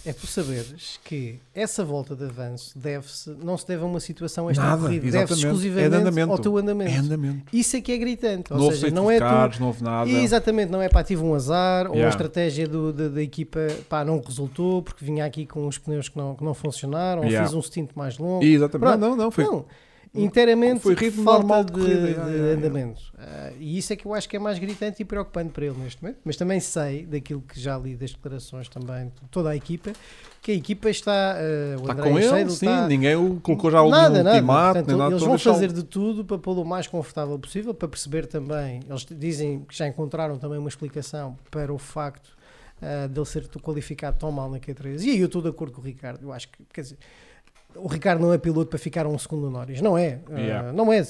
[0.06, 0.10] É.
[0.10, 0.14] É.
[0.14, 5.02] tu saberes que essa volta de avanço deve-se, não se deve a uma situação extra-corrida,
[5.06, 5.46] deve-se exatamente.
[5.46, 6.92] exclusivamente É ao teu andamento.
[6.92, 7.44] É andamento.
[7.54, 10.10] Isso é que é gritante, ou Não seja, não é tu, não houve nada.
[10.10, 12.10] E exatamente, não é para tive um azar ou a Yeah.
[12.10, 16.18] estratégia do- da, da equipa pá, não resultou porque vinha aqui com os pneus que
[16.18, 17.48] não, que não funcionaram, ou Yeah.
[17.48, 18.44] fiz um stint mais longo.
[18.44, 18.80] Exatamente.
[18.88, 19.00] Pronto.
[19.00, 19.32] Não, não, não.
[19.32, 19.66] Foi, Não,
[20.16, 22.68] inteiramente foi ritmo falta normal de de, corrida, de yeah, yeah, yeah.
[22.68, 23.02] andamento.
[23.18, 25.78] Ah, e isso é que eu acho que é mais gritante e preocupante para ele
[25.80, 26.20] neste momento.
[26.24, 29.92] Mas também sei, daquilo que já li das declarações também de toda a equipa,
[30.42, 31.36] que a equipa está.
[31.78, 32.66] o está com ele, sim.
[32.66, 34.30] está- Ninguém o colocou já o nada, nada.
[34.36, 35.12] ultimato, Portanto, nem nada.
[35.14, 38.82] eles a vão fazer de tudo para pô-lo o mais confortável possível, para perceber também.
[38.90, 42.36] Eles dizem que já encontraram também uma explicação para o facto
[42.82, 45.02] ah, dele ser qualificado tão mal na Q3.
[45.04, 46.24] E aí eu estou de acordo com o Ricardo.
[46.24, 46.98] Eu acho que, quer dizer,
[47.76, 49.82] o Ricardo não é piloto para ficar a um segundo no Norris.
[49.82, 50.20] Não é.
[50.30, 50.72] Uh, Yeah.
[50.74, 51.02] não é.
[51.02, 51.06] uh,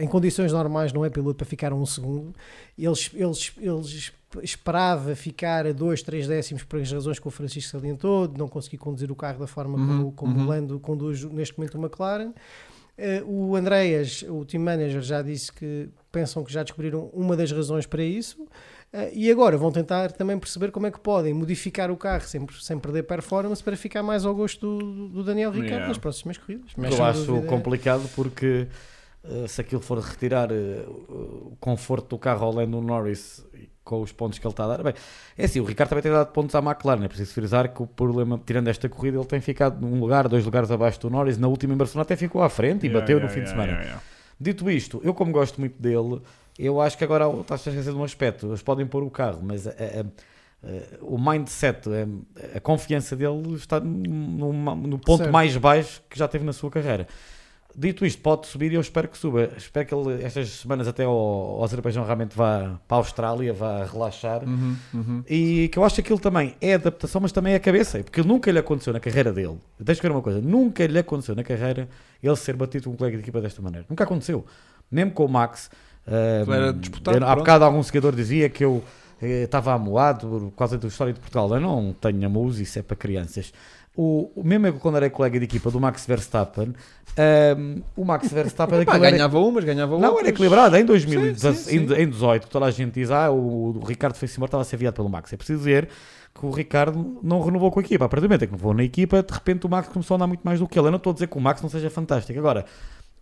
[0.00, 2.34] em condições normais, não é piloto para ficar a um segundo.
[2.76, 4.12] Eles, eles, eles
[4.42, 8.48] esperava ficar a dois, três décimos por as razões que o Francisco salientou, de não
[8.48, 10.44] conseguir conduzir o carro da forma como, Uhum, como uhum.
[10.44, 12.32] o Lando conduz neste momento o McLaren.
[12.98, 17.50] Eh, o Andreas, o team manager, já disse que pensam que já descobriram uma das
[17.52, 18.44] razões para isso.
[18.92, 22.46] Eh, e agora vão tentar também perceber como é que podem modificar o carro sem,
[22.60, 25.88] sem perder performance para ficar mais ao gosto do, do Daniel Ricciardo Yeah.
[25.88, 26.70] nas próximas corridas.
[26.76, 28.66] Mas, Eu acho dúvida, complicado porque
[29.24, 33.44] eh, se aquilo for retirar eh, o conforto do carro ao Lando Norris
[33.84, 34.92] com os pontos que ele está a dar, bem,
[35.36, 37.86] é assim, o Ricardo também tem dado pontos à McLaren, é preciso frisar que o
[37.86, 41.48] problema, tirando esta corrida, ele tem ficado num lugar, dois lugares abaixo do Norris, na
[41.48, 43.72] última em Barcelona até ficou à frente e Yeah, bateu yeah, no fim de semana.
[43.72, 44.02] yeah, yeah.
[44.38, 46.20] Dito isto, eu como gosto muito dele,
[46.58, 49.40] eu acho que agora estás a esquecer de um aspecto, eles podem pôr o carro,
[49.42, 55.32] mas a- a- a- o mindset, a, a confiança dele está no, no ponto Certo.
[55.32, 57.06] mais baixo que já teve na sua carreira.
[57.76, 59.50] Dito isto, pode subir e eu espero que suba.
[59.56, 63.84] Espero que ele, estas semanas até ao, ao Azerbaijão realmente vá para a Austrália, vá
[63.84, 64.42] relaxar.
[64.42, 65.22] Uhum, uhum.
[65.28, 68.02] E que eu acho que aquilo também é adaptação, mas também é a cabeça.
[68.02, 69.58] Porque nunca lhe aconteceu na carreira dele.
[69.78, 71.88] Deixa eu ver uma coisa: nunca lhe aconteceu na carreira
[72.20, 73.86] ele ser batido por um colega de equipa desta maneira.
[73.88, 74.44] Nunca aconteceu.
[74.90, 75.70] Mesmo com o Max.
[76.46, 78.82] Ele era disputado, eu- há bocado algum seguidor dizia que eu
[79.20, 81.52] eh, estava amoado por causa da história de Portugal.
[81.54, 83.52] Eu não tenho amuso, isso é para crianças.
[83.96, 86.72] O, mesmo eu quando era colega de equipa do Max Verstappen,
[87.16, 87.56] ah,
[87.96, 90.10] o Max Verstappen era- ganhava umas, ganhava outras.
[90.12, 90.76] não, era equilibrado.
[90.76, 91.94] Em, 2018, Sim, sim, sim.
[91.94, 94.64] em- em 18, toda a gente diz: Ah, o, o Ricardo foi-se embora, estava a
[94.64, 95.32] ser viado pelo Max.
[95.32, 95.88] É preciso dizer
[96.32, 98.04] que o Ricardo não renovou com a equipa.
[98.04, 100.16] A partir do momento em que renovou na equipa, de repente o Max começou a
[100.16, 100.86] andar muito mais do que ele.
[100.86, 102.38] Eu não estou a dizer que o Max não seja fantástico.
[102.38, 102.64] Agora,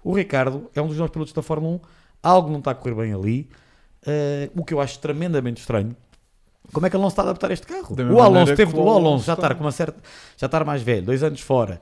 [0.04, 1.80] o Ricardo é um dos melhores pilotos da Fórmula 1.
[2.22, 3.48] Algo não está a correr bem ali.
[4.06, 5.96] eh, o que eu acho tremendamente estranho.
[6.72, 7.94] Como é que ele não está a adaptar a este carro?
[8.12, 9.46] O Alonso, teve, que o o Alonso já está.
[9.46, 10.00] está com uma certa,
[10.36, 11.80] já está mais velho, dois anos fora.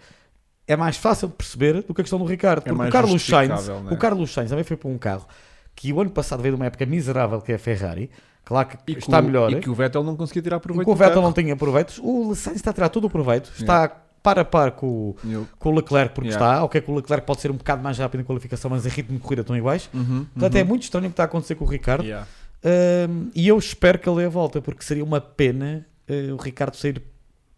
[0.66, 2.62] É mais fácil de perceber do que a questão do Ricardo.
[2.66, 3.90] É Porque o Carlos Sainz, né?
[3.90, 5.26] o Carlos Sainz também foi para um carro
[5.74, 8.10] que o ano passado veio de uma época miserável que é a Ferrari.
[8.44, 9.50] Claro que E que está o- melhor.
[9.52, 11.26] E que o Vettel não conseguia tirar proveito o do Vettel carro.
[11.26, 11.98] não tinha proveitos.
[12.02, 13.50] O Sainz está a tirar todo o proveito.
[13.58, 13.90] Está
[14.24, 16.52] par a par com, eu- com o Leclerc porque Yeah.
[16.56, 16.64] está.
[16.64, 19.16] Ok, que o Leclerc pode ser um bocado mais rápido em qualificação, mas em ritmo
[19.16, 19.88] de corrida estão iguais.
[19.94, 20.60] Uhum, Portanto, uhum.
[20.60, 22.02] é muito estranho o que está a acontecer com o Ricardo.
[22.04, 22.26] Yeah.
[22.64, 26.36] Um, e eu espero que ele dê a volta, porque seria uma pena uh, o
[26.38, 27.02] Ricardo sair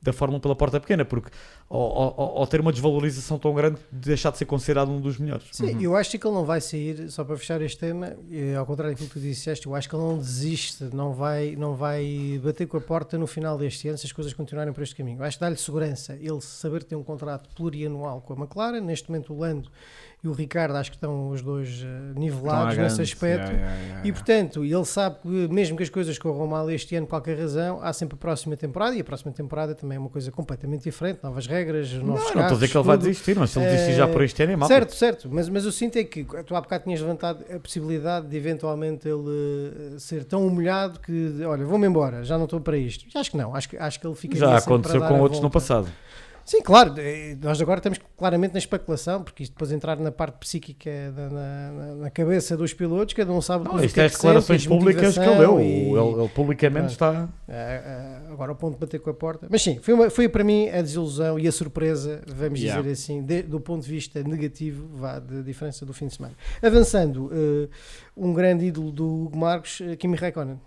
[0.03, 1.31] da Fórmula 1 pela porta pequena, porque
[1.69, 5.19] ao, ao- ao ter uma desvalorização tão grande, de deixar de ser considerado um dos
[5.19, 5.47] melhores.
[5.53, 5.81] Sim, Uhum.
[5.81, 8.93] eu acho que ele não vai sair, só para fechar este tema, e ao contrário
[8.95, 12.67] daquilo que tu disseste, eu acho que ele não desiste, não vai, não vai bater
[12.67, 15.19] com a porta no final deste ano se as coisas continuarem por este caminho.
[15.19, 18.81] Eu acho que dá-lhe segurança ele saber que tem um contrato plurianual com a McLaren,
[18.81, 19.69] neste momento o Lando
[20.27, 23.51] e o Ricardo acho que estão os dois eh, Estão nivelados nesse aspecto.
[23.51, 26.97] Yeah, yeah, yeah, E portanto, ele sabe que mesmo que as coisas corram mal este
[26.97, 29.99] ano por qualquer razão, há sempre a próxima temporada e a próxima temporada também é
[29.99, 32.29] uma coisa completamente diferente, novas regras, novos Não, não carros.
[32.35, 34.53] estou a dizer que ele vai desistir, mas se ele desistir já por este ano
[34.53, 34.69] é mal.
[34.69, 38.27] Certo, certo, mas, mas eu sinto é que tu há bocado tinhas levantado a possibilidade
[38.27, 42.77] de eventualmente ele eh, ser tão humilhado que, olha, vou-me embora, já não estou para
[42.77, 43.07] isto.
[43.17, 45.89] Acho que não, acho que, acho que ele fica Já aconteceu com outros no passado.
[46.47, 46.95] Sim, claro,
[47.43, 51.73] nós agora estamos claramente na especulação, porque isto depois entrar na parte psíquica da- na,
[51.73, 54.19] na- na cabeça dos pilotos, cada um sabe Não, isto que é é as que
[54.19, 55.61] declarações sente, públicas que ele deu.
[55.61, 57.15] e- Ele, ele publicamente Pronto.
[57.17, 57.29] está.
[57.49, 59.49] ah, ah, agora o ponto de bater com a porta.
[59.51, 62.81] Mas sim, foi, uma- foi para mim a desilusão e a surpresa, vamos Yeah.
[62.81, 66.35] dizer assim, de- do ponto de vista negativo, vá, de diferença do fim de semana.
[66.63, 67.69] Avançando, eh,
[68.17, 70.61] um grande ídolo do Hugo Marcos, eh, Kimi Raikkonen.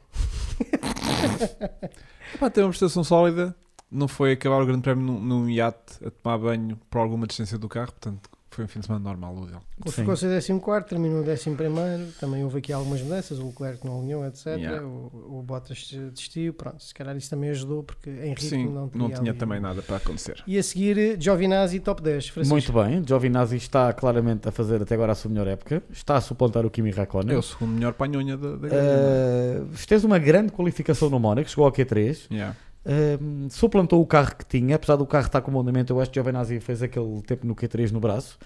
[2.37, 3.55] Pá, teve uma prestação sólida.
[3.91, 7.57] Não foi acabar o grande prémio num, num iate a tomar banho por alguma distância
[7.57, 9.59] do carro, portanto foi um fim de semana normal o dele.
[9.87, 12.07] Ficou-se a 14, terminou 11 primeiro.
[12.19, 14.47] Também houve aqui algumas mudanças, o Leclerc não alinhou, etc.
[14.47, 14.85] Yeah.
[14.85, 18.73] O, o Bottas desistiu, pronto, se calhar isso também ajudou, porque em ritmo Sim, não,
[18.73, 20.43] não, teria tinha ali- também nada para acontecer.
[20.45, 22.27] E a seguir, eh, Giovinazzi, top 10.
[22.29, 22.53] Francisco.
[22.53, 23.03] Muito bem.
[23.07, 25.81] Giovinazzi está claramente a fazer até agora a sua melhor época.
[25.89, 27.35] Está a suplantar o Kimi Raikkonen.
[27.35, 31.65] É o segundo melhor panhonha da, da Uh, fez uma grande qualificação no Mónaco, chegou
[31.65, 32.55] ao Q3, Yeah.
[32.85, 36.09] Uh, suplantou o carro que tinha, apesar do carro estar com bom andamento, eu acho
[36.11, 38.37] que Giovinazzi fez aquele tempo no Q3 no braço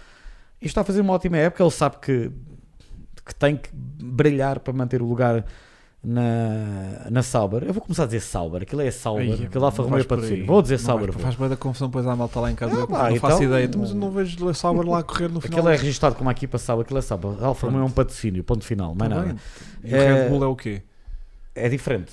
[0.62, 2.32] e está a fazer uma ótima época, ele sabe que,
[3.26, 5.46] que tem que brilhar para manter o lugar
[6.04, 7.64] na, na Sauber.
[7.64, 10.46] Eu vou começar a dizer Sauber, aquilo é Sauber, Ai, aquilo Alfa não Romeo patrocínio.
[10.46, 11.12] Vou dizer Não Sauber.
[11.12, 11.24] vais-.
[11.24, 12.84] Faz bem da confusão depois à malta lá em casa.
[12.84, 15.04] Ah, pá, não faço então- ideia, então, mas eu não vejo a Sauber lá a
[15.04, 15.60] correr no final.
[15.60, 17.42] Aquilo é registado como a equipa Sauber, aquilo é Sauber.
[17.42, 19.36] Alfa Romeo é um patrocínio, ponto final, mais Tá nada.
[19.84, 20.82] E o Red Bull é o quê?
[21.56, 22.12] É diferente.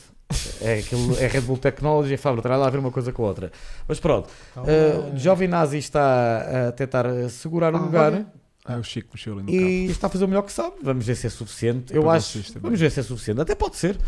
[0.61, 3.25] É, aquilo, é Red Bull Technology, é Fábrica, tem nada a ver uma coisa com
[3.25, 3.51] a outra.
[3.89, 8.27] Mas pronto, Então, uh, Giovinazzi está a tentar segurar o Ah, lugar olha.
[8.65, 9.59] Ah, o Chico mexeu ali no carro.
[9.69, 10.77] e está a fazer o melhor que sabe.
[10.83, 11.95] Vamos ver se é suficiente.
[11.95, 12.43] Eu acho.
[12.45, 12.63] também.
[12.63, 13.41] Vamos ver se é suficiente.
[13.41, 13.99] Até pode ser.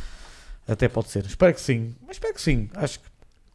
[0.69, 1.25] Até pode ser.
[1.25, 1.95] Espero que sim.
[2.07, 2.69] Mas espero que sim.
[2.75, 3.13] Acho que.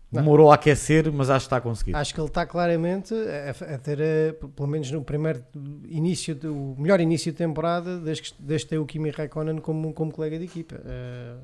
[0.10, 1.94] Demorou a aquecer, mas acho que está a conseguir.
[1.94, 5.44] Acho que ele está claramente a, a ter, eh, pelo menos no primeiro
[5.86, 9.58] início, do, o melhor início de temporada, desde que desde que tem o Kimi Raikkonen
[9.60, 10.76] como, como colega de equipa.
[10.86, 11.36] Eh,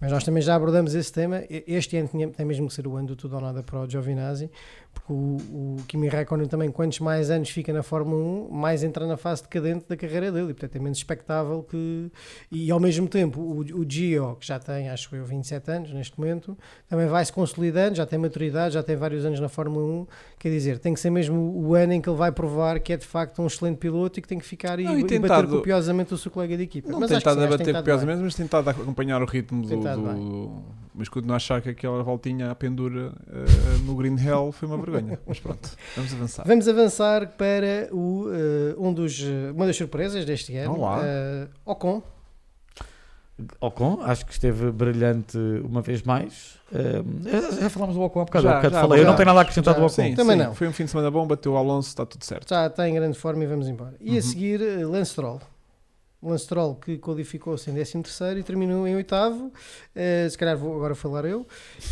[0.00, 1.42] mas nós também já abordamos esse tema.
[1.50, 3.80] E- Este ano tinha, tem mesmo que ser o ano do tudo ou nada para
[3.80, 4.50] o Giovinazzi,
[4.92, 9.06] porque o, o Kimi Raikkonen também, quantos mais anos fica na Fórmula 1, mais entra
[9.06, 10.50] na fase decadente da carreira dele.
[10.50, 12.10] E, portanto, é menos expectável que.
[12.50, 16.18] E ao mesmo tempo, o, o Gio, que já tem, acho eu, 27 anos neste
[16.18, 16.56] momento,
[16.88, 20.06] também vai se consolidando, já tem maturidade, já tem vários anos na Fórmula 1.
[20.38, 22.96] Quer dizer, tem que ser mesmo o ano em que ele vai provar que é
[22.96, 25.20] de facto um excelente piloto e que tem que ficar e, Não, e e tem
[25.20, 26.90] bater estado- copiosamente o seu colega de equipa.
[26.90, 28.06] Não mas tem acho que estado sim, a bater bem.
[28.06, 29.89] mesmo, mas a acompanhar o ritmo do.
[29.96, 30.62] Do-
[30.94, 34.76] Mas continuo a achar que aquela voltinha à pendura eh, no Green Hell foi uma
[34.76, 35.18] vergonha.
[35.26, 36.44] Mas pronto, vamos avançar.
[36.46, 40.76] Vamos avançar para o, eh, um dos, eh, uma das surpresas deste ano.
[40.78, 41.00] Olá.
[41.04, 42.02] Eh, Ocon.
[43.58, 46.58] Ocon, acho que esteve brilhante uma vez mais.
[46.74, 47.02] Eh,
[47.58, 48.42] já falámos do Ocon há bocado.
[48.44, 49.08] Já, há bocado já, falei, eu já.
[49.10, 49.94] não tenho nada a acrescentar Já, do Ocon.
[49.94, 50.54] Sim, Também sim, não.
[50.54, 52.48] Foi um fim de semana bom, bateu o Alonso, está tudo certo.
[52.50, 53.94] Já está em grande forma e vamos embora.
[53.98, 54.22] E a Uhum.
[54.22, 55.40] seguir, eh, Lance Stroll.
[56.22, 58.02] Lance Stroll que qualificou-se em 13
[58.38, 59.50] e terminou em oitavo.
[59.96, 61.46] Eh, se calhar vou agora falar eu.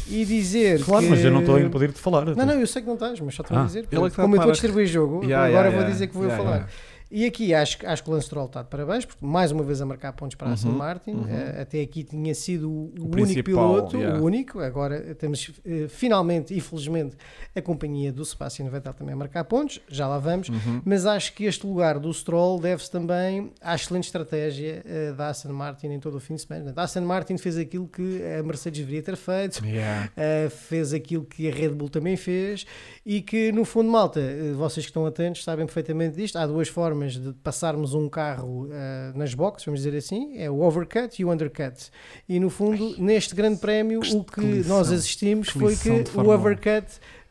[0.07, 1.11] E dizer Claro, que...
[1.11, 2.25] mas eu não estou a impedir de falar.
[2.27, 3.65] Não, não, eu sei que não estás, mas só estou a Ah.
[3.67, 3.87] dizer.
[3.91, 5.93] Ele é como a eu estou a a- distribuir jogo, Yeah, agora yeah, vou yeah.
[5.93, 6.69] dizer que vou eu falar.
[7.11, 9.63] E aqui acho, que- acho que o Lance Stroll está de parabéns, porque mais uma
[9.63, 11.11] vez a marcar pontos para a Aston Uhum, Martin.
[11.13, 11.27] uhum.
[11.29, 13.45] Eh, até aqui tinha sido o, único principal,
[13.75, 14.21] piloto, yeah.
[14.21, 14.61] o único.
[14.61, 17.17] Agora temos eh, finalmente e felizmente
[17.57, 19.81] a companhia do Sebastian Vettel também a marcar pontos.
[19.89, 20.51] Já lá vamos.
[20.51, 20.83] Uhum.
[20.85, 25.53] Mas acho que este lugar do Stroll deve-se também à excelente estratégia eh, da Aston
[25.53, 26.75] Martin em todo o fim de semana.
[26.77, 29.65] A Aston Martin fez aquilo que a Mercedes deveria ter feito.
[29.65, 30.11] Yeah.
[30.17, 32.67] Uh, fez aquilo que a Red Bull também fez
[33.11, 36.37] e que no fundo, malta, uh, vocês que estão atentos sabem perfeitamente disto.
[36.37, 40.61] Há duas formas de passarmos um carro uh, nas boxes, vamos dizer assim: é o
[40.61, 41.91] overcut e o undercut.
[42.29, 44.77] E no fundo, neste grande prémio, que o que lição.
[44.77, 46.39] nós assistimos Que foi que o Fórmula 1.
[46.41, 46.87] overcut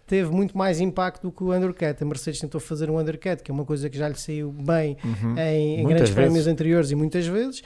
[0.07, 2.01] teve muito mais impacto do que o undercut.
[2.01, 4.97] A Mercedes tentou fazer um undercut, que é uma coisa que já lhe saiu bem
[5.03, 5.38] Uhum.
[5.38, 6.15] em, em grandes vezes.
[6.15, 7.61] prémios anteriores e muitas vezes.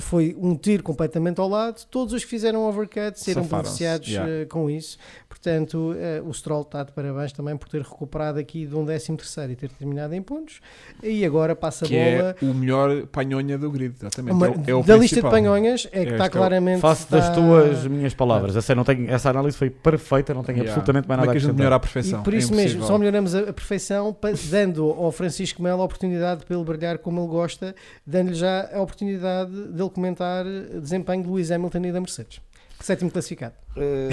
[0.00, 1.84] Foi um tiro completamente ao lado.
[1.90, 4.30] Todos os que fizeram overcut serão beneficiados yeah.
[4.30, 4.98] eh, com isso.
[5.28, 9.16] Portanto, eh, o Stroll está de parabéns também por ter recuperado aqui de um 13
[9.16, 10.60] terceiro e ter terminado em pontos.
[11.02, 12.36] E agora passa a Que bola.
[12.40, 14.34] é o melhor panhonha do grid, exatamente.
[14.34, 16.80] Uma- é o, é o da lista de panhonhas é que Este está é claramente.
[16.80, 18.56] Faço das está- tuas minhas palavras.
[18.56, 20.72] A sério, não tenho, essa análise foi perfeita, não tenho Yeah.
[20.72, 22.20] absolutamente mais Como nada é que a gente melhora a perfeição?
[22.20, 24.16] E por É isso mesmo, só melhoramos a, a perfeição
[24.50, 27.74] dando ao Francisco Melo a oportunidade para ele brilhar como ele gosta,
[28.06, 32.40] dando-lhe já a oportunidade dele comentar o desempenho de Lewis Hamilton e da Mercedes.
[32.80, 33.54] Sétimo classificado.
[33.76, 34.08] Eh,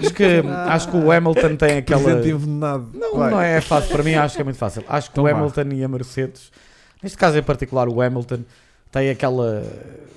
[0.00, 0.24] acho, que,
[0.68, 2.14] acho que o Hamilton tem aquela.
[2.14, 3.30] Não, Vai.
[3.30, 3.90] não é fácil.
[3.90, 4.82] Para mim, acho que é muito fácil.
[4.88, 5.26] Acho que Então o.
[5.28, 6.50] Hamilton e a Mercedes,
[7.02, 8.40] neste caso em particular, o Hamilton
[8.90, 9.62] tem aquela,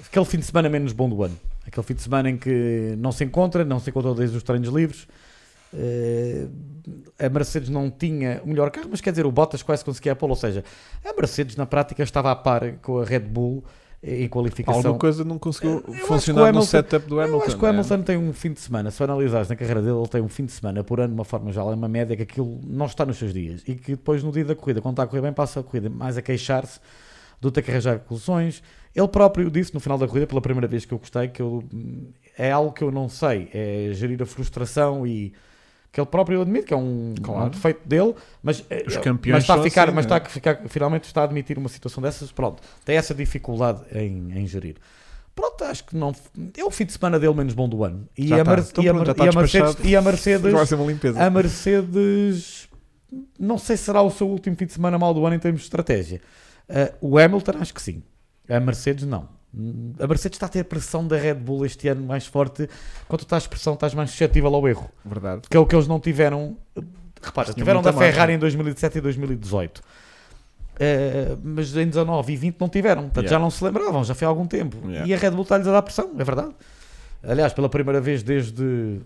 [0.05, 1.37] aquele fim de semana menos bom do ano.
[1.67, 4.69] Aquele fim de semana em que não se encontra, não se encontrou desde os treinos
[4.69, 5.05] livres.
[5.73, 6.47] Eh,
[7.19, 10.15] a Mercedes não tinha o melhor carro, mas quer dizer, o Bottas quase conseguia a
[10.15, 10.31] pole.
[10.31, 10.63] Ou seja,
[11.05, 13.63] a Mercedes na prática estava a par com a Red Bull
[14.01, 14.79] em qualificação.
[14.79, 17.37] Alguma coisa não conseguiu Eu funcionar o no Hamilton- setup do Hamilton.
[17.39, 17.69] Eu acho que o é.
[17.69, 20.45] Hamilton tem um fim de semana, se analisares na carreira dele, ele tem um fim
[20.45, 23.05] de semana por ano, de uma forma geral, é uma média que aquilo não está
[23.05, 25.33] nos seus dias e que depois no dia da corrida, quando está a correr bem,
[25.33, 26.79] passa a corrida mais a queixar-se
[27.41, 28.63] do ter que arranjar conclusões.
[28.95, 31.63] Ele próprio disse no final da corrida, pela primeira vez que eu gostei, que eu,
[32.37, 35.33] é algo que eu não sei, é gerir a frustração e
[35.91, 37.45] que ele próprio admite que é um, Claro.
[37.45, 38.13] um defeito dele,
[38.43, 40.15] mas, eh, mas está a ficar, assim, mas né?
[40.15, 44.31] está a ficar, finalmente está a admitir uma situação dessas, pronto, tem essa dificuldade em,
[44.37, 44.75] em gerir.
[45.35, 46.13] Pronto, acho que não
[46.57, 48.07] é o fim de semana dele menos bom do ano.
[48.17, 50.75] E, Já a, Então e, a, pronto, e a Mercedes, e a Mercedes, Vai ser
[50.75, 51.23] uma limpeza.
[51.23, 52.67] a Mercedes,
[53.39, 55.61] não sei se será o seu último fim de semana mal do ano em termos
[55.61, 56.21] de estratégia.
[56.67, 58.03] Ah, o Hamilton, acho que sim.
[58.49, 59.29] A Mercedes, não.
[59.99, 62.69] A Mercedes está a ter pressão da Red Bull este ano mais forte.
[63.07, 64.89] Quando estás pressão, estás mais suscetível ao erro.
[65.03, 65.41] Verdade.
[65.49, 66.55] Que é o que eles não tiveram.
[67.21, 67.91] Repara, tiveram da.
[67.91, 69.81] Ferrari em 2017 e 2018.
[70.81, 73.37] Eh, mas em 19 e 20 não tiveram, portanto Yeah.
[73.37, 74.77] já não se lembravam, já foi há algum tempo.
[74.87, 75.05] Yeah.
[75.07, 76.51] E a Red Bull está-lhes a dar pressão, é verdade.
[77.21, 79.01] Aliás, pela primeira vez desde.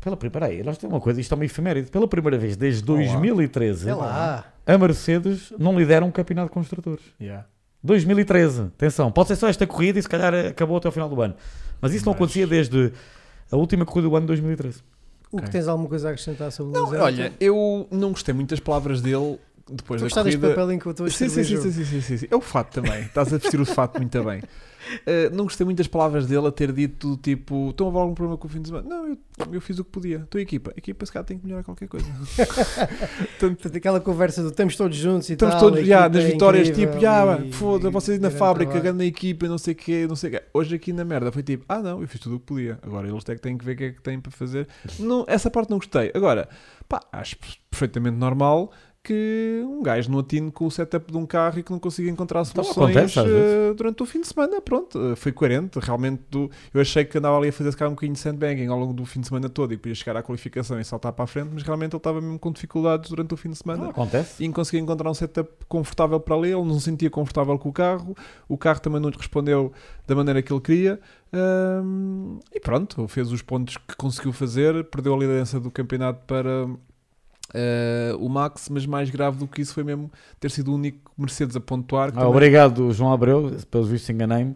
[0.00, 1.88] Pela primeira, aí, nós temos uma coisa, isto é uma efeméride.
[1.90, 2.98] Pela primeira vez desde Olá.
[3.00, 4.44] 2013, É lá.
[4.66, 7.04] a Mercedes não lidera um campeonato de construtores.
[7.20, 7.46] Yeah.
[7.86, 11.20] 2013, atenção, pode ser só esta corrida e se calhar acabou até o final do
[11.22, 11.34] ano.
[11.80, 12.92] Mas isso não Mas- acontecia desde
[13.50, 14.82] a última corrida do ano de 2013.
[15.30, 15.50] O que Ok.
[15.52, 17.22] tens alguma coisa a acrescentar sobre o Não, Lewis Hamilton?
[17.22, 19.38] olha, eu não gostei muito das palavras dele
[19.70, 20.48] depois Tu da corrida.
[20.50, 22.26] papel em que eu estou a Sim, sim, sim, sim, sim, sim.
[22.30, 23.02] É o fato também.
[23.02, 24.40] Estás a vestir o fato muito bem.
[25.02, 28.14] Uh, não gostei muito das palavras dele a ter dito tipo: estão a haver algum
[28.14, 28.88] problema com o fim de semana?
[28.88, 29.18] Não, eu,
[29.52, 30.18] eu fiz o que podia.
[30.18, 30.72] Estou a equipa.
[30.74, 32.06] A equipa se calhar tem que melhorar qualquer coisa.
[33.38, 35.64] Portanto, aquela conversa do estamos todos juntos e estamos tal.
[35.64, 39.00] todos a já nas é vitórias, incrível tipo, já, e- foda, vocês na fábrica, ganhando
[39.00, 40.42] a equipa não sei o quê, não sei o quê.
[40.52, 42.78] Hoje aqui na merda foi tipo: ah, não, eu fiz tudo o que podia.
[42.82, 44.68] Agora eles é têm que ver o que é que têm para fazer.
[44.98, 46.10] Não, essa parte não gostei.
[46.14, 46.48] Agora,
[46.88, 47.36] pá, acho
[47.70, 48.72] perfeitamente normal
[49.06, 52.10] que um gajo não atine com o setup de um carro e que não consiga
[52.10, 54.60] encontrar soluções acontece, às eh, durante o fim de semana.
[54.60, 55.78] Pronto, eh, foi coerente.
[55.78, 58.66] Realmente, do, eu achei que andava ali a fazer se calhar um bocadinho de sandbagging
[58.66, 61.22] ao longo do fim de semana todo e podia chegar à qualificação e saltar para
[61.22, 63.90] a frente, mas realmente ele estava mesmo com dificuldades durante o fim de semana Não,
[63.90, 64.42] acontece.
[64.42, 67.72] e conseguia encontrar um setup confortável para ele, ele não se sentia confortável com o
[67.72, 68.16] carro,
[68.48, 69.72] o carro também não lhe respondeu
[70.04, 70.98] da maneira que ele queria.
[71.32, 76.66] hum, e pronto, fez os pontos que conseguiu fazer, perdeu a liderança do campeonato para
[77.56, 81.10] eh, o Max, mas mais grave do que isso foi mesmo ter sido o único
[81.16, 82.08] Mercedes a pontuar.
[82.10, 83.56] Ah, também- obrigado, João Abreu.
[83.70, 84.54] Pelos vistos, enganei-me.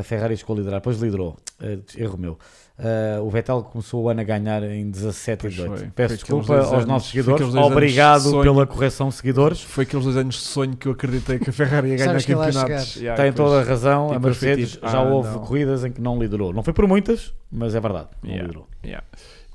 [0.00, 1.36] A Ferrari chegou a liderar, depois liderou.
[1.60, 2.38] Eh, erro meu.
[2.78, 5.78] Eh, o Vettel começou o ano a ganhar em 17 e Pois 18.
[5.78, 5.88] foi.
[5.94, 7.54] Peço desculpa aos anos- nossos seguidores.
[7.54, 9.60] Obrigado pela correção, seguidores.
[9.60, 12.96] Foi aqueles dois anos de sonho que eu acreditei que a Ferrari ia ganhar campeonatos.
[12.96, 14.06] Yeah, Tem toda a razão.
[14.06, 15.38] a foi Mercedes tipo, já ah, houve não.
[15.40, 16.54] corridas em que não liderou.
[16.54, 18.08] Não foi por muitas, mas é verdade.
[18.22, 18.46] Não Yeah.
[18.46, 18.66] liderou.
[18.82, 19.04] Yeah.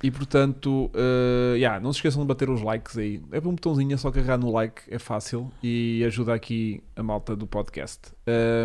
[0.04, 3.22] E portanto, eh, yeah, não se esqueçam de bater os likes aí.
[3.32, 7.36] É um botãozinho, é só carregar no like, é fácil e ajuda aqui a malta
[7.36, 8.12] do podcast.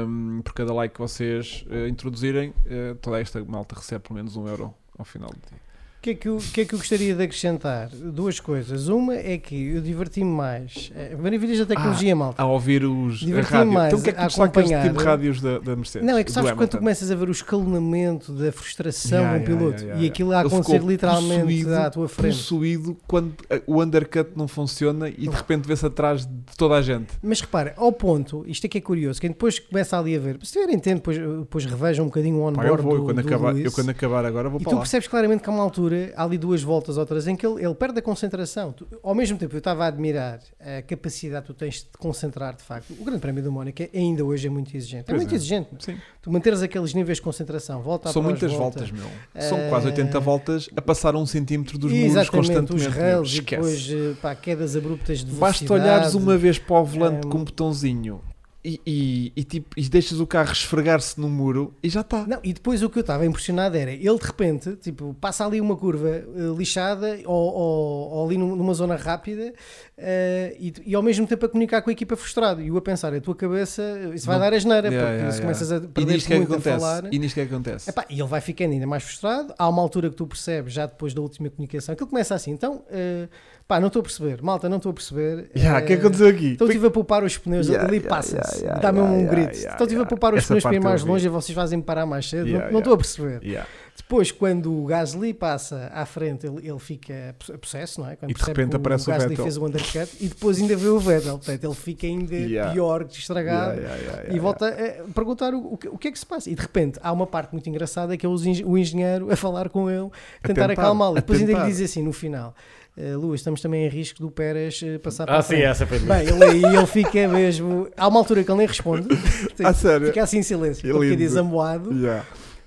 [0.06, 4.36] Um, por cada like que vocês eh, introduzirem, eh, toda esta malta recebe pelo menos
[4.36, 5.65] um euro ao final do dia.
[6.06, 7.88] Que, é que, eu, que é que eu gostaria de acrescentar?
[7.88, 8.86] Duas coisas.
[8.86, 10.92] Uma é que eu diverti-me mais.
[10.94, 12.40] eh, Maravilhas da tecnologia, malta.
[12.40, 13.72] A ouvir os a Diverti-me rádio.
[13.72, 16.06] mais Então o que é que a tu acompanhar- tipo de rádios da, da Mercedes?
[16.06, 19.42] Não, é que sabes quando tu começas a ver o escalonamento da frustração Yeah, de
[19.52, 20.06] um piloto yeah, e yeah.
[20.12, 22.36] aquilo a acontecer literalmente possuído- à tua frente.
[22.36, 26.82] possuído quando eh, o undercut não funciona e de repente vê-se atrás de toda a
[26.82, 27.14] gente.
[27.20, 30.38] Mas repara, ao ponto, isto é que é curioso, quem depois começa ali a ver,
[30.44, 33.04] se tiverem tempo, depois, depois revejam um bocadinho o Pá, eu onboard vou, eu do,
[33.06, 34.80] quando, do acabar, eu quando acabar agora vou e para tu lá.
[34.82, 37.64] percebes claramente que há uma altura, há ali duas voltas ou três, em que ele,
[37.64, 38.72] ele perde a concentração.
[38.72, 42.54] Tu- ao mesmo tempo, eu estava a admirar a capacidade que tu tens de concentrar,
[42.56, 42.92] de facto.
[42.98, 45.02] O Grande Prémio do Mónaco é- ainda hoje é muito exigente.
[45.02, 45.36] É Pois muito é.
[45.36, 45.68] exigente.
[45.78, 45.96] Sim.
[46.22, 48.80] Tu manteres aqueles níveis de concentração, volta São muitas volta.
[48.80, 49.06] voltas, meu.
[49.42, 52.74] São Eh, quase 80 voltas a passar um centímetro dos muros constantemente.
[52.88, 55.82] os rails e depois eh, pá, quedas abruptas de Basta velocidade.
[55.98, 58.20] olhares uma vez para o volante Ehm, com um botãozinho
[58.68, 62.26] e, e, e, tipo, e deixas o carro esfregar-se no muro e já está.
[62.26, 65.60] Não, e depois o que eu estava impressionado era ele de repente tipo, passa ali
[65.60, 66.24] uma curva eh,
[66.58, 69.52] lixada ou, ou- ou ali num- numa zona rápida
[69.96, 72.82] eh, e, e ao mesmo tempo a comunicar com a equipa frustrado e eu a
[72.82, 73.82] pensar, a tua cabeça,
[74.14, 75.42] isso vai Não- dar a geneira, Yeah, porque yeah, se yeah.
[75.42, 76.78] começas a E perder que é que muito a acontece?
[76.80, 77.12] falar.
[77.14, 77.90] E nisto que é que acontece?
[77.90, 79.54] Epá, e ele vai ficando ainda mais frustrado.
[79.58, 82.50] Há uma altura que tu percebes, já depois da última comunicação, que ele começa assim:
[82.50, 83.28] então, eh,
[83.66, 85.50] pá, não estou a perceber, malta, não estou a perceber.
[85.56, 86.48] Yeah, o que é eh, que aconteceu aqui?
[86.52, 89.18] Então estive a poupar os pneus, Yeah, ali yeah, passa-se, yeah, yeah, dá-me yeah, um
[89.20, 89.56] yeah, grito.
[89.58, 90.08] yeah, então estive a yeah.
[90.08, 92.46] poupar os Essa pneus para ir mais longe e vocês fazem-me parar mais cedo.
[92.46, 92.78] Yeah, não, yeah.
[92.78, 93.42] estou a perceber.
[93.42, 93.68] Yeah.
[93.96, 98.14] Depois, quando o Gasly passa à frente, ele, ele fica a possesso, não é?
[98.14, 99.44] Quando E de repente aparece o Gasly Vettel.
[99.44, 101.38] fez o undercut e depois ainda vê o Vettel.
[101.38, 102.72] Portanto, ele fica ainda Yeah.
[102.72, 103.80] pior estragado.
[103.80, 106.18] Yeah, yeah, yeah, E yeah, volta a perguntar o, o, que, o que é que
[106.18, 106.50] se passa.
[106.50, 109.90] E de repente há uma parte muito engraçada que é o engenheiro a falar com
[109.90, 110.10] ele,
[110.42, 111.16] tentar, tentar, acalmá-lo.
[111.16, 111.70] E depois ainda lhe tentar.
[111.70, 112.54] diz assim no final:
[112.96, 115.86] "Eh, Luís, estamos também em risco do Pérez eh, passar para Ah, sim, frente." essa
[115.86, 117.88] foi Bem, ele ele fica mesmo.
[117.96, 119.08] Há uma altura que ele nem responde,
[119.62, 120.06] Ah, sério?
[120.08, 122.24] fica assim em silêncio, ele fica desamoado Yeah.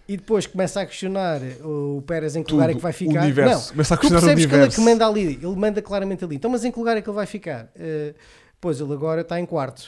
[0.08, 3.22] e depois começa a questionar o Pérez em que lugar é que vai ficar.
[3.24, 3.72] universo.
[3.72, 4.82] Começa a Tu questionar o percebes que ele é universo.
[4.82, 6.36] que manda ali, ele manda claramente ali.
[6.36, 7.70] Então, mas em que lugar é que ele vai ficar?
[7.76, 8.14] Eh,
[8.62, 9.88] pois ele agora está em quarto.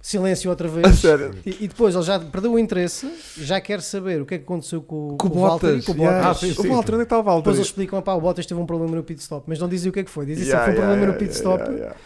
[0.00, 0.86] Silêncio outra vez.
[0.86, 1.34] A sério.
[1.46, 3.08] E, e depois ele já perdeu o interesse,
[3.38, 5.84] já quer saber o que é que aconteceu com, Com o com o Bottas.
[5.84, 6.18] com o Yeah.
[6.28, 6.36] Bottas.
[6.42, 6.68] Ah, sim, O sim.
[6.68, 7.50] Walter, onde é que está o Depois Walter?
[7.50, 9.92] eles explicam, pá, o Bottas teve um problema no pit stop, mas não dizem o
[9.92, 10.26] que é que foi.
[10.26, 11.62] Dizem Yeah, foi um yeah, problema no yeah, pit stop.
[11.62, 11.96] yeah, yeah.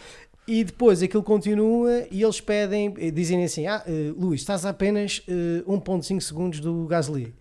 [0.47, 4.69] E depois aquilo continua e eles pedem, eh, dizem assim: Ah, eh, Luís, estás a
[4.69, 7.33] apenas eh, 1,5 segundos do Gasly.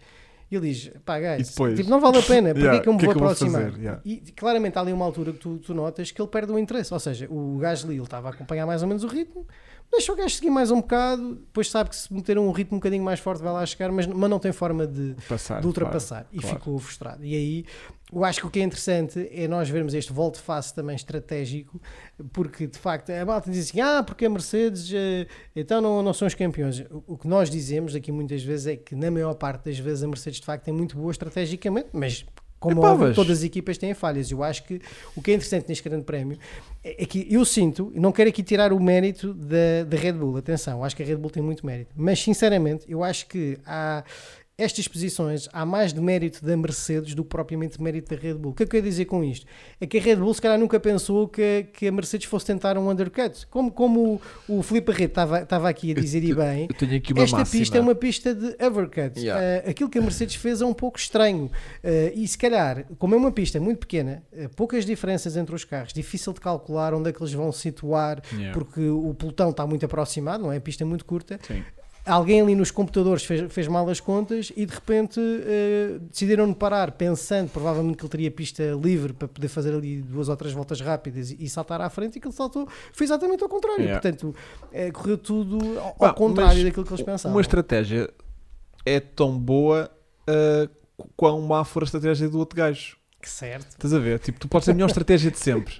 [0.50, 1.76] E ele diz: Pá, depois?
[1.76, 3.22] tipo, não vale a pena, porque Yeah, é que eu me que é vou que
[3.22, 3.78] aproximar?
[3.78, 4.00] Yeah.
[4.04, 6.92] E claramente há ali uma altura que tu, tu notas que ele perde o interesse.
[6.94, 9.46] Ou seja, o Gasly ele estava a acompanhar mais ou menos o ritmo,
[9.90, 12.80] deixa o gajo seguir mais um bocado, depois sabe que se meter um ritmo um
[12.80, 16.26] bocadinho mais forte vai lá chegar, mas, mas não tem forma de, Passar, de ultrapassar
[16.32, 16.56] e claro.
[16.56, 17.24] ficou frustrado.
[17.24, 17.64] E aí
[18.12, 21.80] eu acho que o que é interessante é nós vermos este volte-face também estratégico,
[22.32, 26.14] porque de facto a malta diz assim: ah, porque a Mercedes eh, então não, não
[26.14, 26.84] são os campeões.
[27.06, 30.06] O, que nós dizemos aqui muitas vezes é que na maior parte das vezes a
[30.06, 32.24] Mercedes de facto é muito boa estrategicamente, mas.
[32.58, 34.30] Como óbvio, todas as equipas têm falhas.
[34.30, 34.80] Eu acho que
[35.14, 36.38] o que é interessante neste grande prémio
[36.82, 40.14] é, é que eu sinto, e não quero aqui tirar o mérito da, da Red
[40.14, 43.58] Bull, atenção, acho que a Red Bull tem muito mérito, mas sinceramente eu acho que
[43.66, 44.02] há
[44.58, 48.52] estas posições há mais de mérito da Mercedes do que propriamente mérito da Red Bull.
[48.52, 49.44] O que é que eu quero dizer com isto?
[49.78, 52.78] É que a Red Bull se calhar nunca pensou que, que a Mercedes fosse tentar
[52.78, 53.46] um undercut.
[53.48, 57.44] Como, como o, o Filipe Barreto estava, estava aqui a dizer e bem, esta máxima.
[57.44, 59.20] pista é uma pista de overcut.
[59.20, 59.66] Yeah.
[59.66, 61.50] Uh, aquilo que a Mercedes fez é um pouco estranho.
[61.84, 65.64] Uh, e se calhar, como é uma pista muito pequena, uh, poucas diferenças entre os
[65.64, 68.52] carros, difícil de calcular onde é que eles vão situar, Yeah.
[68.52, 70.56] porque o pelotão está muito aproximado, não é?
[70.56, 71.38] A pista é muito curta.
[71.46, 71.62] Sim.
[72.06, 76.92] Alguém ali nos computadores fez, fez mal as contas e de repente uh, decidiram parar,
[76.92, 80.80] pensando provavelmente que ele teria pista livre para poder fazer ali duas ou três voltas
[80.80, 83.82] rápidas e, e saltar à frente, e que ele saltou, foi exatamente ao contrário.
[83.82, 84.00] Yeah.
[84.00, 84.34] Portanto,
[84.72, 87.34] uh, correu tudo ao, Pá, ao contrário daquilo que eles pensavam.
[87.36, 88.08] Uma estratégia
[88.84, 89.90] é tão boa
[90.30, 92.96] uh, qu- quão má for a estratégia do outro gajo.
[93.20, 93.70] Que certo.
[93.72, 94.20] Estás a ver?
[94.20, 95.74] Tipo, tu podes ter a melhor estratégia de sempre.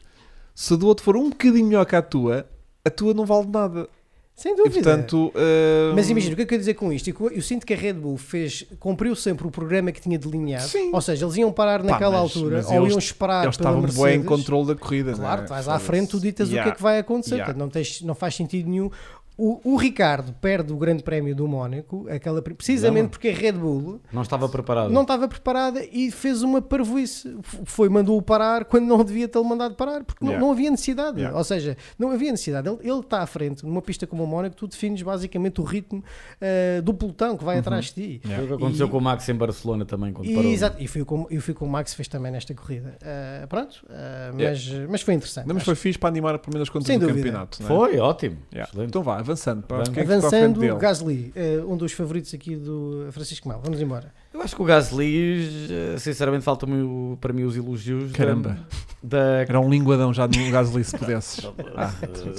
[0.52, 2.48] Se a do outro for um bocadinho melhor que a tua,
[2.84, 3.88] a tua não vale nada.
[4.38, 4.74] Sem E dúvida.
[4.74, 5.32] portanto.
[5.34, 7.08] uh, Mas imagina, o que é que eu quero dizer com isto?
[7.32, 10.68] Eu sinto que a Red Bull fez, cumpriu sempre o programa que tinha delineado.
[10.68, 10.90] Sim.
[10.92, 13.54] Ou seja, eles iam parar Pá, naquela mas- altura mas ou eles- iam esperar Eles
[13.56, 15.14] estavam bem em controle da corrida.
[15.14, 15.48] Claro, né?
[15.48, 16.70] vais à frente, tu ditas o que Yeah.
[16.70, 17.36] é que vai acontecer.
[17.36, 17.46] Yeah.
[17.54, 18.90] Portanto, não, tens, não faz sentido nenhum.
[19.38, 23.08] O, o Ricardo perde o Grande Prémio do Mónaco, aquela, precisamente Não.
[23.10, 24.90] porque a Red Bull Não estava preparado.
[24.90, 27.36] não estava preparada e fez uma parvoíce.
[27.64, 30.46] Foi, mandou-o parar quando não devia tê-lo mandado parar, porque não- Yeah.
[30.46, 31.18] não, havia necessidade.
[31.18, 31.36] Yeah.
[31.36, 32.66] Ou seja, não havia necessidade.
[32.68, 36.02] Ele, ele está à frente, numa pista como o Mónaco, tu defines basicamente o ritmo
[36.40, 38.20] eh, do pelotão que vai atrás de ti.
[38.26, 40.50] Foi o que aconteceu E- com o Max em Barcelona também, quando E, parou.
[40.50, 42.96] exato, e fui com, eu fui com o Max, fez também nesta corrida.
[43.02, 45.46] Eh, pronto, eh, mas, mas foi interessante.
[45.46, 47.26] Não, mas Acho foi fixe para animar pelo menos as contas Sem do dúvida.
[47.26, 47.62] campeonato.
[47.62, 47.90] não é?
[47.90, 48.38] Foi, ótimo.
[48.52, 48.72] Yeah.
[48.84, 49.62] Então vá, avançando.
[49.62, 50.76] Para é Avançando, dele?
[50.76, 53.60] Gasly, eh, um dos favoritos aqui do Francisco Mel.
[53.62, 54.12] Vamos embora.
[54.36, 58.12] Eu acho que o Gasly, eh, sinceramente, falta-me o- para mim os elogios.
[58.12, 58.58] Caramba.
[59.02, 61.46] Da, Era um linguadão já no Gasly se pudesses.
[61.78, 61.92] Ah,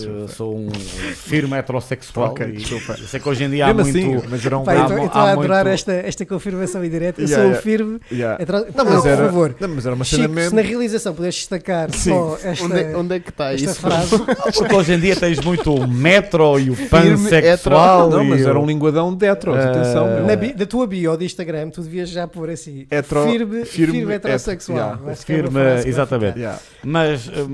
[0.03, 2.31] eu sou um firme heterossexual.
[2.31, 2.93] Ok, e desculpa.
[2.99, 4.17] eu sei que hoje em dia há Mesmo muito.
[4.17, 7.21] assim, mas era um eu mu- estou- a adorar muito- esta, esta confirmação indireta.
[7.21, 7.99] Eu Yeah, sou um firme.
[8.11, 8.41] Yeah.
[8.41, 9.55] hetero- Não, mas por era, favor.
[9.59, 10.49] não, mas era uma cena Chico, mesmo.
[10.49, 12.09] se na realização puderes destacar Sim.
[12.09, 13.79] só esta, Onde, é, onde é que está esta isso?
[13.79, 14.17] frase,
[14.57, 18.09] Porque hoje em dia tens muito o metro e o pansexual.
[18.09, 19.57] Não, e mas era um linguadão de heteros.
[19.57, 20.25] Ah, Atenção, meu.
[20.25, 23.93] na bi- da tua bio de Instagram, tu devias já pôr assim: Hetero- firme, firme
[23.93, 24.77] firme, heterossexual.
[24.77, 25.11] hetero- yeah.
[25.11, 26.39] É Firme, vai exatamente.
[26.39, 26.59] Yeah.
[26.83, 27.53] Mas hum,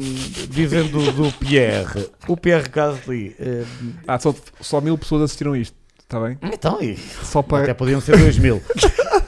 [0.49, 3.35] dizendo do Pierre, o Pierre Gasly.
[3.39, 5.75] hum, Ah, só, só mil pessoas assistiram isto.
[5.99, 6.37] Está bem?
[6.43, 7.75] então, e Só até para.
[7.75, 8.61] podiam ser 2 mil.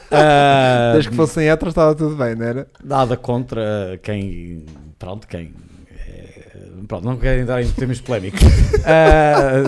[0.08, 2.68] Ah, Desde que fossem heteros estava tudo bem, não era?
[2.82, 4.64] nada contra quem.
[4.98, 5.52] Pronto, quem.
[6.86, 8.40] Pronto, não quero entrar em termos polémicos.
[8.88, 9.64] Ah,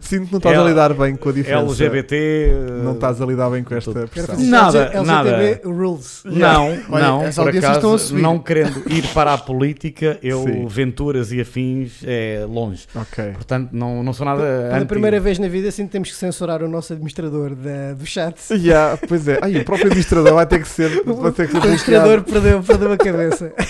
[0.00, 1.62] Sinto que não estás L- a lidar bem com a diferença.
[1.84, 2.52] LGBT.
[2.82, 4.08] Não estás a lidar bem com esta Tudo.
[4.08, 4.40] pressão.
[4.40, 5.60] Nada, LGTB nada.
[5.64, 6.22] rules.
[6.24, 8.22] Não, Olha, não, as por audiências estão a acaso, subir.
[8.22, 10.66] não querendo ir para a política, eu, Sim.
[10.66, 12.86] Venturas e afins, é longe.
[12.94, 13.24] Ok.
[13.34, 14.40] Portanto, não, não sou nada.
[14.42, 18.06] Pela anti- primeira vez na vida, assim temos que censurar o nosso administrador da- do
[18.06, 18.36] chat.
[18.52, 19.38] Yeah, pois é.
[19.42, 21.02] Ai, o próprio administrador vai ter que ser.
[21.04, 23.52] Vai ter que ser O administrador perdeu, perdeu a cabeça.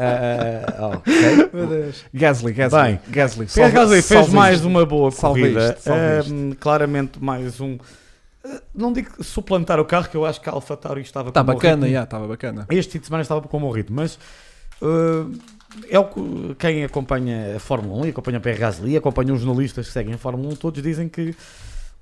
[0.00, 1.12] Ah, ok.
[1.52, 2.04] Meu Deus.
[2.12, 2.82] Gasly, Gasly.
[2.82, 3.46] Bem, Gasly.
[3.46, 4.66] Gasly fez mais isto.
[4.68, 5.76] uma boa corrida.
[5.78, 5.90] isto.
[5.90, 7.78] Ahm, claramente mais um.
[8.44, 11.42] ah, Não digo suplantar o carro, que eu acho que a Alfa Tauri estava Está
[11.42, 12.66] bacana, já, estava bacana.
[12.70, 14.18] Este fim de semana estava com um bom ritmo, mas
[14.82, 15.26] ah,
[15.88, 19.40] é o que quem acompanha a Fórmula 1 e acompanha o Pierre Gasly, acompanha os
[19.40, 21.34] jornalistas que seguem a Fórmula 1, todos dizem que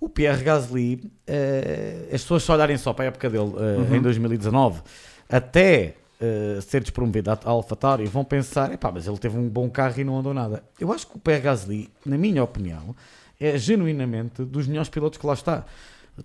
[0.01, 3.97] o Pierre Gasly, ah, as pessoas se olharem só para a época dele ah, Uhum.
[3.97, 4.81] em 2019,
[5.29, 9.69] até ah, ser despromovido à Alfa Tauri, vão pensar, epá, mas ele teve um bom
[9.71, 10.63] carro e não andou nada.
[10.81, 12.95] Eu acho que o Pierre Gasly, na minha opinião,
[13.41, 15.65] é genuinamente dos melhores pilotos que lá está.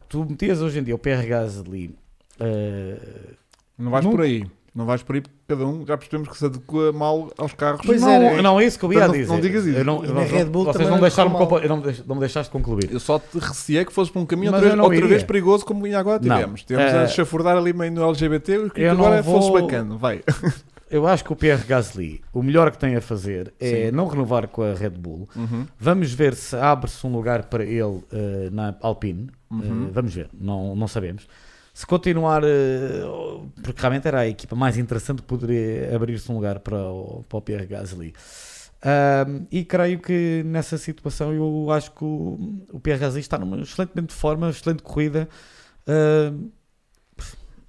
[0.09, 1.95] Tu metias hoje em dia o Pierre Gasly
[2.39, 3.35] ah,
[3.77, 4.43] Não vais Não- por aí.
[4.75, 7.81] Não vais por aí porque cada um já percebemos que se adequa mal aos carros.
[7.85, 8.41] Pois não, era.
[8.41, 9.27] não é isso que eu ia Não- dizer.
[9.27, 9.77] não digas isso.
[9.77, 12.15] Eu não, eu não- Red Bull vocês também não não deixaram eu não, deix- não
[12.15, 12.91] me deixaste concluir.
[12.91, 15.63] Eu só te receei que fosse para um caminho outra, vez, não outra vez perigoso
[15.63, 16.35] como agora Não.
[16.35, 16.63] tivemos.
[16.63, 19.61] Tivemos a Eh, chafurdar ali meio no LGBT e que eu não agora vou- fosse
[19.61, 19.95] bacana.
[19.95, 20.23] Vai.
[20.89, 23.91] Eu acho que o Pierre Gasly, o melhor que tem a fazer é Sim.
[23.95, 25.27] não renovar com a Red Bull.
[25.35, 25.65] Uhum.
[25.79, 29.27] Vamos ver se abre-se um lugar para ele eh, na Alpine.
[29.49, 29.87] Uhum.
[29.87, 31.27] Eh, vamos ver, não, não sabemos.
[31.73, 33.01] Se continuar, eh,
[33.63, 37.41] porque realmente era a equipa mais interessante, poderia abrir-se um lugar para o, para o
[37.41, 38.13] Pierre Gasly.
[38.83, 43.59] Ahm, e creio que nessa situação eu acho que o, o Pierre Gasly está numa
[43.59, 45.27] excelentemente forma, excelente corrida.
[45.87, 46.49] Ahm,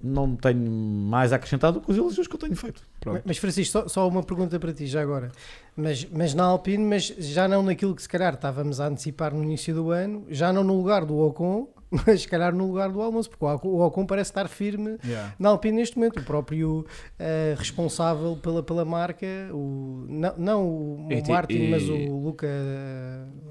[0.05, 2.83] não tenho mais a acrescentar do que os elogios que eu tenho feito.
[2.99, 3.23] Pronto.
[3.25, 5.31] Mas Francisco, só, só uma pergunta para ti já agora.
[5.75, 9.43] Mas, mas na Alpine, mas já não naquilo que se calhar estávamos a antecipar no
[9.43, 11.67] início do ano, já não no lugar do Ocon,
[12.05, 15.33] mas se calhar no lugar do Alonso, porque o Ocon- parece estar firme Yeah.
[15.39, 16.19] na Alpine neste momento.
[16.19, 16.85] O próprio
[17.19, 21.95] eh, responsável pela, pela marca, o, não, não o E ti- Martin, e- mas o
[22.19, 22.47] Luca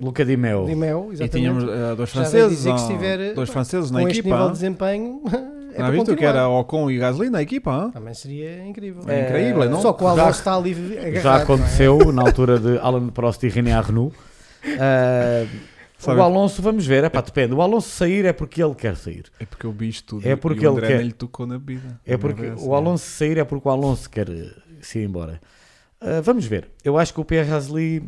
[0.01, 0.65] Luca Di Mel.
[0.67, 4.29] Di E tínhamos eh, dois Já franceses, se tiver, dois franceses com na este equipa.
[4.35, 4.47] nível hã?
[4.49, 5.23] de desempenho,
[5.75, 7.71] é Não visto que era Ocon e Gasly na equipa?
[7.73, 7.91] hã?
[7.91, 9.03] Também seria incrível.
[9.09, 9.81] É incrível, não?
[9.83, 11.23] Só que o Já- Alonso está ali agarrado.
[11.23, 11.43] Já não é?
[11.43, 14.13] aconteceu na altura de Alan Prost e René Arnoux.
[14.79, 15.47] Ah,
[16.05, 17.55] Sabe- o Alonso, vamos ver, epá, depende.
[17.55, 19.25] O Alonso sair é porque ele quer sair.
[19.39, 20.97] É porque eu vi isto tudo É e porque o ele André quer.
[20.99, 22.01] nem lhe tocou na vida.
[22.07, 24.51] É porque essa, o Alonso sair é porque o Alonso quer eh,
[24.81, 25.41] se ir embora.
[26.01, 26.69] Ah, vamos ver.
[26.85, 28.03] Eu acho que o Pierre Gasly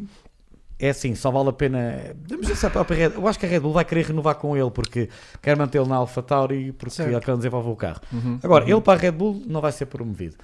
[0.78, 2.14] é assim, só vale a pena.
[2.28, 4.34] Vamos ver se a própria Red- Eu acho que a Red Bull vai querer renovar
[4.34, 5.08] com ele porque
[5.40, 7.10] quer mantê-lo na Alpha Tauri porque Certo.
[7.10, 8.00] ele quer desenvolver o carro.
[8.12, 8.38] Uhum.
[8.42, 10.36] Agora, ele para a Red Bull não vai ser promovido.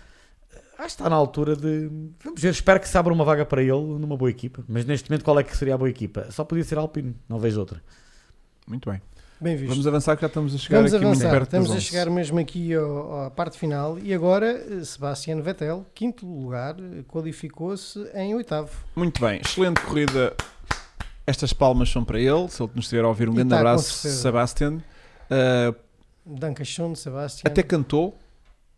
[0.85, 1.89] Acho que está na altura de.
[2.25, 4.65] Vamos ver, espero que se abra uma vaga para ele numa boa equipa.
[4.69, 6.31] Mas neste momento, qual é que seria a boa equipa?
[6.31, 7.81] Só podia ser Alpine, não vejo outra.
[8.67, 9.01] Muito bem.
[9.41, 9.71] Bem visto.
[9.71, 11.81] Vamos avançar que já estamos a chegar Vamos aqui muito avançar, perto estamos a 11.
[11.85, 17.03] chegar mesmo aqui ao- à parte final e agora eh, Sebastian Vettel, quinto lugar, eh,
[17.09, 18.71] qualificou-se em oitavo.
[18.95, 20.33] Muito bem, excelente corrida.
[21.27, 22.49] Estas palmas são para ele.
[22.49, 24.09] Se ele nos estiver a ouvir, um E grande tá, abraço.
[24.09, 24.81] Sebastian.
[25.31, 25.75] Uh,
[26.25, 27.49] de Sebastian.
[27.51, 28.17] até cantou,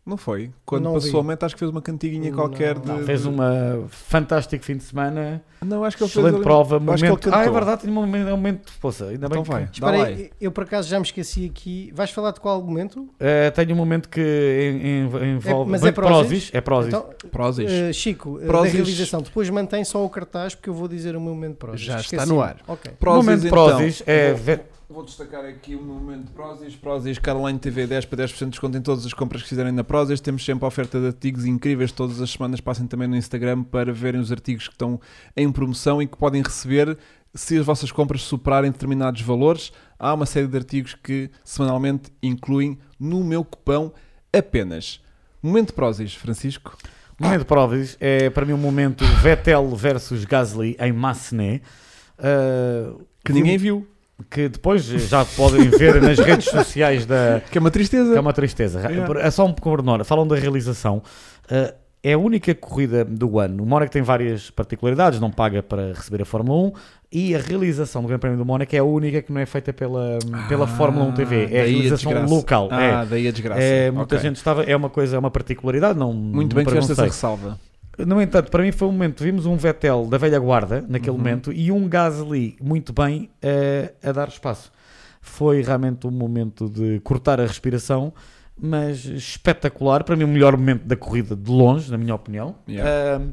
[0.07, 0.51] não foi?
[0.67, 1.19] Quando Não passou vi.
[1.19, 2.37] a meta, acho que fez uma cantiguinha Não.
[2.37, 2.87] qualquer de.
[2.89, 6.43] Não, fez uma fantástico fim de semana, Não, acho que ele excelente fez.
[6.45, 6.77] prova.
[6.77, 7.31] acho que ele Momento...
[7.35, 8.73] Ah, é verdade, tem um momento, é um momento.
[8.81, 9.51] Poxa, ainda bem Então que.
[9.51, 11.91] vai, dá Espera aí, eu por acaso já me esqueci aqui.
[11.95, 13.09] Vais falar de qual argumento?
[13.19, 15.71] Eh, tenho um momento que en- en- envolve.
[15.71, 16.51] mas bem, é Prozis?
[16.53, 16.89] É Prozis.
[16.95, 17.71] Então, Prozis.
[17.71, 18.73] eh, Chico, eh, Prozis.
[18.73, 21.81] da realização, depois mantém só o cartaz porque eu vou dizer o meu momento Prozis.
[21.81, 22.29] Já está Esqueci.
[22.29, 22.57] no ar.
[22.69, 22.93] Ok.
[22.93, 23.67] o Prozis, momento então.
[23.69, 24.33] Prozis é.
[24.35, 26.77] Vou- Vou destacar aqui o momento de Prozis.
[26.77, 29.83] Prozis, Caroline TV 10 para 10% de desconto em todas as compras que fizerem na
[29.83, 30.21] Prozis.
[30.21, 32.61] Temos sempre a oferta de artigos incríveis todas as semanas.
[32.61, 35.01] Passem também no Instagram para verem os artigos que estão
[35.35, 36.99] em promoção e que podem receber
[37.35, 39.73] se as vossas compras superarem determinados valores.
[39.99, 43.91] Há uma série de artigos que semanalmente incluem no meu cupão
[44.37, 45.01] apenas.
[45.43, 46.77] Momento Prozis, Francisco.
[47.19, 51.63] Momento Prozis é para mim um momento Vettel versus Gasly em Massenet.
[52.19, 52.93] eh,
[53.25, 53.89] Que ninguém viu.
[54.31, 58.13] Que depois já podem ver nas redes sociais da, Que é uma tristeza.
[58.13, 58.81] que é uma tristeza.
[58.81, 59.21] Yeah.
[59.21, 60.05] É só um pormenor.
[60.05, 61.03] Falam da realização.
[61.51, 63.63] Uh, é a única corrida do ano.
[63.63, 66.73] O Mónaco tem várias particularidades, não paga para receber a Fórmula 1
[67.11, 69.73] e a realização do Grande Prémio do Mónaco é a única que não é feita
[69.73, 71.37] pela, pela Fórmula 1 TV.
[71.37, 72.35] É a daí realização desgraça.
[72.35, 72.69] local.
[72.71, 73.61] Ah, daí a desgraça.
[73.63, 74.29] é, é, muita Ok.
[74.29, 74.65] gente estava.
[74.65, 75.99] É uma coisa, é uma particularidade.
[75.99, 77.59] Não, Muito não bem que tiveste essa ressalva.
[77.99, 79.23] No entanto, para mim foi um momento.
[79.23, 81.19] Vimos um Vettel da velha guarda naquele Uhum.
[81.19, 84.73] momento e um Gasly muito bem eh, a dar espaço.
[85.21, 88.13] Foi realmente um momento de cortar a respiração,
[88.59, 90.05] mas espetacular.
[90.05, 92.57] Para mim, o melhor momento da corrida, de longe, na minha opinião.
[92.69, 93.23] Yeah.
[93.25, 93.33] Ah,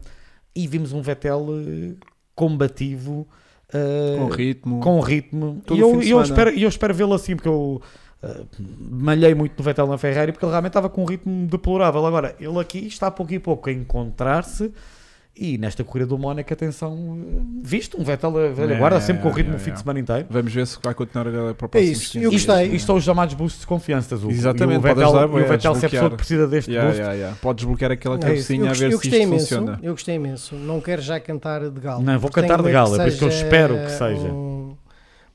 [0.55, 1.93] e vimos um Vettel eh,
[2.35, 3.27] combativo.
[3.73, 4.79] eh, Com ritmo.
[4.79, 5.61] com ritmo.
[5.65, 7.81] Todo E eu, eu espero, e eu espero vê-lo assim, porque eu
[8.23, 8.45] uh,
[8.89, 12.05] malhei muito no Vettel na Ferrari, porque ele realmente estava com um ritmo deplorável.
[12.05, 14.71] Agora, ele aqui está a pouco e pouco a encontrar-se.
[15.33, 17.17] E nesta corrida do Mónaco, atenção,
[17.63, 19.73] visto um Vettel velha É, guarda, sempre com o é, ritmo é, o fim é.
[19.73, 20.25] de semana inteiro.
[20.29, 22.67] Vamos ver se vai continuar agora para o É próximo isso, eu Isto, gostei.
[22.75, 24.15] isto são os chamados boosts de confiança.
[24.15, 26.99] Exatamente, E o Vettel, e o é, Vettel se a pessoa precisa deste Yeah, boost.
[27.01, 27.37] yeah, yeah.
[27.41, 29.79] Pode desbloquear aquela É cabecinha Eu, a ver eu se gostei isto imenso, funciona.
[29.81, 30.55] eu gostei imenso.
[30.55, 32.03] Não quero já cantar de galo.
[32.03, 34.27] Não, vou cantar de é por isso que eu espero que seja.
[34.27, 34.60] um-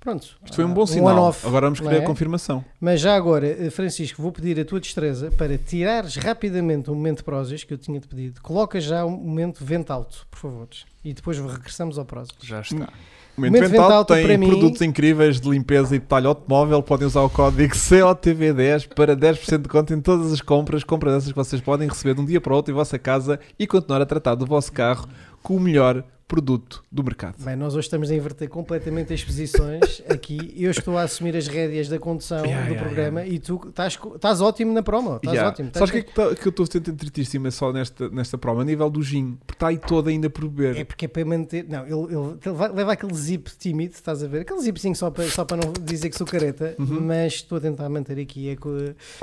[0.07, 0.29] Pronto.
[0.45, 1.17] Isto foi um bom um sinal.
[1.17, 1.99] one-off, Agora vamos querer é?
[1.99, 2.65] a confirmação.
[2.81, 7.25] Mas já agora, eh, Francisco, vou pedir a tua destreza para tirares rapidamente o momento
[7.25, 8.41] Prozis que eu tinha-te pedido.
[8.41, 10.69] Coloca já o momento vento alto, por favor.
[11.05, 12.37] E depois regressamos ao Prozis.
[12.41, 12.77] Já está.
[13.37, 16.81] O Momento Momento Vental Vental, tem para mim- produtos incríveis de limpeza e detalhe automóvel.
[16.85, 20.85] Podem usar o código COTV10 para 10% de conta em todas as compras.
[20.85, 23.39] Compras essas que vocês podem receber de um dia para o outro em vossa casa
[23.59, 25.07] e continuar a tratar do vosso carro
[25.43, 27.37] com o melhor produto do mercado.
[27.39, 30.53] Bem, nós hoje estamos a inverter completamente as posições aqui.
[30.57, 33.97] Eu estou a assumir as rédeas da condução Yeah, do yeah, programa e tu estás,
[34.13, 35.17] estás ótimo na promo.
[35.19, 35.49] Estás Yeah.
[35.53, 35.71] ótimo.
[35.73, 38.37] Sabes o Estás- que é que, tá- que eu estou sentindo tristíssimo só nesta, nesta
[38.37, 38.63] prova?
[38.63, 40.77] A nível do gin, porque está aí todo ainda por beber.
[40.81, 41.65] É porque é para manter.
[41.69, 44.41] Não, ele, ele- ele vai- leva aquele zip tímido, estás a ver?
[44.41, 47.03] Aquele zipzinho só para, só para não dizer que sou careta, Uhum.
[47.03, 48.71] mas estou a tentar manter aqui a co-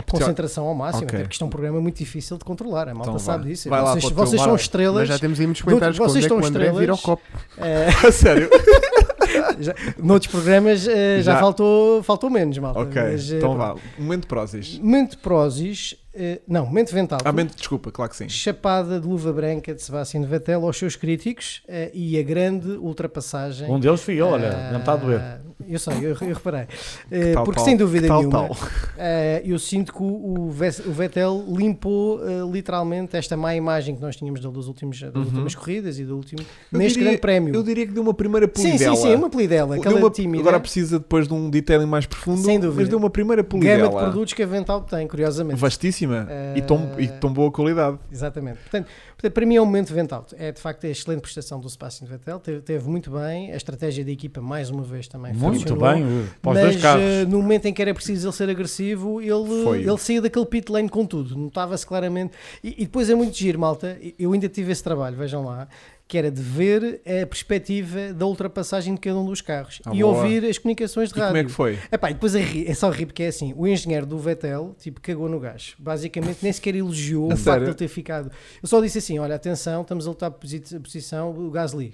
[0.10, 1.15] concentração ao máximo, Ok.
[1.18, 2.88] até porque isto é um programa muito difícil de controlar.
[2.88, 3.68] A malta Então sabe disso.
[3.68, 5.02] Vai vocês vocês são estrelas.
[5.02, 7.01] Mas já temos aí muitos comentários vocês é estão André vira o estrelas.
[7.01, 7.23] copo.
[8.07, 8.49] A sério?
[9.59, 11.39] já, noutros programas eh, já, Já.
[11.39, 12.80] faltou, faltou menos, malta.
[12.80, 13.75] ok, Mas, eh, então vá.
[13.97, 14.77] Momento Prozis.
[14.80, 17.19] Momento Prozis, eh, não, momento vental.
[17.23, 18.30] Ah, mente, desculpa, claro que sim.
[18.30, 21.63] Chapada de luva branca de Sebastian Vettel aos seus críticos
[21.93, 23.69] e a grande ultrapassagem.
[23.69, 25.21] Um deles fui eu, olha, não está a doer.
[25.68, 26.65] Eu sei, eu, eu reparei.
[27.11, 28.49] Eh, Tal, porque tal, sem dúvida tal, nenhuma,
[28.98, 34.15] eh, eu sinto que o, o Vettel limpou eh, literalmente esta má imagem que nós
[34.15, 35.22] tínhamos das últimas, das Uhum.
[35.23, 36.41] últimas corridas e do último
[36.72, 37.56] Eu neste diria- grande prémio.
[37.56, 38.95] Eu diria que deu uma primeira sim, polidela.
[38.95, 40.41] sim, sim, uma polidela, aquela uma- tímida.
[40.44, 42.81] Agora precisa depois de um detailing mais profundo, Sem dúvida.
[42.81, 44.02] mas deu uma primeira gama de polidela.
[44.03, 45.60] produtos que a Vental tem, curiosamente.
[45.60, 47.98] Vastíssima Eh, e, tão, e tão boa qualidade.
[48.11, 48.57] Exatamente.
[48.60, 50.26] Portanto, portanto, para mim é um momento Vental.
[50.38, 52.40] É de facto a excelente prestação do Sebastian Vettel.
[52.40, 53.52] Teve, teve muito bem.
[53.52, 55.93] A estratégia da equipa, mais uma vez, também Muito funcionou.
[55.93, 57.03] bem, o- para os Mas dois carros.
[57.03, 59.80] eh, no momento em que era preciso ele ser agressivo, ele, Foi.
[59.81, 61.38] ele saía daquele pit lane com tudo.
[61.38, 62.34] Notava-se claramente.
[62.63, 63.97] E, e depois é muito giro, malta.
[64.17, 65.67] Eu ainda tive esse trabalho, vejam lá.
[66.05, 70.01] Que era de ver a perspectiva da ultrapassagem de cada um dos carros Ah, e
[70.01, 70.17] boa.
[70.17, 71.31] ouvir as comunicações de E rádio.
[71.34, 71.80] como é que foi?
[71.91, 74.75] Epá, e depois é, ri- é só rir porque é assim: o engenheiro do Vettel
[74.77, 75.73] tipo, cagou no gás.
[75.80, 78.30] Basicamente, nem sequer elogiou o facto de ele ter ficado.
[78.61, 81.93] Eu só disse assim: olha, atenção, estamos a lutar por posi- posição do Gasly.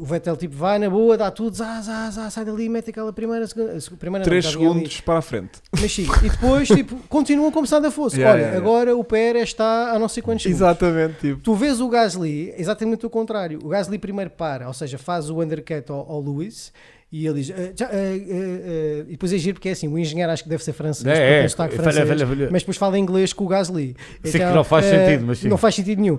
[0.00, 3.12] O Vettel tipo vai na boa, dá tudo, zá, zá, zá, sai dali, mete aquela
[3.12, 4.74] primeira, segunda, primeira não, 3 já vinha ali.
[4.78, 5.50] segundos para a frente.
[5.78, 6.12] Mas siga.
[6.24, 8.16] E depois, tipo, continua como se nada fosse.
[8.16, 8.70] Yeah, Olha, yeah, yeah.
[8.70, 10.62] agora o Pérez está a não sei quantos segundos.
[10.62, 11.40] Exatamente, tipo.
[11.42, 13.58] Tu vês o Gasly exatamente o contrário.
[13.62, 16.72] O Gasly primeiro para, ou seja, faz o undercut ao, ao Lewis
[17.12, 17.50] e ele diz.
[17.50, 20.42] "Ah, já, ah, ah, ah", e depois é giro porque é assim: o engenheiro acho
[20.44, 22.48] que deve ser francês, porque É, é, falha, francês, falha, falha.
[22.52, 23.96] mas depois fala inglês com o Gasly.
[24.24, 25.48] Sim, que não faz sentido, mas sim.
[25.48, 26.18] Não faz sentido nenhum.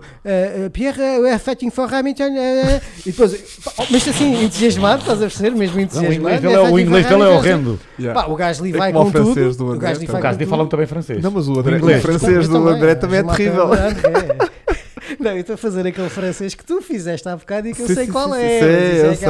[0.73, 2.29] Pierre, are fighting for Hamilton.
[3.05, 5.51] e depois, pá, mas assim, entusiasmado, estás a perceber?
[5.51, 6.13] Mesmo Não, o entusiasmado.
[6.19, 7.79] inglês "We dele are é, o inglês dele é Hamilton." horrendo.
[7.99, 8.21] Yeah.
[8.21, 9.57] Pá, o Gasly É vai com o francês tudo.
[9.57, 10.19] do O André, Gasly então.
[10.19, 10.47] O tudo.
[10.47, 11.23] falam também francês.
[11.23, 11.99] Não, mas o, André, inglês.
[11.99, 13.69] o francês do também, André também é terrível.
[15.19, 17.87] Não, eu estou a fazer aquele francês que tu fizeste há bocado e que eu
[17.87, 18.59] sei qual é.
[18.59, 18.65] sim,
[18.97, 19.27] eu é sei.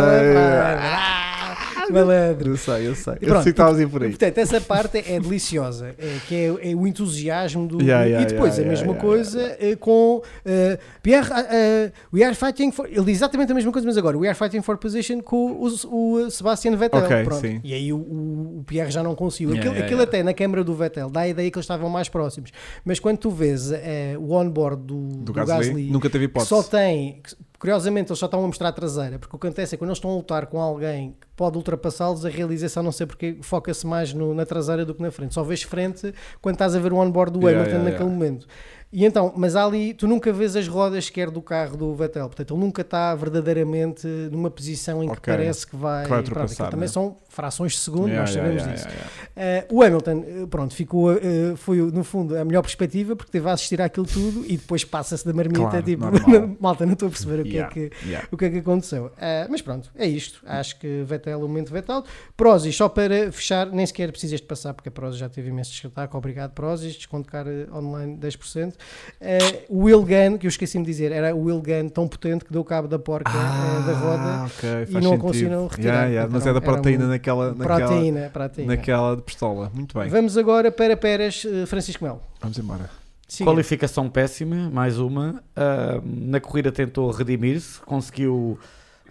[1.99, 2.51] malandro.
[2.51, 3.13] Eu sei, eu sei.
[3.13, 4.09] E Eu pronto, sei que estavas a ir por aí.
[4.09, 7.81] Portanto, essa parte é deliciosa, é, que é, é o entusiasmo do.
[7.81, 12.23] Yeah, yeah, e depois yeah, a mesma yeah, coisa eh, com eh, Pierre, eh, we
[12.23, 12.88] are fighting for.
[12.88, 15.65] Ele diz exatamente a mesma coisa, mas agora we are fighting for position com o,
[15.65, 17.03] o Sebastian Vettel.
[17.03, 17.41] Ok, Pronto.
[17.41, 17.61] sim.
[17.63, 19.49] E aí o, o, o Pierre já não conseguiu.
[19.49, 20.09] Aquilo yeah, aquilo yeah.
[20.09, 22.51] até na câmara do Vettel dá a ideia que eles estavam mais próximos.
[22.84, 26.49] Mas quando tu vês eh, o onboard do, Do do Gasly, Gasly nunca teve hipótese.
[26.49, 27.22] só tem,
[27.61, 29.89] curiosamente, eles só estão a mostrar a traseira, porque o que acontece é que quando
[29.91, 33.85] eles estão a lutar com alguém que pode ultrapassá-los, a realização, não sei porque, foca-se
[33.85, 35.35] mais no- na traseira do que na frente.
[35.35, 36.11] Só vês frente
[36.41, 38.19] quando estás a ver o onboard do Yeah, Hamilton yeah, naquele yeah.
[38.19, 38.47] momento.
[38.93, 42.53] E então, mas ali, tu nunca vês as rodas sequer do carro do Vettel, portanto,
[42.53, 45.34] ele nunca está verdadeiramente numa posição em que Ok.
[45.34, 46.03] parece que vai.
[46.03, 46.93] Que vai ultrapassar, aquilo também né?
[46.93, 48.88] são frações de segundo, Yeah, nós sabemos yeah, disso.
[48.89, 49.68] yeah, yeah.
[49.72, 53.47] Uh, o Hamilton, uh, pronto, ficou, uh, foi no fundo a melhor perspectiva porque teve
[53.49, 56.03] a assistir àquilo tudo e depois passa-se da marmita, Claro, tipo,
[56.59, 57.91] malta, não estou a perceber o que, é que,
[58.30, 59.05] o que é que aconteceu.
[59.05, 59.11] Uh,
[59.49, 60.41] mas pronto, é isto.
[60.45, 62.03] Acho que Vettel, o momento Vettel.
[62.35, 65.72] Prozis, só para fechar, nem sequer precisas de passar porque a Prozis já teve imenso
[65.72, 66.18] destaque.
[66.18, 66.95] Obrigado, Prozis.
[66.95, 68.73] Desconto cara online 10%.
[69.21, 72.43] Uh, o Will Gun, que eu esqueci-me de dizer, era o Will Gun tão potente
[72.43, 74.23] que deu cabo da porca uh, da roda.
[74.23, 77.53] Ah, ok, e não conseguiram retirar, Yeah, yeah, mas é era da proteína um naquela,
[77.53, 78.75] naquela, Proteína, proteína.
[78.75, 79.71] naquela de pistola.
[79.73, 82.21] Muito bem, Vamos agora para Pérez, uh, Francisco Melo.
[82.41, 82.89] vamos embora.
[83.27, 83.49] Siga.
[83.49, 85.41] Qualificação péssima, mais uma.
[85.55, 88.59] Ah, na corrida tentou redimir-se, conseguiu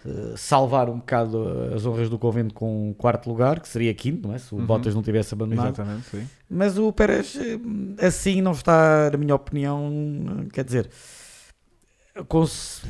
[0.05, 1.45] ah, salvar um bocado
[1.75, 4.37] as honras do convento com o quarto lugar, que seria quinto, não é?
[4.37, 4.65] Se o Uhum.
[4.65, 5.67] Bottas não tivesse abandonado.
[5.75, 6.27] Exatamente, sim.
[6.49, 9.89] Mas o Pérez, eh, assim, não está, na minha opinião,
[10.53, 10.89] quer dizer.
[12.27, 12.81] cons-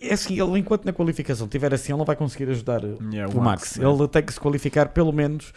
[0.00, 3.40] É assim, ele enquanto na qualificação estiver assim, ele não vai conseguir ajudar Yeah, o
[3.42, 3.76] Max.
[3.76, 3.88] né?
[3.88, 5.52] Ele tem que se qualificar pelo menos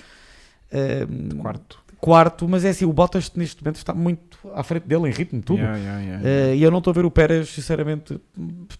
[0.71, 1.05] eh,
[1.39, 1.79] quarto.
[2.01, 5.41] quarto, mas é assim, o Bottas neste momento está muito à frente dele em ritmo,
[5.41, 5.59] tudo.
[5.59, 6.27] Yeah, yeah.
[6.27, 8.19] Eh, e eu não estou a ver o Pérez, sinceramente,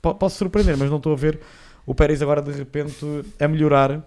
[0.02, 1.40] po- posso surpreender, mas não estou a ver
[1.86, 3.06] o Pérez agora de repente
[3.40, 4.04] a melhorar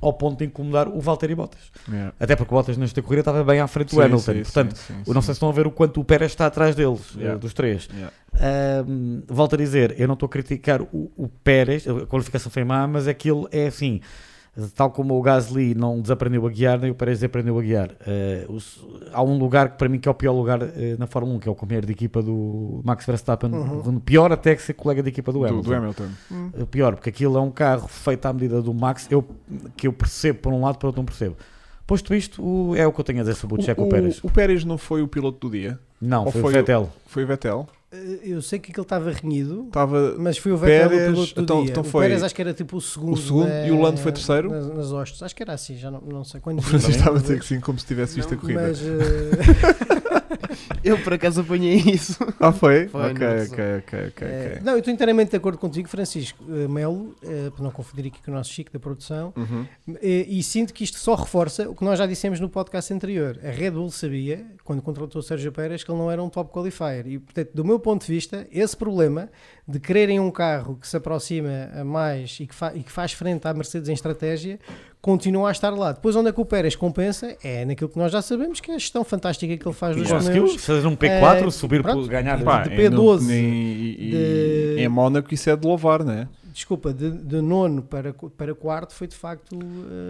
[0.00, 1.60] ao ponto de incomodar o Valtteri Bottas.
[1.88, 2.12] Yeah.
[2.18, 4.20] Até porque o Bottas nesta corrida estava bem à frente do Sim, Hamilton.
[4.32, 6.74] sim, Portanto, sim, não sei se estão a ver o quanto o Pérez está atrás
[6.74, 7.34] deles, Yeah.
[7.34, 7.88] eh, dos três.
[7.92, 8.12] Yeah.
[8.34, 12.64] Ahm, volto a dizer, eu não estou a criticar o, o Pérez, a qualificação foi
[12.64, 14.00] má, mas aquilo é assim.
[14.74, 17.90] Tal como o Gasly não desaprendeu a guiar, nem o Pérez desaprendeu a guiar.
[18.06, 21.06] Eh, os- há um lugar que para mim que é o pior lugar eh, na
[21.06, 23.50] Fórmula 1, que é o companheiro de equipa do Max Verstappen.
[23.50, 23.98] Uhum.
[24.00, 25.62] Pior até que ser colega de equipa do Do, Hamilton.
[25.70, 26.08] do Hamilton.
[26.58, 29.24] Eh, Pior, porque aquilo é um carro feito à medida do Max, eu,
[29.74, 31.34] que eu percebo por um lado, por outro não percebo.
[31.86, 34.20] Posto isto, o- é o que eu tenho a dizer sobre o Checo o, Pérez.
[34.22, 35.78] o Pérez não foi o piloto do dia?
[36.00, 36.90] Não, ou foi, foi o o- Vettel.
[37.06, 37.66] Foi o Vettel?
[37.92, 40.14] Uh, Eu sei que aquele estava renhido, Estava.
[40.18, 41.70] mas foi o Vettel Pérez, o do então- dia.
[41.72, 43.14] então o foi Pérez acho que era tipo o segundo.
[43.14, 44.50] o segundo na- e o Lando foi terceiro?
[44.50, 45.22] Nas, nas hostes.
[45.22, 46.40] Acho que era assim, já não, não sei.
[46.40, 48.62] Quando O Francisco estava a dizer que sim, como se tivesse visto a corrida.
[48.62, 48.84] Mas uh,
[50.84, 52.16] Eu por acaso apanhei isso.
[52.40, 52.88] Ah, foi?
[52.88, 54.62] Foi, ok, ok, ok, ok, eh, ok.
[54.64, 58.20] não, eu estou inteiramente de acordo contigo, Francisco uh, Melo, uh, para não confundir aqui
[58.22, 59.32] com o nosso Chico da produção.
[59.36, 59.66] Uhum.
[60.02, 63.38] Eh, E sinto que isto só reforça o que nós já dissemos no podcast anterior.
[63.44, 66.50] A Red Bull sabia, quando contratou o Sérgio Pérez, que ele não era um top
[66.52, 67.06] qualifier.
[67.06, 69.28] E, portanto, do meu ponto de vista, esse problema
[69.66, 73.12] de quererem um carro que se aproxima a mais e que, fa- e que faz
[73.12, 74.58] frente à Mercedes em estratégia
[75.02, 75.90] continua a estar lá.
[75.92, 77.36] Depois, onde é que o Pérez compensa?
[77.42, 80.10] É naquilo que nós já sabemos, que é a gestão fantástica que ele faz dos
[80.10, 80.64] Conseguiu pneus.
[80.64, 82.06] fazer um P4, Eh, subir pronto.
[82.06, 82.40] ganhar.
[82.42, 84.10] Pá, de em- P12, no- em, e-
[84.76, 86.28] de- em Mónaco isso é de louvar, não é?
[86.54, 89.58] Desculpa, de, de nono para, para quarto foi de facto.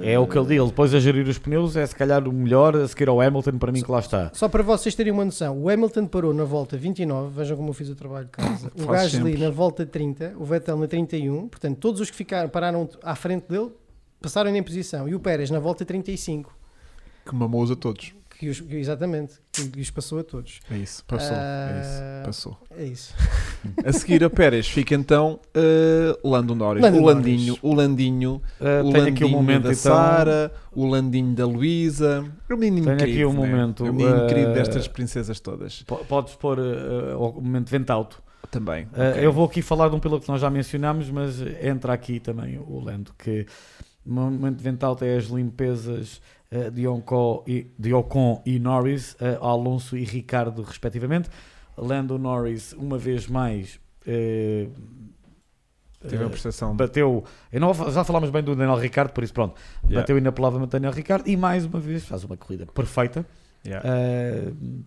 [0.03, 2.33] eh, É o que ele diz, depois a gerir os pneus é se calhar o
[2.33, 4.29] melhor a seguir ao Hamilton, para mim que lá está.
[4.35, 7.73] Só para vocês terem uma noção, o Hamilton parou na volta 29, vejam como eu
[7.73, 8.73] fiz o trabalho de casa.
[8.77, 12.89] O Gasly na volta 30, o Vettel na 31, portanto, todos os que ficaram, pararam
[13.05, 13.71] à frente dele
[14.23, 15.09] passaram em posição.
[15.09, 16.57] E o Pérez na volta 35,
[17.27, 18.15] Que mamou-os a todos.
[18.39, 20.59] que os, que- exatamente, que os passou a todos.
[20.71, 21.37] É isso, passou.
[21.37, 22.59] É Ah, isso, passou.
[22.77, 23.15] É isso.
[23.85, 26.83] A seguir a Pérez fica então uh, Lando Norris.
[26.83, 27.61] Lando o Landinho, Norris.
[27.63, 29.75] o Landinho, Uh, o tenho aqui um Landinho momento da então.
[29.95, 32.25] Sara, o Landinho da Luísa.
[32.49, 33.31] É um menino Tenho aqui incrível.
[33.31, 33.39] um né?
[33.39, 35.83] momento, É um menino uh, querido destas princesas todas.
[35.85, 38.21] po- Podes pôr uh, uh, o momento de vento alto.
[38.51, 38.85] Também.
[38.87, 39.25] Uh, ok.
[39.25, 42.59] Eu vou aqui falar de um piloto que nós já mencionámos, mas entra aqui também
[42.59, 43.47] o Lando, que
[44.05, 46.21] momento alto é as limpezas
[46.51, 51.29] uh, de, Ocon e, de Ocon e Norris, uh, Alonso e Ricardo, respectivamente.
[51.77, 54.71] Lando Norris, uma vez mais, uh,
[56.09, 56.77] Teve a uh, percepção.
[56.77, 57.25] bateu.
[57.53, 59.55] Eu não, já falámos bem do Daniel Ricardo, por isso pronto.
[59.85, 63.25] Yeah, Bateu inapelável Daniel Ricardo e mais uma vez faz uma corrida perfeita.
[63.65, 63.87] yeah.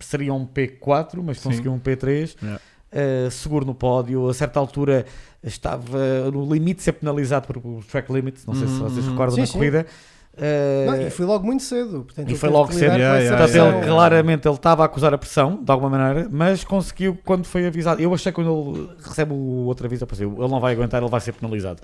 [0.00, 2.36] Seria um P4, mas conseguiu um P3.
[2.42, 2.60] Yeah.
[2.96, 5.04] Uh, seguro no pódio, a certa altura
[5.42, 8.46] estava no limite de ser penalizado por, por track limits.
[8.46, 9.10] Não sei se Uhum, vocês uhum.
[9.12, 9.52] recordam Sim, na sim.
[9.52, 9.86] corrida.
[10.32, 12.04] Uh, Não, e foi logo muito cedo.
[12.04, 12.96] Portanto, e foi logo cedo.
[12.96, 16.28] Yeah, yeah, Portanto, yeah, ele claramente ele estava a acusar a pressão de alguma maneira,
[16.30, 18.00] mas conseguiu quando foi avisado.
[18.00, 21.10] Eu achei que quando ele recebe o outro aviso, pensei, ele não vai aguentar, ele
[21.10, 21.80] vai ser penalizado.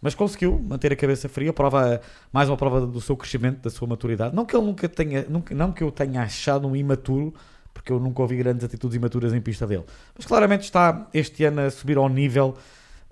[0.00, 2.00] Mas conseguiu manter a cabeça fria, prova,
[2.32, 4.34] mais uma prova do seu crescimento, da sua maturidade.
[4.34, 7.32] Não que ele nunca tenha, nunca, não que eu tenha achado um imaturo,
[7.72, 9.84] porque eu nunca ouvi grandes atitudes imaturas em pista dele.
[10.16, 12.56] Mas claramente está este ano a subir ao nível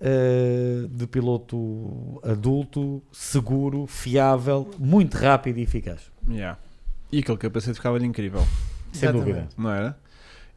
[0.00, 6.10] eh, de piloto adulto, seguro, fiável, muito rápido e eficaz.
[6.28, 6.58] Yeah.
[7.12, 8.40] E aquele capacete ficava-lhe incrível,
[8.92, 9.26] Sem Exatamente.
[9.26, 9.48] dúvida.
[9.58, 9.98] não era?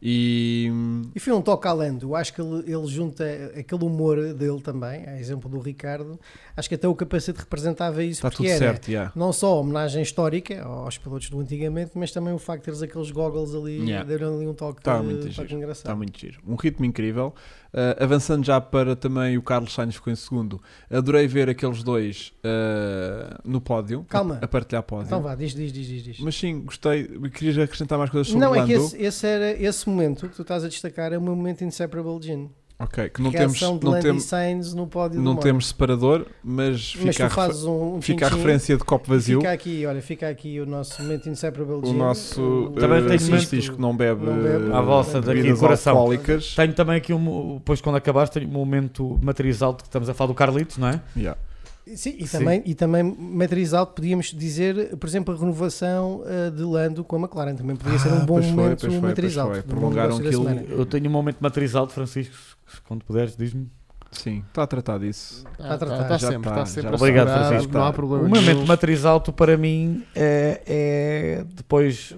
[0.06, 0.70] E.
[1.14, 2.06] E foi um toque a Lando.
[2.08, 3.24] Eu Acho que ele, ele junta
[3.58, 6.20] aquele humor dele também, a exemplo do Ricardo.
[6.56, 8.18] Acho que até o capacete representava isso.
[8.18, 9.12] Está porque tudo era certo, yeah.
[9.16, 12.82] não só a homenagem histórica aos pilotos do antigamente, mas também o facto de teres
[12.82, 14.04] aqueles goggles ali, Yeah.
[14.08, 15.54] deram ali um toque, Tá muito toque giro.
[15.54, 15.84] engraçado.
[15.86, 16.40] Está muito giro.
[16.46, 17.34] Um ritmo incrível.
[17.72, 20.62] Uh, avançando já para também o Carlos Sainz ficou em segundo.
[20.88, 24.06] Adorei ver aqueles dois uh, no pódio.
[24.08, 24.38] Calma.
[24.40, 25.06] A, a partilhar pódio.
[25.06, 26.02] Então vá, diz, diz, diz, diz.
[26.04, 26.20] diz.
[26.20, 27.08] Mas sim, gostei.
[27.30, 28.86] Querias acrescentar mais coisas sobre Não, o é que Lando?
[28.86, 32.22] esse, esse, era, esse momento que tu estás a destacar é o meu momento inseparable
[32.22, 32.48] Gin.
[32.84, 35.42] Ok, que não temos, não Landy temos, Sainz no pódio do não Mónaco.
[35.42, 38.84] temos separador, mas Mas fica, a, tu refer- fazes um, um fica a referência de
[38.84, 39.38] copo vazio.
[39.40, 41.96] Fica aqui, olha, fica aqui o nosso momento inseparable O Gin.
[41.96, 44.72] nosso O- Também uh, tenho Francisco não bebe, não bebe.
[44.72, 45.96] À vossa daqui, bebidas coração.
[45.96, 46.54] alcoólicas.
[46.54, 50.14] Tenho também aqui, um, depois quando acabaste, tenho um momento matriz alto que estamos a
[50.14, 51.00] falar do Carlitos, não é?
[51.16, 51.38] Yeah.
[51.96, 52.38] Sim, e Sim.
[52.38, 57.16] também, e também matriz alto, podíamos dizer, por exemplo, a renovação uh, de Lando com
[57.16, 57.54] a McLaren.
[57.56, 59.58] Também podia ser um Ah, bom foi, momento foi, matriz alto.
[59.58, 60.48] um Prolongaram aquilo-.
[60.70, 62.34] Eu tenho um momento matriz alto, Francisco,
[62.86, 63.70] quando puderes, diz-me.
[64.10, 65.44] Sim, está a tratar disso.
[65.52, 66.02] Está a tratar.
[66.02, 67.72] Está sempre, tá, está sempre já Obrigado, Francisco.
[67.72, 72.14] Não há problema O momento matriz alto para mim é, é depois.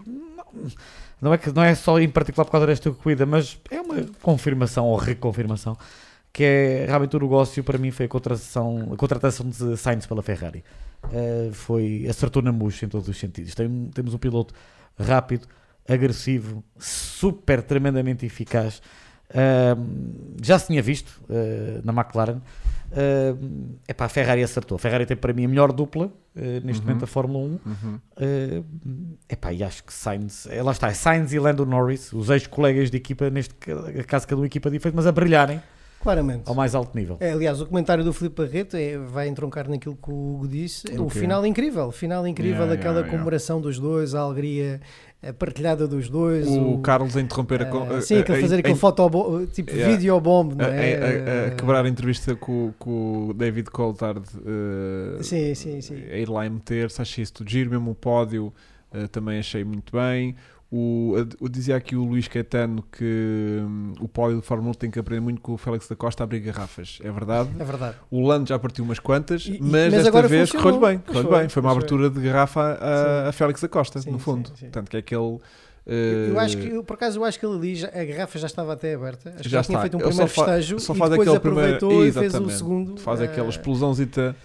[1.21, 4.05] Não é, que, não é só em particular por causa desta corrida, mas é uma
[4.21, 5.77] confirmação ou reconfirmação
[6.37, 10.23] que é realmente o negócio para mim foi a contratação, a contratação de Sainz pela
[10.23, 10.63] Ferrari.
[11.11, 13.55] Eh, foi, acertou na mousse em todos os sentidos.
[13.55, 14.53] Tem- temos um piloto
[14.99, 15.47] rápido,
[15.89, 18.83] agressivo, super, tremendamente eficaz.
[20.43, 22.39] Já se tinha visto eh, na McLaren.
[22.89, 24.77] Uh, epá, a Ferrari acertou.
[24.77, 26.87] A Ferrari tem para mim a melhor dupla eh, neste Uhum.
[26.89, 27.43] momento da Fórmula 1.
[27.67, 28.01] Uhum.
[28.17, 28.65] Uh,
[29.29, 32.97] epá, e acho que Sainz, eh, lá está, Sainz e Lando Norris, os ex-colegas de
[32.97, 33.75] equipa, neste ca-
[34.07, 35.61] caso cada uma equipa diferente, mas a brilharem
[36.07, 36.43] Claramente.
[36.49, 37.17] ao mais alto nível.
[37.21, 40.87] É, aliás, o comentário do Filipe Barreto é, vai entroncar naquilo que o Hugo disse.
[40.99, 41.19] O o quê?
[41.21, 43.11] final incrível, o final incrível, Yeah, aquela yeah, yeah.
[43.11, 44.81] comemoração dos dois, a alegria
[45.23, 46.47] a partilhada dos dois.
[46.47, 49.95] O Carlos a interromper a, a- sim, aquele a- fazer a- aquele fotobomb, tipo Yeah.
[49.97, 50.95] videobomb, não a, é?
[50.95, 55.95] a- a- a quebrar a entrevista com, com o David Coulthard uh, Sim, sim, sim.
[56.11, 58.53] a ir lá e meter-se, achei isso tudo giro, mesmo o pódio
[58.95, 60.37] uh, também achei muito bem.
[60.79, 64.91] O, o- dizia aqui o Luís Caetano que hum, o pódio de Fórmula 1 tem
[64.91, 66.99] que aprender muito com o Félix da Costa a abrir garrafas.
[67.03, 67.49] É verdade.
[67.59, 67.97] É verdade.
[68.11, 70.99] O Lando já partiu umas quantas, E- e- mas, mas desta vez correu bem.
[70.99, 71.49] Correu foi, bem.
[71.49, 74.49] Foi uma abertura de garrafa a, a Félix da Costa, Sim, no fundo.
[74.49, 74.67] sim, sim.
[74.67, 75.21] Portanto, que é aquele.
[75.23, 75.41] uh,
[76.31, 78.47] Eu acho que, eu, por acaso, eu acho que ele ali, já- a garrafa já
[78.47, 79.31] estava até aberta.
[79.31, 81.41] Acho que Já já tinha feito um primeiro só festejo só e faz depois aquele
[81.41, 82.59] primeiro- aproveitou e fez o Exatamente.
[82.59, 83.01] segundo.
[83.01, 84.37] faz aquela eh, explosãozita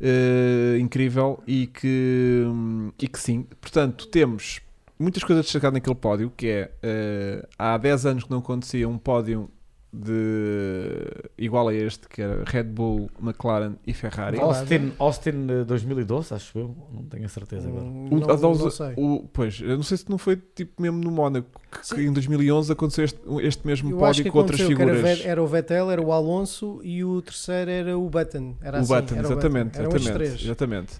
[0.00, 3.44] eh, incrível e que, hum, e que sim.
[3.60, 4.60] Portanto, temos
[5.00, 8.88] muitas coisas a destacar naquele pódio, que é eh, há 10 anos que não acontecia
[8.88, 9.50] um pódio
[9.92, 11.04] de
[11.38, 14.38] igual a este, que era Red Bull, McLaren e Ferrari.
[14.38, 16.76] Austin, Austin eh, 2012, acho eu.
[16.92, 17.84] Não tenho a certeza agora.
[17.84, 18.92] Hum, O- não, a dose- não sei.
[18.96, 22.12] o- pois, eu não sei se não foi tipo mesmo no Mónaco, que, que em
[22.12, 25.00] 2011 aconteceu este, este mesmo Eu acho pódio que com outras era, figuras.
[25.02, 28.56] Ve- era o Vettel, era o Alonso e o terceiro era o Button.
[28.62, 30.42] Era o assim, Button, era exatamente, Eram os exatamente, três.
[30.44, 30.92] exatamente.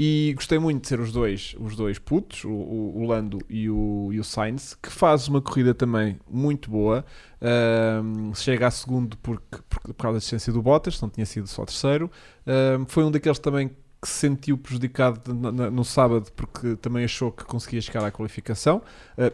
[0.00, 3.68] E gostei muito de ser os dois, os dois putos, o, o, o Lando e
[3.68, 7.04] o, e o Sainz, que faz uma corrida também muito boa.
[7.40, 11.46] Ahm, chega a segundo porque, porque, por causa da assistência do Bottas, não tinha sido
[11.46, 12.10] só terceiro.
[12.46, 13.68] Ahm, foi um daqueles também
[14.00, 18.12] que se sentiu prejudicado na- na- no sábado porque também achou que conseguia chegar à
[18.12, 18.80] qualificação,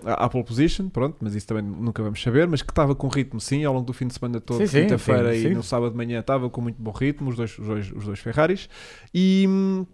[0.06, 3.06] ah, à pole position, pronto, mas isso também nunca vamos saber, mas que estava com
[3.08, 5.54] ritmo sim, ao longo do fim de semana todo, quinta-feira e sim.
[5.54, 8.18] no sábado de manhã estava com muito bom ritmo, os dois, os dois, os dois
[8.20, 8.66] Ferraris.
[9.12, 9.84] E hum,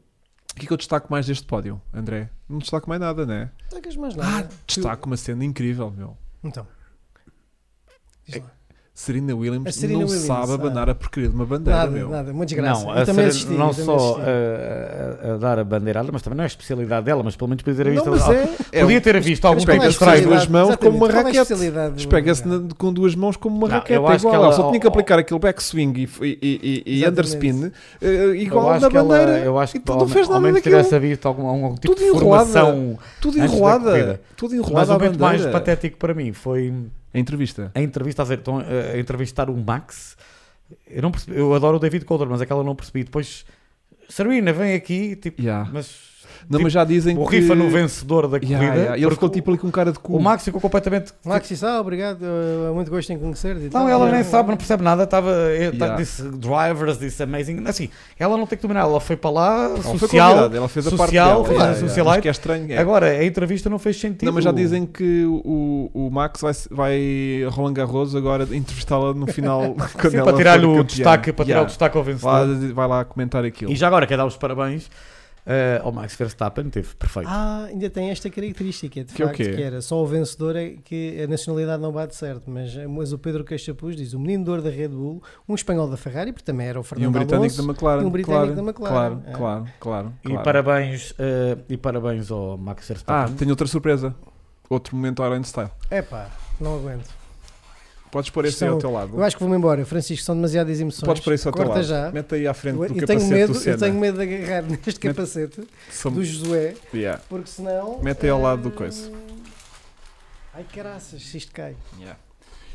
[0.52, 2.30] o que é que eu destaco mais deste pódio, André?
[2.48, 3.50] Não destaco mais nada, né?
[3.70, 4.48] Tacas mais Ah, nada.
[4.68, 6.16] destaco uma cena incrível, meu.
[6.44, 6.64] Então.
[8.32, 8.50] Diz lá.
[8.92, 10.54] Serena Williams A Serena não Williams, sabe ah.
[10.56, 12.08] abanar a porcaria de uma bandeira, Nada, meu.
[12.10, 12.84] nada, uma desgraça.
[12.84, 13.52] Não, Eu a também Serena assisti.
[13.52, 17.06] não também só a, a- a dar a bandeirada, mas também não é a especialidade
[17.06, 18.10] dela, mas pelo menos podia ter Não, visto.
[18.10, 20.28] mas al- é, é podia um- ter visto algum Mas é pega-se tipo treino.
[20.28, 21.52] duas mãos como uma é a raquete.
[21.96, 22.42] Espega-se
[22.76, 24.30] com duas mãos como uma Não, raquete, eu acho igual.
[24.32, 28.34] que Ela ela- só tinha que aplicar aquele backswing e, e, e, e underspin Eu
[28.34, 29.38] igual na que ela- bandeira.
[29.44, 30.76] eu acho E que tu não fez ao nada menos daquilo.
[30.76, 32.44] tivesse havido algum, algum tipo Tudo de enrolada.
[32.44, 32.98] formação.
[33.18, 34.20] Tudo enrolada.
[34.36, 35.52] Tudo Mas enrolado o momento mais bandeira.
[35.58, 36.74] patético para mim foi
[37.12, 37.72] A entrevista.
[37.74, 40.16] a entrevista a, dizer, estão a, entrevistar o Max.
[40.86, 43.04] Eu, não percebi, eu adoro o David Calder, mas aquela não percebi.
[43.04, 43.44] Depois,
[44.08, 45.68] Serena, vem aqui, tipo, Yeah.
[45.72, 46.09] mas
[46.48, 47.22] Não, Tipo, mas já dizem que...
[47.22, 48.58] borrifa no vencedor da corrida.
[48.60, 48.98] Yeah, yeah.
[48.98, 50.16] E ele ficou tipo ali com cara de cu.
[50.16, 51.12] O Max ficou completamente.
[51.24, 53.56] Max disse, ah, obrigado, é muito gosto em conhecer.
[53.72, 55.04] Não, ela nem sabe, não percebe nada.
[55.04, 55.96] Estava, Yeah.
[55.96, 57.62] disse drivers, disse amazing.
[57.66, 57.88] Assim,
[58.18, 58.80] ela não tem que dominar.
[58.80, 60.52] Ela foi para lá, Ela social.
[60.52, 61.74] ela fez a parte social, dela.
[61.74, 62.72] fez Yeah, que é estranho.
[62.72, 62.78] é.
[62.78, 64.24] Agora, a entrevista não fez sentido.
[64.26, 69.26] Não, mas já dizem que o, o Max vai, vai Roland Garros agora entrevistá-la no
[69.26, 69.74] final.
[70.00, 72.46] quando Sim, para tirar-lhe o destaque, para tirar o destaque ao vencedor.
[72.46, 73.70] Vai, vai lá comentar aquilo.
[73.70, 74.88] E já agora, quero dar os parabéns
[75.46, 77.28] eh, ao Max Verstappen, teve perfeito.
[77.30, 80.76] Ah, ainda tem esta característica, de Que o facto, que era só o vencedor é
[80.84, 84.50] que a nacionalidade não bate certo, mas, mas o Pedro Queixapuz diz, o menino de
[84.50, 87.12] ouro da Red Bull, um espanhol da Ferrari, porque também era o E Fernando um
[87.12, 88.02] britânico Alonso, da McLaren.
[88.02, 88.94] e um britânico claro, da McLaren.
[88.94, 89.32] Claro, É.
[89.32, 90.12] claro, claro.
[90.24, 90.44] E claro.
[90.44, 93.34] parabéns, eh, e parabéns ao Max Ah, Verstappen.
[93.36, 94.14] tenho outra surpresa.
[94.68, 95.70] Outro momento Iron Style.
[95.90, 96.28] Epá,
[96.60, 97.19] não aguento.
[98.10, 99.16] Podes pôr esse aí ao teu lado.
[99.16, 101.06] Eu acho que vou-me embora, Francisco, são demasiadas emoções.
[101.06, 101.86] Podes pôr esse ao teu Corta lado.
[101.88, 102.10] já.
[102.10, 103.78] Mete aí à frente Eu, do eu capacete tenho medo, do eu Senna.
[103.78, 107.22] tenho medo de agarrar neste capacete São- do Josué, Yeah.
[107.28, 108.00] porque senão...
[108.02, 109.10] Mete aí ao lado do hum, coisa.
[110.52, 111.76] Ai caraças, se isto cai.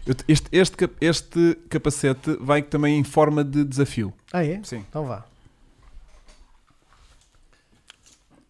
[0.08, 4.14] Eu te- Este, este, este capacete vai também em forma de desafio.
[4.32, 4.62] Ah é?
[4.64, 4.86] Sim.
[4.90, 5.26] Então vá.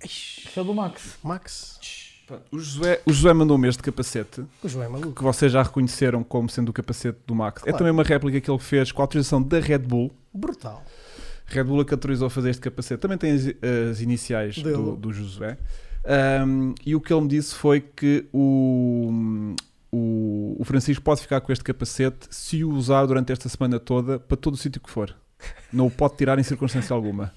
[0.04, 1.18] Isso é do Max.
[1.24, 1.80] Max,
[2.52, 5.14] O Josué, o Josué mandou-me este capacete o Josué é maluco.
[5.14, 7.62] que vocês já reconheceram como sendo o capacete do Max.
[7.62, 7.78] É Claro.
[7.78, 10.12] também uma réplica que ele fez com a autorização da Red Bull.
[10.34, 10.84] Brutal.
[11.46, 13.00] Red Bull é que autorizou a fazer este capacete.
[13.00, 13.46] Também tem as,
[13.92, 14.76] as iniciais Dele.
[14.76, 15.58] do, do Josué.
[16.08, 19.56] Ahm, e o que ele me disse foi que o,
[19.92, 24.18] o, o Francisco pode ficar com este capacete se o usar durante esta semana toda
[24.20, 25.16] para todo o sítio que for.
[25.72, 27.32] Não o pode tirar em circunstância alguma.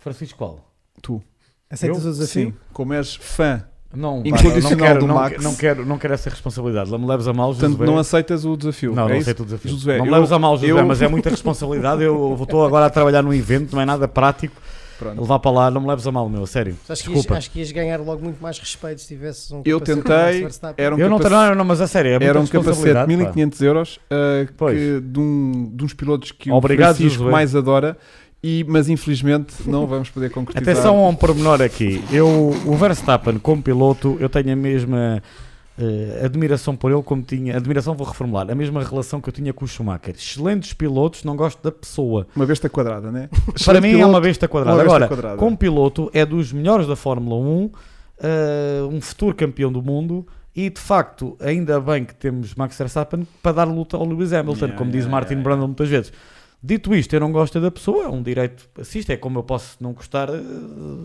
[0.00, 0.72] Francisco qual?
[1.00, 1.22] Tu.
[1.70, 2.10] Aceitas Eu?
[2.10, 2.46] o desafio?
[2.50, 3.64] Sim, como és fã,
[3.94, 5.42] Não, Incondicional não, quero, do não, Max.
[5.44, 6.90] não quero, não quero essa responsabilidade.
[6.90, 8.94] Não me leves a mal, portanto não aceitas o desafio.
[8.94, 9.22] Não, é não isso?
[9.22, 9.70] aceito o desafio.
[9.72, 12.02] Josué, não me leves a mal, Josué, eu- mas é muita responsabilidade.
[12.02, 14.54] Eu estou agora a trabalhar num evento, não é nada prático.
[14.98, 15.20] Pronto.
[15.20, 16.76] Levar para lá, não me leves a mal, meu, a sério.
[16.88, 17.36] Acho que, ias, Desculpa.
[17.36, 20.00] acho que ias ganhar logo muito mais respeito se tivesses um Eu capacete
[20.48, 20.74] tentei.
[20.76, 23.06] Era um eu não, não, não, mas a sério, é Era um capacete de responsabilidade,
[23.10, 23.16] pá.
[23.16, 24.78] 1500 euros uh, Pois.
[24.78, 27.32] que, de, um, de uns pilotos que Obrigado, o Francisco Josué.
[27.32, 27.96] mais adora,
[28.42, 30.74] e, mas infelizmente não vamos poder concretizar.
[30.74, 32.02] Atenção a um pormenor aqui.
[32.10, 32.26] Eu,
[32.66, 35.22] o Verstappen, como piloto, eu tenho a mesma
[35.78, 37.56] eh, admiração por ele como tinha.
[37.56, 38.50] Admiração, vou reformular.
[38.50, 40.14] A mesma relação que eu tinha com o Schumacher.
[40.14, 42.26] Excelentes pilotos, não gosto da pessoa.
[42.34, 43.28] Uma besta quadrada, né?
[43.30, 44.76] Para Excelente mim é piloto, uma besta quadrada.
[44.76, 45.36] uma besta Agora, quadrada.
[45.38, 47.70] como piloto, é dos melhores da Fórmula 1,
[48.22, 50.26] eh, um futuro campeão do mundo.
[50.54, 54.66] E de facto, ainda bem que temos Max Verstappen para dar luta ao Lewis Hamilton,
[54.66, 56.12] Yeah, como diz yeah, Martin yeah, Brundle muitas vezes.
[56.64, 59.76] Dito isto, eu não gosto da pessoa, é um direito assiste, é como eu posso
[59.80, 60.40] não gostar, eh,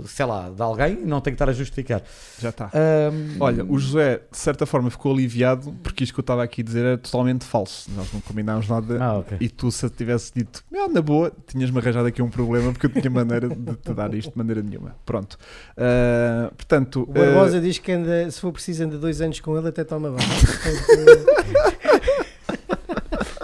[0.06, 2.04] sei lá, de alguém e não tenho que estar a justificar.
[2.40, 2.66] Já está.
[2.76, 6.62] Ahm, Olha, o José, de certa forma, ficou aliviado porque isto que eu estava aqui
[6.62, 7.90] a dizer era totalmente falso.
[7.96, 9.04] Nós não combinámos nada.
[9.04, 9.38] Ah, ok.
[9.42, 12.92] E tu, se tivesse dito, "Ah, na boa, tinhas-me arranjado aqui um problema porque eu
[12.92, 14.96] tinha maneira de te dar isto de maneira nenhuma.
[15.08, 15.40] Pronto.
[15.76, 19.58] Ah, portanto, O Barbosa ah, diz que anda, se for preciso, anda dois anos com
[19.58, 20.28] ele até toma banho.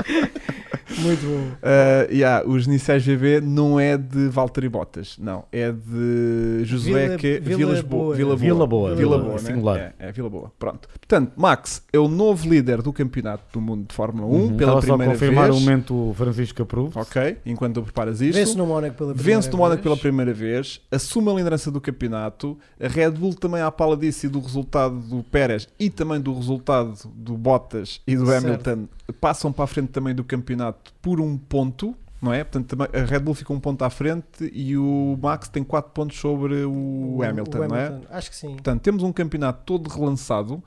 [1.00, 1.56] Muito bom.
[1.68, 7.18] Uh, yeah, os iniciais VB não é de Valtteri Bottas, não, é de Josué Vila-
[7.18, 8.16] que Vila Vilas Boa, Boa.
[8.16, 9.94] Vila Boa, Vila Boa, Vila Vila Boa, Boa, né?
[10.00, 10.52] É, é Vila Boa.
[10.60, 10.88] Pronto.
[11.00, 14.58] Portanto, Max é o novo líder do campeonato do mundo de Fórmula 1 Uhum.
[14.58, 15.58] pela Estava só a primeira confirmar vez.
[15.58, 16.92] o momento Francisco aprove.
[17.00, 18.36] Ok, enquanto tu preparas isto.
[18.38, 19.84] Vence no Mónaco pela primeira Vence no Mónaco vez.
[19.84, 22.58] pela primeira vez, assume a liderança do campeonato.
[22.80, 26.34] A Red Bull também à pala disso e do resultado do Pérez e também do
[26.36, 28.46] resultado do Bottas e do Certo.
[28.46, 28.88] Hamilton
[29.20, 32.44] passam para a frente também do campeonato por um ponto, não é?
[32.44, 36.18] Portanto, a Red Bull fica um ponto à frente e o Max tem 4 pontos
[36.18, 37.88] sobre o, Hamilton, não é?
[37.88, 38.08] Hamilton.
[38.10, 38.54] Acho que sim.
[38.54, 40.64] Portanto, temos um campeonato todo relançado.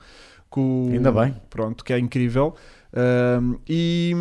[0.49, 1.35] Com, Ainda bem.
[1.49, 2.55] Pronto, que é incrível.
[2.93, 4.13] Ahm, e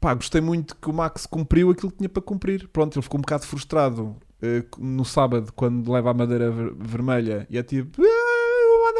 [0.00, 2.68] pá, gostei muito que o Max cumpriu aquilo que tinha para cumprir.
[2.68, 7.46] Pronto, ele ficou um bocado frustrado eh, no sábado quando leva a madeira ver- vermelha
[7.48, 8.02] e é tipo.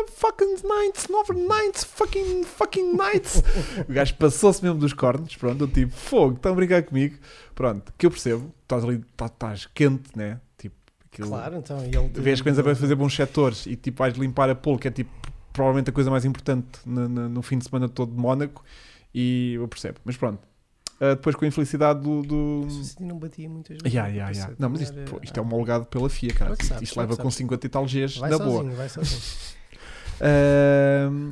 [0.08, 3.42] "Ah, what the fucking nights, nove nights, fucking, fucking nights.
[3.88, 5.34] o gajo passou-se mesmo dos cornos.
[5.36, 7.16] Pronto, eu tipo, fogo, estão a brincar comigo.
[7.54, 10.40] Pronto, que eu percebo, estás ali, tá- estás quente, né?
[10.58, 10.74] Tipo,
[11.12, 11.78] aquilo, Claro, então.
[11.84, 14.88] e Ele vês que a fazer bons setores e tipo vais limpar a pole, que
[14.88, 15.10] é tipo
[15.52, 18.62] provavelmente a coisa mais importante no, no- no fim de semana todo de Mónaco
[19.14, 20.40] e eu percebo, mas pronto.
[20.98, 22.22] Ah, depois com a infelicidade do.
[22.22, 22.66] do...
[23.00, 23.92] Não batia muitas vezes.
[23.92, 24.54] Yeah, yeah, yeah.
[24.58, 26.52] Não, mas isto, pô, isto é homologado pela FIA, cara.
[26.52, 27.36] Isto, sabes, isto leva que com sabes.
[27.36, 28.74] 50 e tal Gs Vai na sozinho, boa.
[28.74, 29.20] vai sozinho.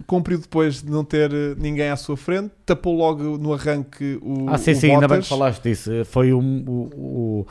[0.06, 4.47] Cumpriu depois de não ter eh, ninguém à sua frente, tapou logo no arranque o.
[4.48, 5.28] Ah, sim, o sim, ainda bem que Bottas.
[5.28, 5.90] falaste disso.
[6.05, 7.47] Foi o, o- o-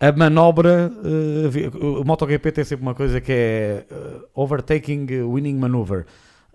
[0.00, 0.90] a manobra.
[1.04, 6.04] eh, vi- o MotoGP tem sempre uma coisa que é eh, overtaking eh, winning maneuver.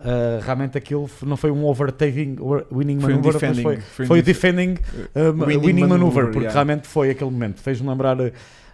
[0.02, 3.62] Eh, realmente aquilo não foi um overtaking over- winning Foi um maneuver, defending.
[3.62, 4.78] mas foi, foi um foi def- defending
[5.14, 6.52] eh, Winning winning, maneuver, maneuver, porque yeah.
[6.54, 7.60] realmente foi aquele momento.
[7.60, 8.16] Fez-me lembrar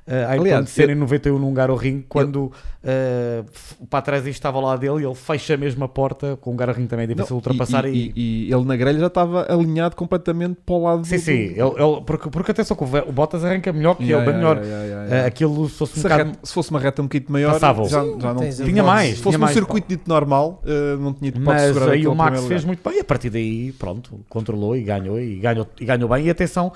[0.06, 2.52] uh, a Ayrton Aliás, Senna eu- em 91 num Hungaroring, quando
[2.82, 6.50] eh, f- o para trás estava lá dele e ele fecha mesmo a porta, com
[6.50, 9.06] o Hungaroring também é difícil Não, ultrapassar e, e, e- e ele na grelha já
[9.08, 11.22] estava alinhado completamente para o lado Sim, do.
[11.22, 14.40] sim, ele, ele- porque, porque atenção que o Bottas arranca melhor que Yeah, ele, bem
[14.42, 14.66] yeah, melhor.
[14.66, 15.26] yeah, yeah, yeah.
[15.28, 16.24] aquilo se fosse um Se, bocado.
[16.30, 17.84] reta- se fosse uma reta um bocadinho maior, Passável.
[17.86, 19.52] já, Sim, já não tens tinha mais, Se fosse um mais.
[19.54, 22.66] circuito dito normal, eh, não tinha de Mas aí o Max primeiro fez lugar.
[22.66, 26.24] muito bem, e a partir daí, pronto, controlou e ganhou e ganhou, e ganhou bem.
[26.26, 26.72] E atenção,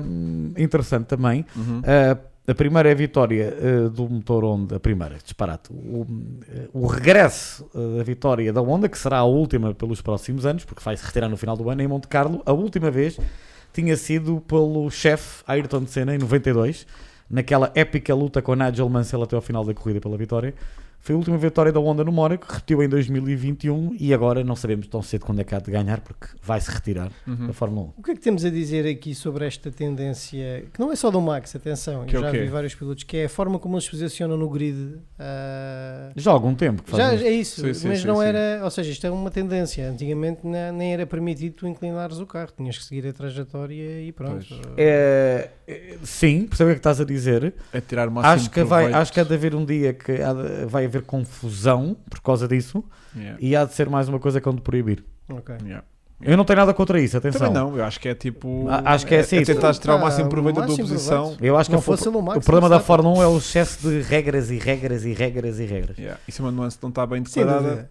[0.00, 1.82] hum, interessante também, Uhum.
[1.84, 6.06] ah, a primeira é a vitória ah, do motor Honda, a primeira, disparate, o,
[6.48, 10.64] eh, o regresso ah, da vitória da Honda, que será a última pelos próximos anos,
[10.64, 13.18] porque vai se retirar no final do ano em Monte Carlo, a última vez
[13.72, 16.86] tinha sido pelo chefe Ayrton Senna em 92,
[17.28, 20.54] naquela épica luta com Nigel Mansell até ao final da corrida pela vitória.
[21.02, 24.86] Foi a última vitória da Honda no Mónaco, repetiu em 2021 e agora não sabemos
[24.86, 27.46] tão cedo quando é que há de ganhar, porque vai se retirar Uhum.
[27.46, 27.92] da Fórmula 1.
[27.96, 31.10] O que é que temos a dizer aqui sobre esta tendência, que não é só
[31.10, 33.58] do Max, atenção, Que é eu o já vi vários pilotos, que é a forma
[33.58, 34.98] como eles se posicionam no grid.
[35.18, 37.26] ah, Já há algum tempo que já fazem isto.
[37.26, 38.24] é isso, Sim, sim, mas sim, não sim.
[38.26, 39.88] era, ou seja, isto é uma tendência.
[39.88, 44.12] Antigamente ne- nem era permitido tu inclinares o carro, tinhas que seguir a trajetória e
[44.12, 44.46] pronto.
[44.76, 47.54] É, é, sim, percebo o que estás a dizer.
[47.72, 50.12] É tirar o máximo Acho que, vai, acho que há de haver um dia que
[50.20, 52.84] há de- vai haver confusão por causa disso
[53.16, 55.02] Yeah, e há de ser mais uma coisa que hão de proibir.
[55.28, 55.52] Ok.
[55.64, 55.84] yeah.
[56.22, 57.48] Eu não tenho nada contra isso, atenção.
[57.48, 58.68] Também não, eu acho que é tipo.
[58.68, 59.38] A- acho que é assim.
[59.38, 61.20] É tentar tirar o Ah, máximo proveito da tua máximo posição.
[61.22, 61.44] proveito.
[61.44, 62.78] Eu acho que Não a- fosse o Max, o problema da.
[62.78, 65.96] Fórmula 1 é o excesso de regras e regras e regras e regras.
[65.98, 66.20] Yeah.
[66.28, 67.88] Isso é uma nuance que não está bem declarada.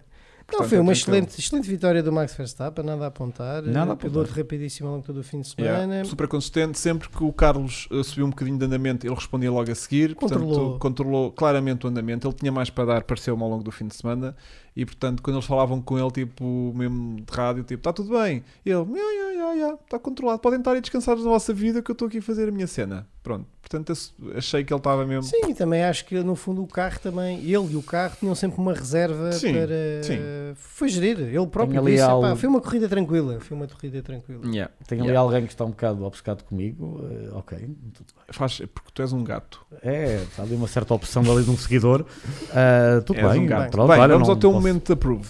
[0.50, 0.58] Dúvida.
[0.58, 3.62] Não, portanto, foi é uma excelente, excelente vitória do Max Verstappen, nada a apontar.
[3.64, 4.38] Nada a Piloto apontar.
[4.38, 5.80] rapidíssimo ao longo todo o fim de Yeah.
[5.82, 6.06] semana.
[6.06, 9.72] Super consistente, sempre que o Carlos uh, subiu um bocadinho de andamento, ele respondia logo
[9.72, 10.50] a seguir, Controlou.
[10.50, 12.28] portanto, controlou claramente o andamento.
[12.28, 14.36] Ele tinha mais para dar, pareceu-me ao longo do fim de semana,
[14.76, 18.44] e portanto, quando eles falavam com ele, tipo, mesmo de rádio, tipo, está tudo bem,
[18.66, 21.90] ele, ya, ya, ya, ya, está controlado, podem estar aí descansados na vossa vida que
[21.92, 23.08] eu estou aqui a fazer a minha cena.
[23.22, 23.94] Pronto, portanto,
[24.36, 25.24] achei que ele estava mesmo.
[25.24, 28.34] Sim, e também acho que no fundo o carro também, ele e o carro tinham
[28.34, 30.04] sempre uma reserva Sim, para.
[30.04, 30.18] sim.
[30.56, 34.02] Foi gerir, ele próprio ali disse: algo- "Epá, foi uma corrida tranquila, foi uma corrida
[34.02, 34.46] tranquila.
[34.48, 34.72] Yeah.
[34.88, 35.20] Tem ali Yeah.
[35.20, 37.58] alguém que está um bocado obcecado comigo, eh, ok,
[37.94, 38.26] tudo bem.
[38.32, 39.64] Faz, porque tu és um gato.
[39.84, 42.06] É, está ali uma certa opção ali de um seguidor.
[42.52, 43.72] Ah, tudo És bem, um gato.
[43.72, 45.30] pronto, bem, olha, vamos não ao teu momento approved.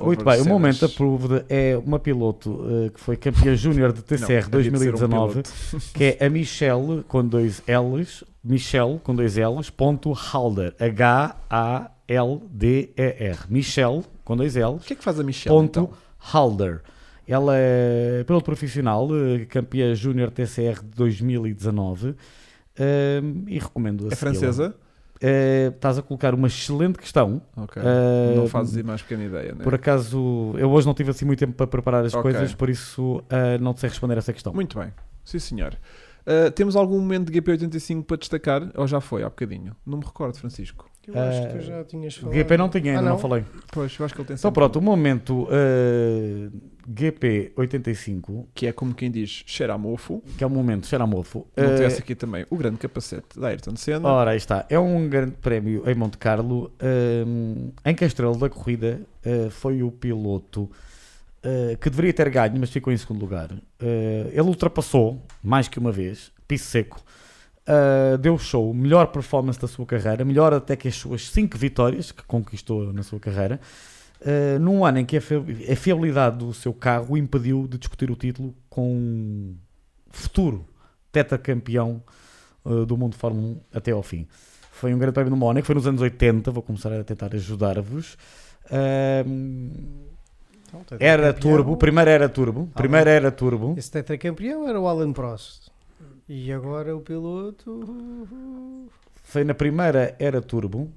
[0.00, 4.04] Muito bem, o momento approved é uma piloto eh, que foi campeã júnior de Não,
[4.26, 5.50] TCR um 2019, piloto.
[5.94, 10.74] que é a Michelle com dois L's, Michelle com dois L's, ponto Halder,
[12.08, 15.54] H-A-L-D-E-R, Michelle com dois O L's, que é que faz a Michelle?
[15.56, 15.90] ponto então?
[16.18, 16.82] Halder.
[17.26, 22.14] Ela é piloto profissional, eh, campeã júnior TCR de 2019
[22.78, 24.74] eh, e recomendo a É francesa?
[25.20, 27.42] Eh, estás a colocar uma excelente questão.
[27.56, 27.82] Ok.
[27.84, 29.64] Eh, não fazes a mais pequena ideia, né?
[29.64, 32.22] Por acaso, eu hoje não tive assim muito tempo para preparar as Ok.
[32.22, 34.52] coisas, por isso ah, não te sei responder essa questão.
[34.54, 34.92] Muito bem.
[35.24, 35.74] Sim, senhor.
[36.26, 38.70] Uh, temos algum momento de GP85 para destacar?
[38.76, 39.74] Ou já foi há bocadinho?
[39.86, 40.88] Não me recordo, Francisco.
[41.06, 42.34] Eu acho que tu já tinhas O falado.
[42.36, 43.10] GP não tinha, ainda Ah, não.
[43.12, 43.18] não?
[43.18, 43.44] falei.
[43.72, 45.48] Pois, eu acho que ele tem Então pronto, o momento
[46.88, 50.22] GP85, Que é como quem diz cheira a mofo.
[50.36, 51.46] que é o momento Xeramofo.
[51.56, 54.08] Não Eh, tivesse aqui também o grande capacete da Ayrton Senna.
[54.08, 54.66] Ora, aí está.
[54.68, 56.70] É um grande prémio em Monte Carlo,
[57.26, 60.70] hum, em que a estrela da corrida eh, foi o piloto
[61.42, 63.50] eh, que deveria ter ganho, mas ficou em segundo lugar.
[63.80, 67.00] Eh, ele ultrapassou, mais que uma vez, piso seco,
[67.66, 72.10] eh, deu show, melhor performance da sua carreira, melhor até que as suas 5 vitórias
[72.12, 73.60] que conquistou na sua carreira,
[74.20, 77.78] eh, num ano em que a fi- a fiabilidade do seu carro o impediu de
[77.78, 79.56] discutir o título com um
[80.10, 80.64] futuro
[81.12, 82.02] tetracampeão
[82.64, 84.26] uh, do mundo de Fórmula 1 até ao fim.
[84.72, 88.16] Foi um grande prémio no Mónaco, foi nos anos 80, vou começar a tentar ajudar-vos.
[90.68, 93.74] Então, era turbo, primeiro era turbo, primeiro era turbo.
[93.76, 95.68] Esse tetracampeão era o Alan Prost.
[96.28, 97.80] E agora o piloto.
[99.24, 100.90] Foi na primeira era turbo.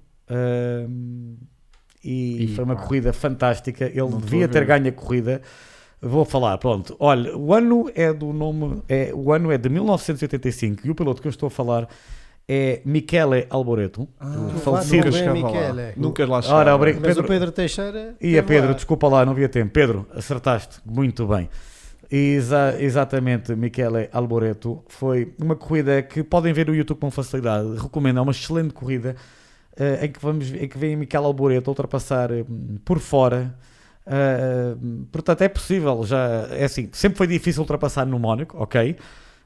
[2.04, 3.86] E, E, foi uma pá, corrida fantástica.
[3.86, 5.42] Ele não devia a ter ganho a corrida.
[6.02, 6.96] Vou falar, pronto.
[7.00, 11.22] Olha, o ano é do nome, é, o ano é de 1985 e o piloto
[11.22, 11.88] que eu estou a falar
[12.50, 15.06] é Michele Alboreto, Ah, falecido.
[15.06, 15.52] Nunca bem, chegava lá.
[15.74, 15.94] Michele.
[15.96, 16.74] Nunca lá Ora, chegava.
[16.76, 17.02] obrigado.
[17.02, 18.00] Mas Pedro- o Pedro Teixeira.
[18.20, 18.74] Ia esteve Pedro, lá.
[18.74, 19.72] desculpa lá, não havia tempo.
[19.72, 21.48] Pedro, acertaste muito bem.
[22.10, 24.84] Exa- exatamente, Michele Alboreto.
[24.90, 27.78] Foi uma corrida que podem ver no YouTube com facilidade.
[27.78, 29.16] Recomendo, é uma excelente corrida
[29.82, 32.46] eh, em que vamos em que vem Michele Alboreto ultrapassar eh,
[32.86, 33.58] por fora.
[34.06, 34.76] Eh,
[35.12, 36.04] portanto, é possível.
[36.06, 38.96] Já é assim, sempre foi difícil ultrapassar no Mónaco, ok?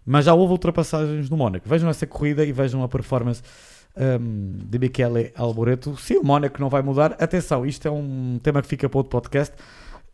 [0.06, 1.70] Mas já houve ultrapassagens no Mónaco.
[1.70, 3.42] Vejam essa corrida e vejam a performance
[3.96, 5.96] um, de Michele Alboreto.
[5.98, 9.12] Se o Mónaco não vai mudar, atenção, isto é um tema que fica para outro
[9.12, 9.56] podcast.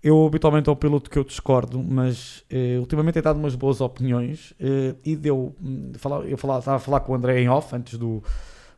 [0.03, 3.81] Eu habitualmente é um piloto que eu discordo, mas eh, ultimamente tem dado umas boas
[3.81, 5.55] opiniões eh, e deu.
[5.61, 5.91] hum,
[6.27, 8.23] eu falava, estava a falar com o André em off antes do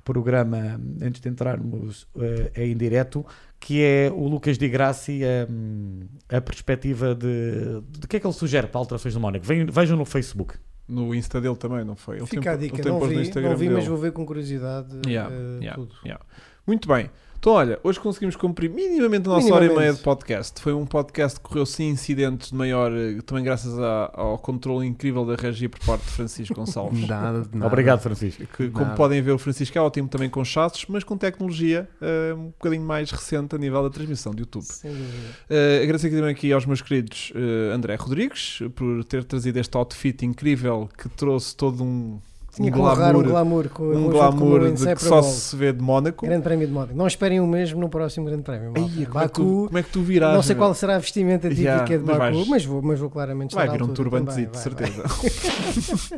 [0.04, 3.26] programa, antes de entrarmos eh, em direto,
[3.60, 8.34] que é o Lucas Di Grassi, hum, a perspectiva de, de que é que ele
[8.34, 9.46] sugere para alterações no Mónaco.
[9.46, 10.56] Vejam no Facebook.
[10.88, 12.18] No Insta dele também, não foi?
[12.18, 15.34] Ele Fica tem- a dica, não vi, não vi mas vou ver com curiosidade Yeah,
[15.34, 15.96] eh, yeah, tudo.
[16.06, 16.24] yeah.
[16.68, 17.10] Muito bem.
[17.44, 19.72] Então, olha, hoje conseguimos cumprir minimamente a nossa Minimamente.
[19.74, 20.62] hora e meia de podcast.
[20.62, 24.88] Foi um podcast que correu sem incidentes de maior, eh, também graças a- ao controle
[24.88, 27.02] incrível da regia por parte de Francisco Gonçalves.
[27.06, 27.68] Nada de nada.
[27.68, 28.46] Obrigado, Francisco.
[28.48, 28.96] Que, como Nada.
[28.96, 32.84] podem ver, o Francisco é ótimo também com chassos, mas com tecnologia eh, um bocadinho
[32.86, 34.64] mais recente a nível da transmissão de YouTube.
[34.64, 35.12] Sem dúvida.
[35.50, 39.76] Uh, agradecer aqui também aqui aos meus queridos uh, André Rodrigues por ter trazido este
[39.76, 42.22] outfit incrível que trouxe todo um,
[42.56, 45.56] Tinha um que honrar glamour, um glamour com, um com glamour de que só se
[45.56, 46.26] vê de Mónaco.
[46.26, 46.94] Grande Prémio de Mónaco.
[46.96, 48.74] Não esperem o mesmo no próximo Grande Prémio.
[48.76, 50.36] Ai, como, é que tu, Baku, como é que tu virás?
[50.36, 53.00] não sei qual será a vestimenta típica Yeah, de mas Baku, vais- mas, vou, mas
[53.00, 55.04] vou claramente Vai vir um altura turbante, também, de certeza.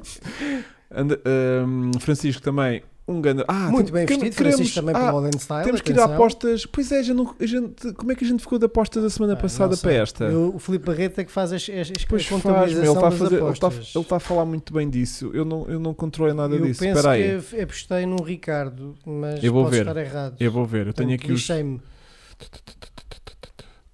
[0.92, 1.18] And-
[1.66, 3.44] um, Francisco também, um grande.
[3.48, 5.64] Ah, Muito tem- bem vestido, queremos- Francisco também ah, para o Modern Style.
[5.66, 6.16] Temos que ir a atenção.
[6.16, 6.66] apostas.
[6.66, 9.10] Pois é, já não- a gente, como é que a gente ficou de apostas da
[9.12, 10.24] semana Ah, passada para esta?
[10.26, 13.10] Eu- o Filipe Barreto é que faz as, as, as Pois faz, ele está a
[13.10, 15.30] das fazer, ele está, ele está a falar muito bem disso.
[15.34, 16.80] Eu não, eu não controlei nada eu disso.
[16.80, 17.42] penso Espera aí.
[17.42, 19.82] que apostei num Ricardo, mas Eu vou ver.
[19.88, 20.36] estar errado.
[20.40, 21.46] Eu vou ver, eu tenho aqui os.
[21.48, 21.82] Como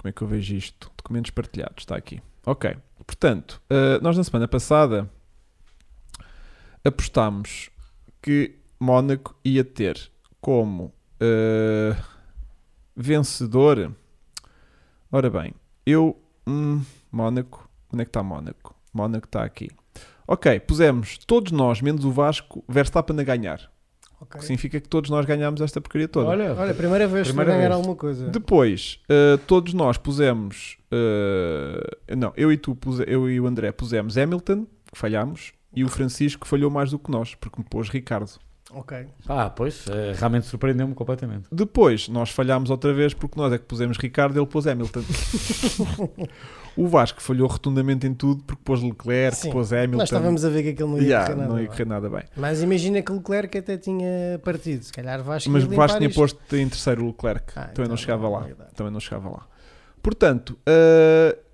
[0.06, 0.90] é que eu vejo isto?
[0.98, 2.22] Documentos partilhados, está aqui.
[2.46, 2.76] Ok.
[3.06, 5.08] Portanto, eh, nós na semana passada
[6.84, 7.70] apostámos
[8.22, 10.10] que Mónaco ia ter
[10.42, 11.96] como eh,
[12.96, 13.92] vencedor.
[15.12, 15.54] Ora bem,
[15.86, 16.18] eu.
[16.48, 16.82] Hum,
[17.12, 17.70] Mónaco.
[17.94, 18.76] Onde é que está Mónaco?
[18.92, 19.70] Mónaco está aqui.
[20.28, 23.70] Ok, pusemos todos nós, menos o Vasco, Verstappen a ganhar.
[24.20, 24.40] O Ok.
[24.40, 26.28] que significa que todos nós ganhámos esta porcaria toda.
[26.30, 27.78] Olha, Olha, primeira vez que Primeira vou ganhar vez.
[27.80, 28.30] alguma coisa.
[28.30, 30.78] Depois, uh, todos nós pusemos.
[30.92, 35.84] uh, não, eu e tu, puse, eu e o André pusemos Hamilton, que falhámos, e
[35.84, 38.32] o Francisco falhou mais do que nós, porque me pôs Ricardo.
[38.74, 39.06] Ok.
[39.28, 41.48] Ah, pois, eh, realmente surpreendeu-me completamente.
[41.52, 45.02] Depois, nós falhámos outra vez, porque nós é que pusemos Ricardo ele pôs Hamilton.
[46.78, 49.98] o Vasco falhou rotundamente em tudo, porque pôs Leclerc, Sim, pôs Hamilton.
[49.98, 51.50] Nós estávamos a ver que aquilo não ia Yeah, correr nada.
[51.50, 51.72] não ia bem.
[51.72, 52.24] correr nada bem.
[52.36, 54.84] Mas imagina que Leclerc até tinha partido.
[54.86, 56.20] Se calhar Vasco Mas Vasco tinha isto.
[56.20, 57.52] posto em terceiro o Leclerc.
[57.56, 58.48] Ah, também não então chegava não, lá.
[58.48, 58.54] é.
[58.76, 59.48] Também não chegava lá.
[60.02, 61.38] Portanto, eh,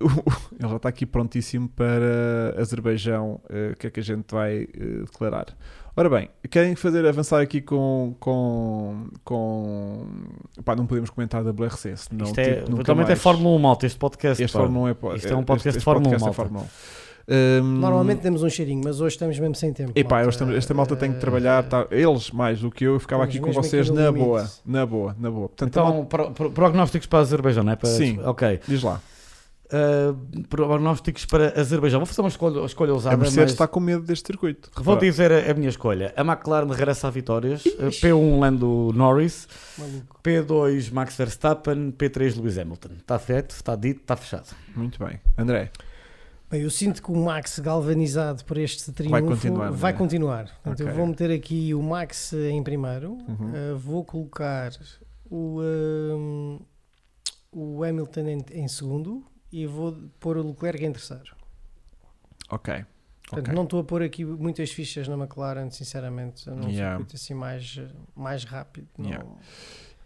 [0.58, 3.40] ele já está aqui prontíssimo para Azerbaijão.
[3.50, 5.46] eh, O que é que a gente vai eh, declarar?
[5.98, 8.14] Ora bem, querem fazer avançar aqui com.
[8.20, 10.06] com, com
[10.64, 13.20] pá, não podemos comentar da WRC, senão Isto é, tipo, nunca totalmente é mais.
[13.22, 14.44] Podcast 1 malta, este podcast.
[14.44, 14.60] Este pá.
[14.60, 16.34] Fórmula 1 é Isto é um podcast este- de Fórmula 1, este podcast é malta.
[16.34, 16.68] Fórmula 1.
[17.64, 19.90] Hum, Normalmente temos um cheirinho, mas hoje estamos mesmo sem tempo.
[19.96, 20.30] Epá, malta.
[20.30, 23.24] estamos- esta malta tem que Eh, trabalhar, tá- eles mais do que eu, eu ficava
[23.24, 24.24] estamos aqui com vocês aqui na limite.
[24.24, 25.48] boa, na boa, na boa.
[25.48, 27.76] Portanto, a malta- Então, pro- pro- prognósticos para o Azerbaijão, não é?
[27.76, 28.20] Para, Sim.
[28.24, 28.60] Ok.
[28.68, 29.00] diz lá.
[29.70, 32.00] Uh, prognósticos para Azerbaijão.
[32.00, 34.70] Vou fazer uma escolha, uma escolha A ousada, Mercedes mas está com medo deste circuito.
[34.76, 36.14] vou dizer a, a minha escolha.
[36.16, 37.66] A McLaren regressa a vitórias.
[37.66, 39.46] Uh, P1 Lando Norris.
[39.76, 40.20] Maluco.
[40.24, 41.92] P2 Max Verstappen.
[41.92, 42.88] P3 Lewis Hamilton.
[42.98, 44.56] Está feito, está dito, está fechado.
[44.74, 45.20] Muito bem.
[45.36, 45.70] André,
[46.50, 49.94] Bem, eu sinto que o Max galvanizado por este triunfo Vai continuar, vai é?
[49.94, 50.44] continuar.
[50.64, 50.86] Portanto, Ok.
[50.86, 53.74] eu vou meter aqui o Max em primeiro, Uhum.
[53.74, 54.70] uh, vou colocar
[55.30, 56.58] o, um,
[57.52, 59.22] o Hamilton em, em segundo
[59.52, 61.34] e vou pôr o Leclerc em terceiro.
[62.50, 62.84] ok.
[63.28, 63.54] Portanto, ok.
[63.54, 66.96] não estou a pôr aqui muitas fichas na McLaren, sinceramente, num Yeah.
[66.96, 67.78] circuito assim mais,
[68.16, 68.88] mais rápido.
[68.96, 69.28] não- Yeah.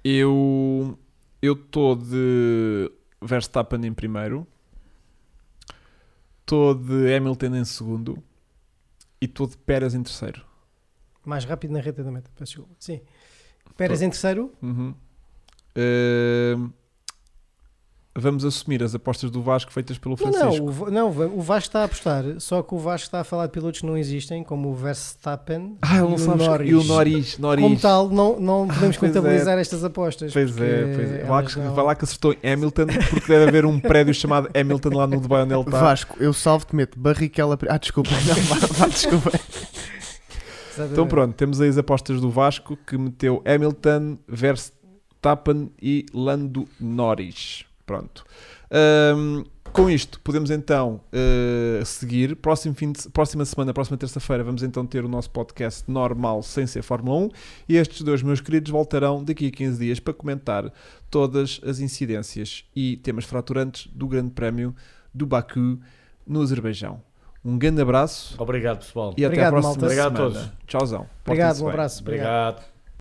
[0.05, 0.99] Eu
[1.41, 2.91] eu estou de
[3.21, 4.45] Verstappen em primeiro,
[6.41, 8.23] estou de Hamilton em segundo
[9.21, 10.45] e estou de Pérez em terceiro.
[11.25, 12.75] Mais rápido na reta da meta, peço desculpa.
[12.81, 13.01] Sim.
[13.77, 14.95] Pérez Tô- em terceiro, Uhum.
[15.77, 16.71] Ahm,
[18.15, 20.91] vamos assumir as apostas do Vasco feitas pelo Francisco.
[20.91, 23.53] não, não, o Vasco está a apostar, só que o Vasco está a falar de
[23.53, 26.71] pilotos que não existem, como o Verstappen Ah, e o Norris.
[26.71, 27.39] E o Norris.
[27.39, 27.63] Norris.
[27.65, 29.15] Como tal, não, não podemos Pois é.
[29.15, 30.33] contabilizar estas apostas.
[30.33, 31.11] Pois é, pois
[31.57, 31.63] é.
[31.65, 35.07] Não- vá lá que acertou em Hamilton, porque deve haver um prédio chamado Hamilton lá
[35.07, 35.81] no Dubai onde ele está.
[35.81, 37.59] Vasco, eu salvo-te, meto Barrichello.
[37.69, 38.11] Ah, desculpa.
[38.11, 39.31] Não, vá, vá, desculpa.
[40.73, 40.93] Exatamente.
[40.93, 47.65] Então pronto, temos aí as apostas do Vasco que meteu Hamilton, Verstappen e Lando Norris.
[47.87, 48.25] Pronto.
[48.71, 52.37] Ahm, com isto, podemos então eh, seguir.
[52.37, 56.67] Próximo fim de, próxima semana, próxima terça-feira, vamos então ter o nosso podcast normal sem
[56.67, 57.29] ser Fórmula 1.
[57.71, 60.71] E estes dois meus queridos voltarão daqui a 15 dias para comentar
[61.11, 64.75] todas as incidências e temas fraturantes do Grande Prémio
[65.13, 65.79] do Baku
[66.27, 67.01] no Azerbaijão.
[67.45, 69.15] Um grande abraço Obrigado, pessoal.
[69.17, 69.85] e até Obrigado, a próxima malta.
[69.87, 70.35] Obrigado a semana.
[70.35, 70.53] todos.
[70.67, 71.07] Tchauzão.
[71.27, 72.01] Obrigado, um abraço.
[72.03, 72.51] obrigado.
[72.53, 72.72] Obrigado.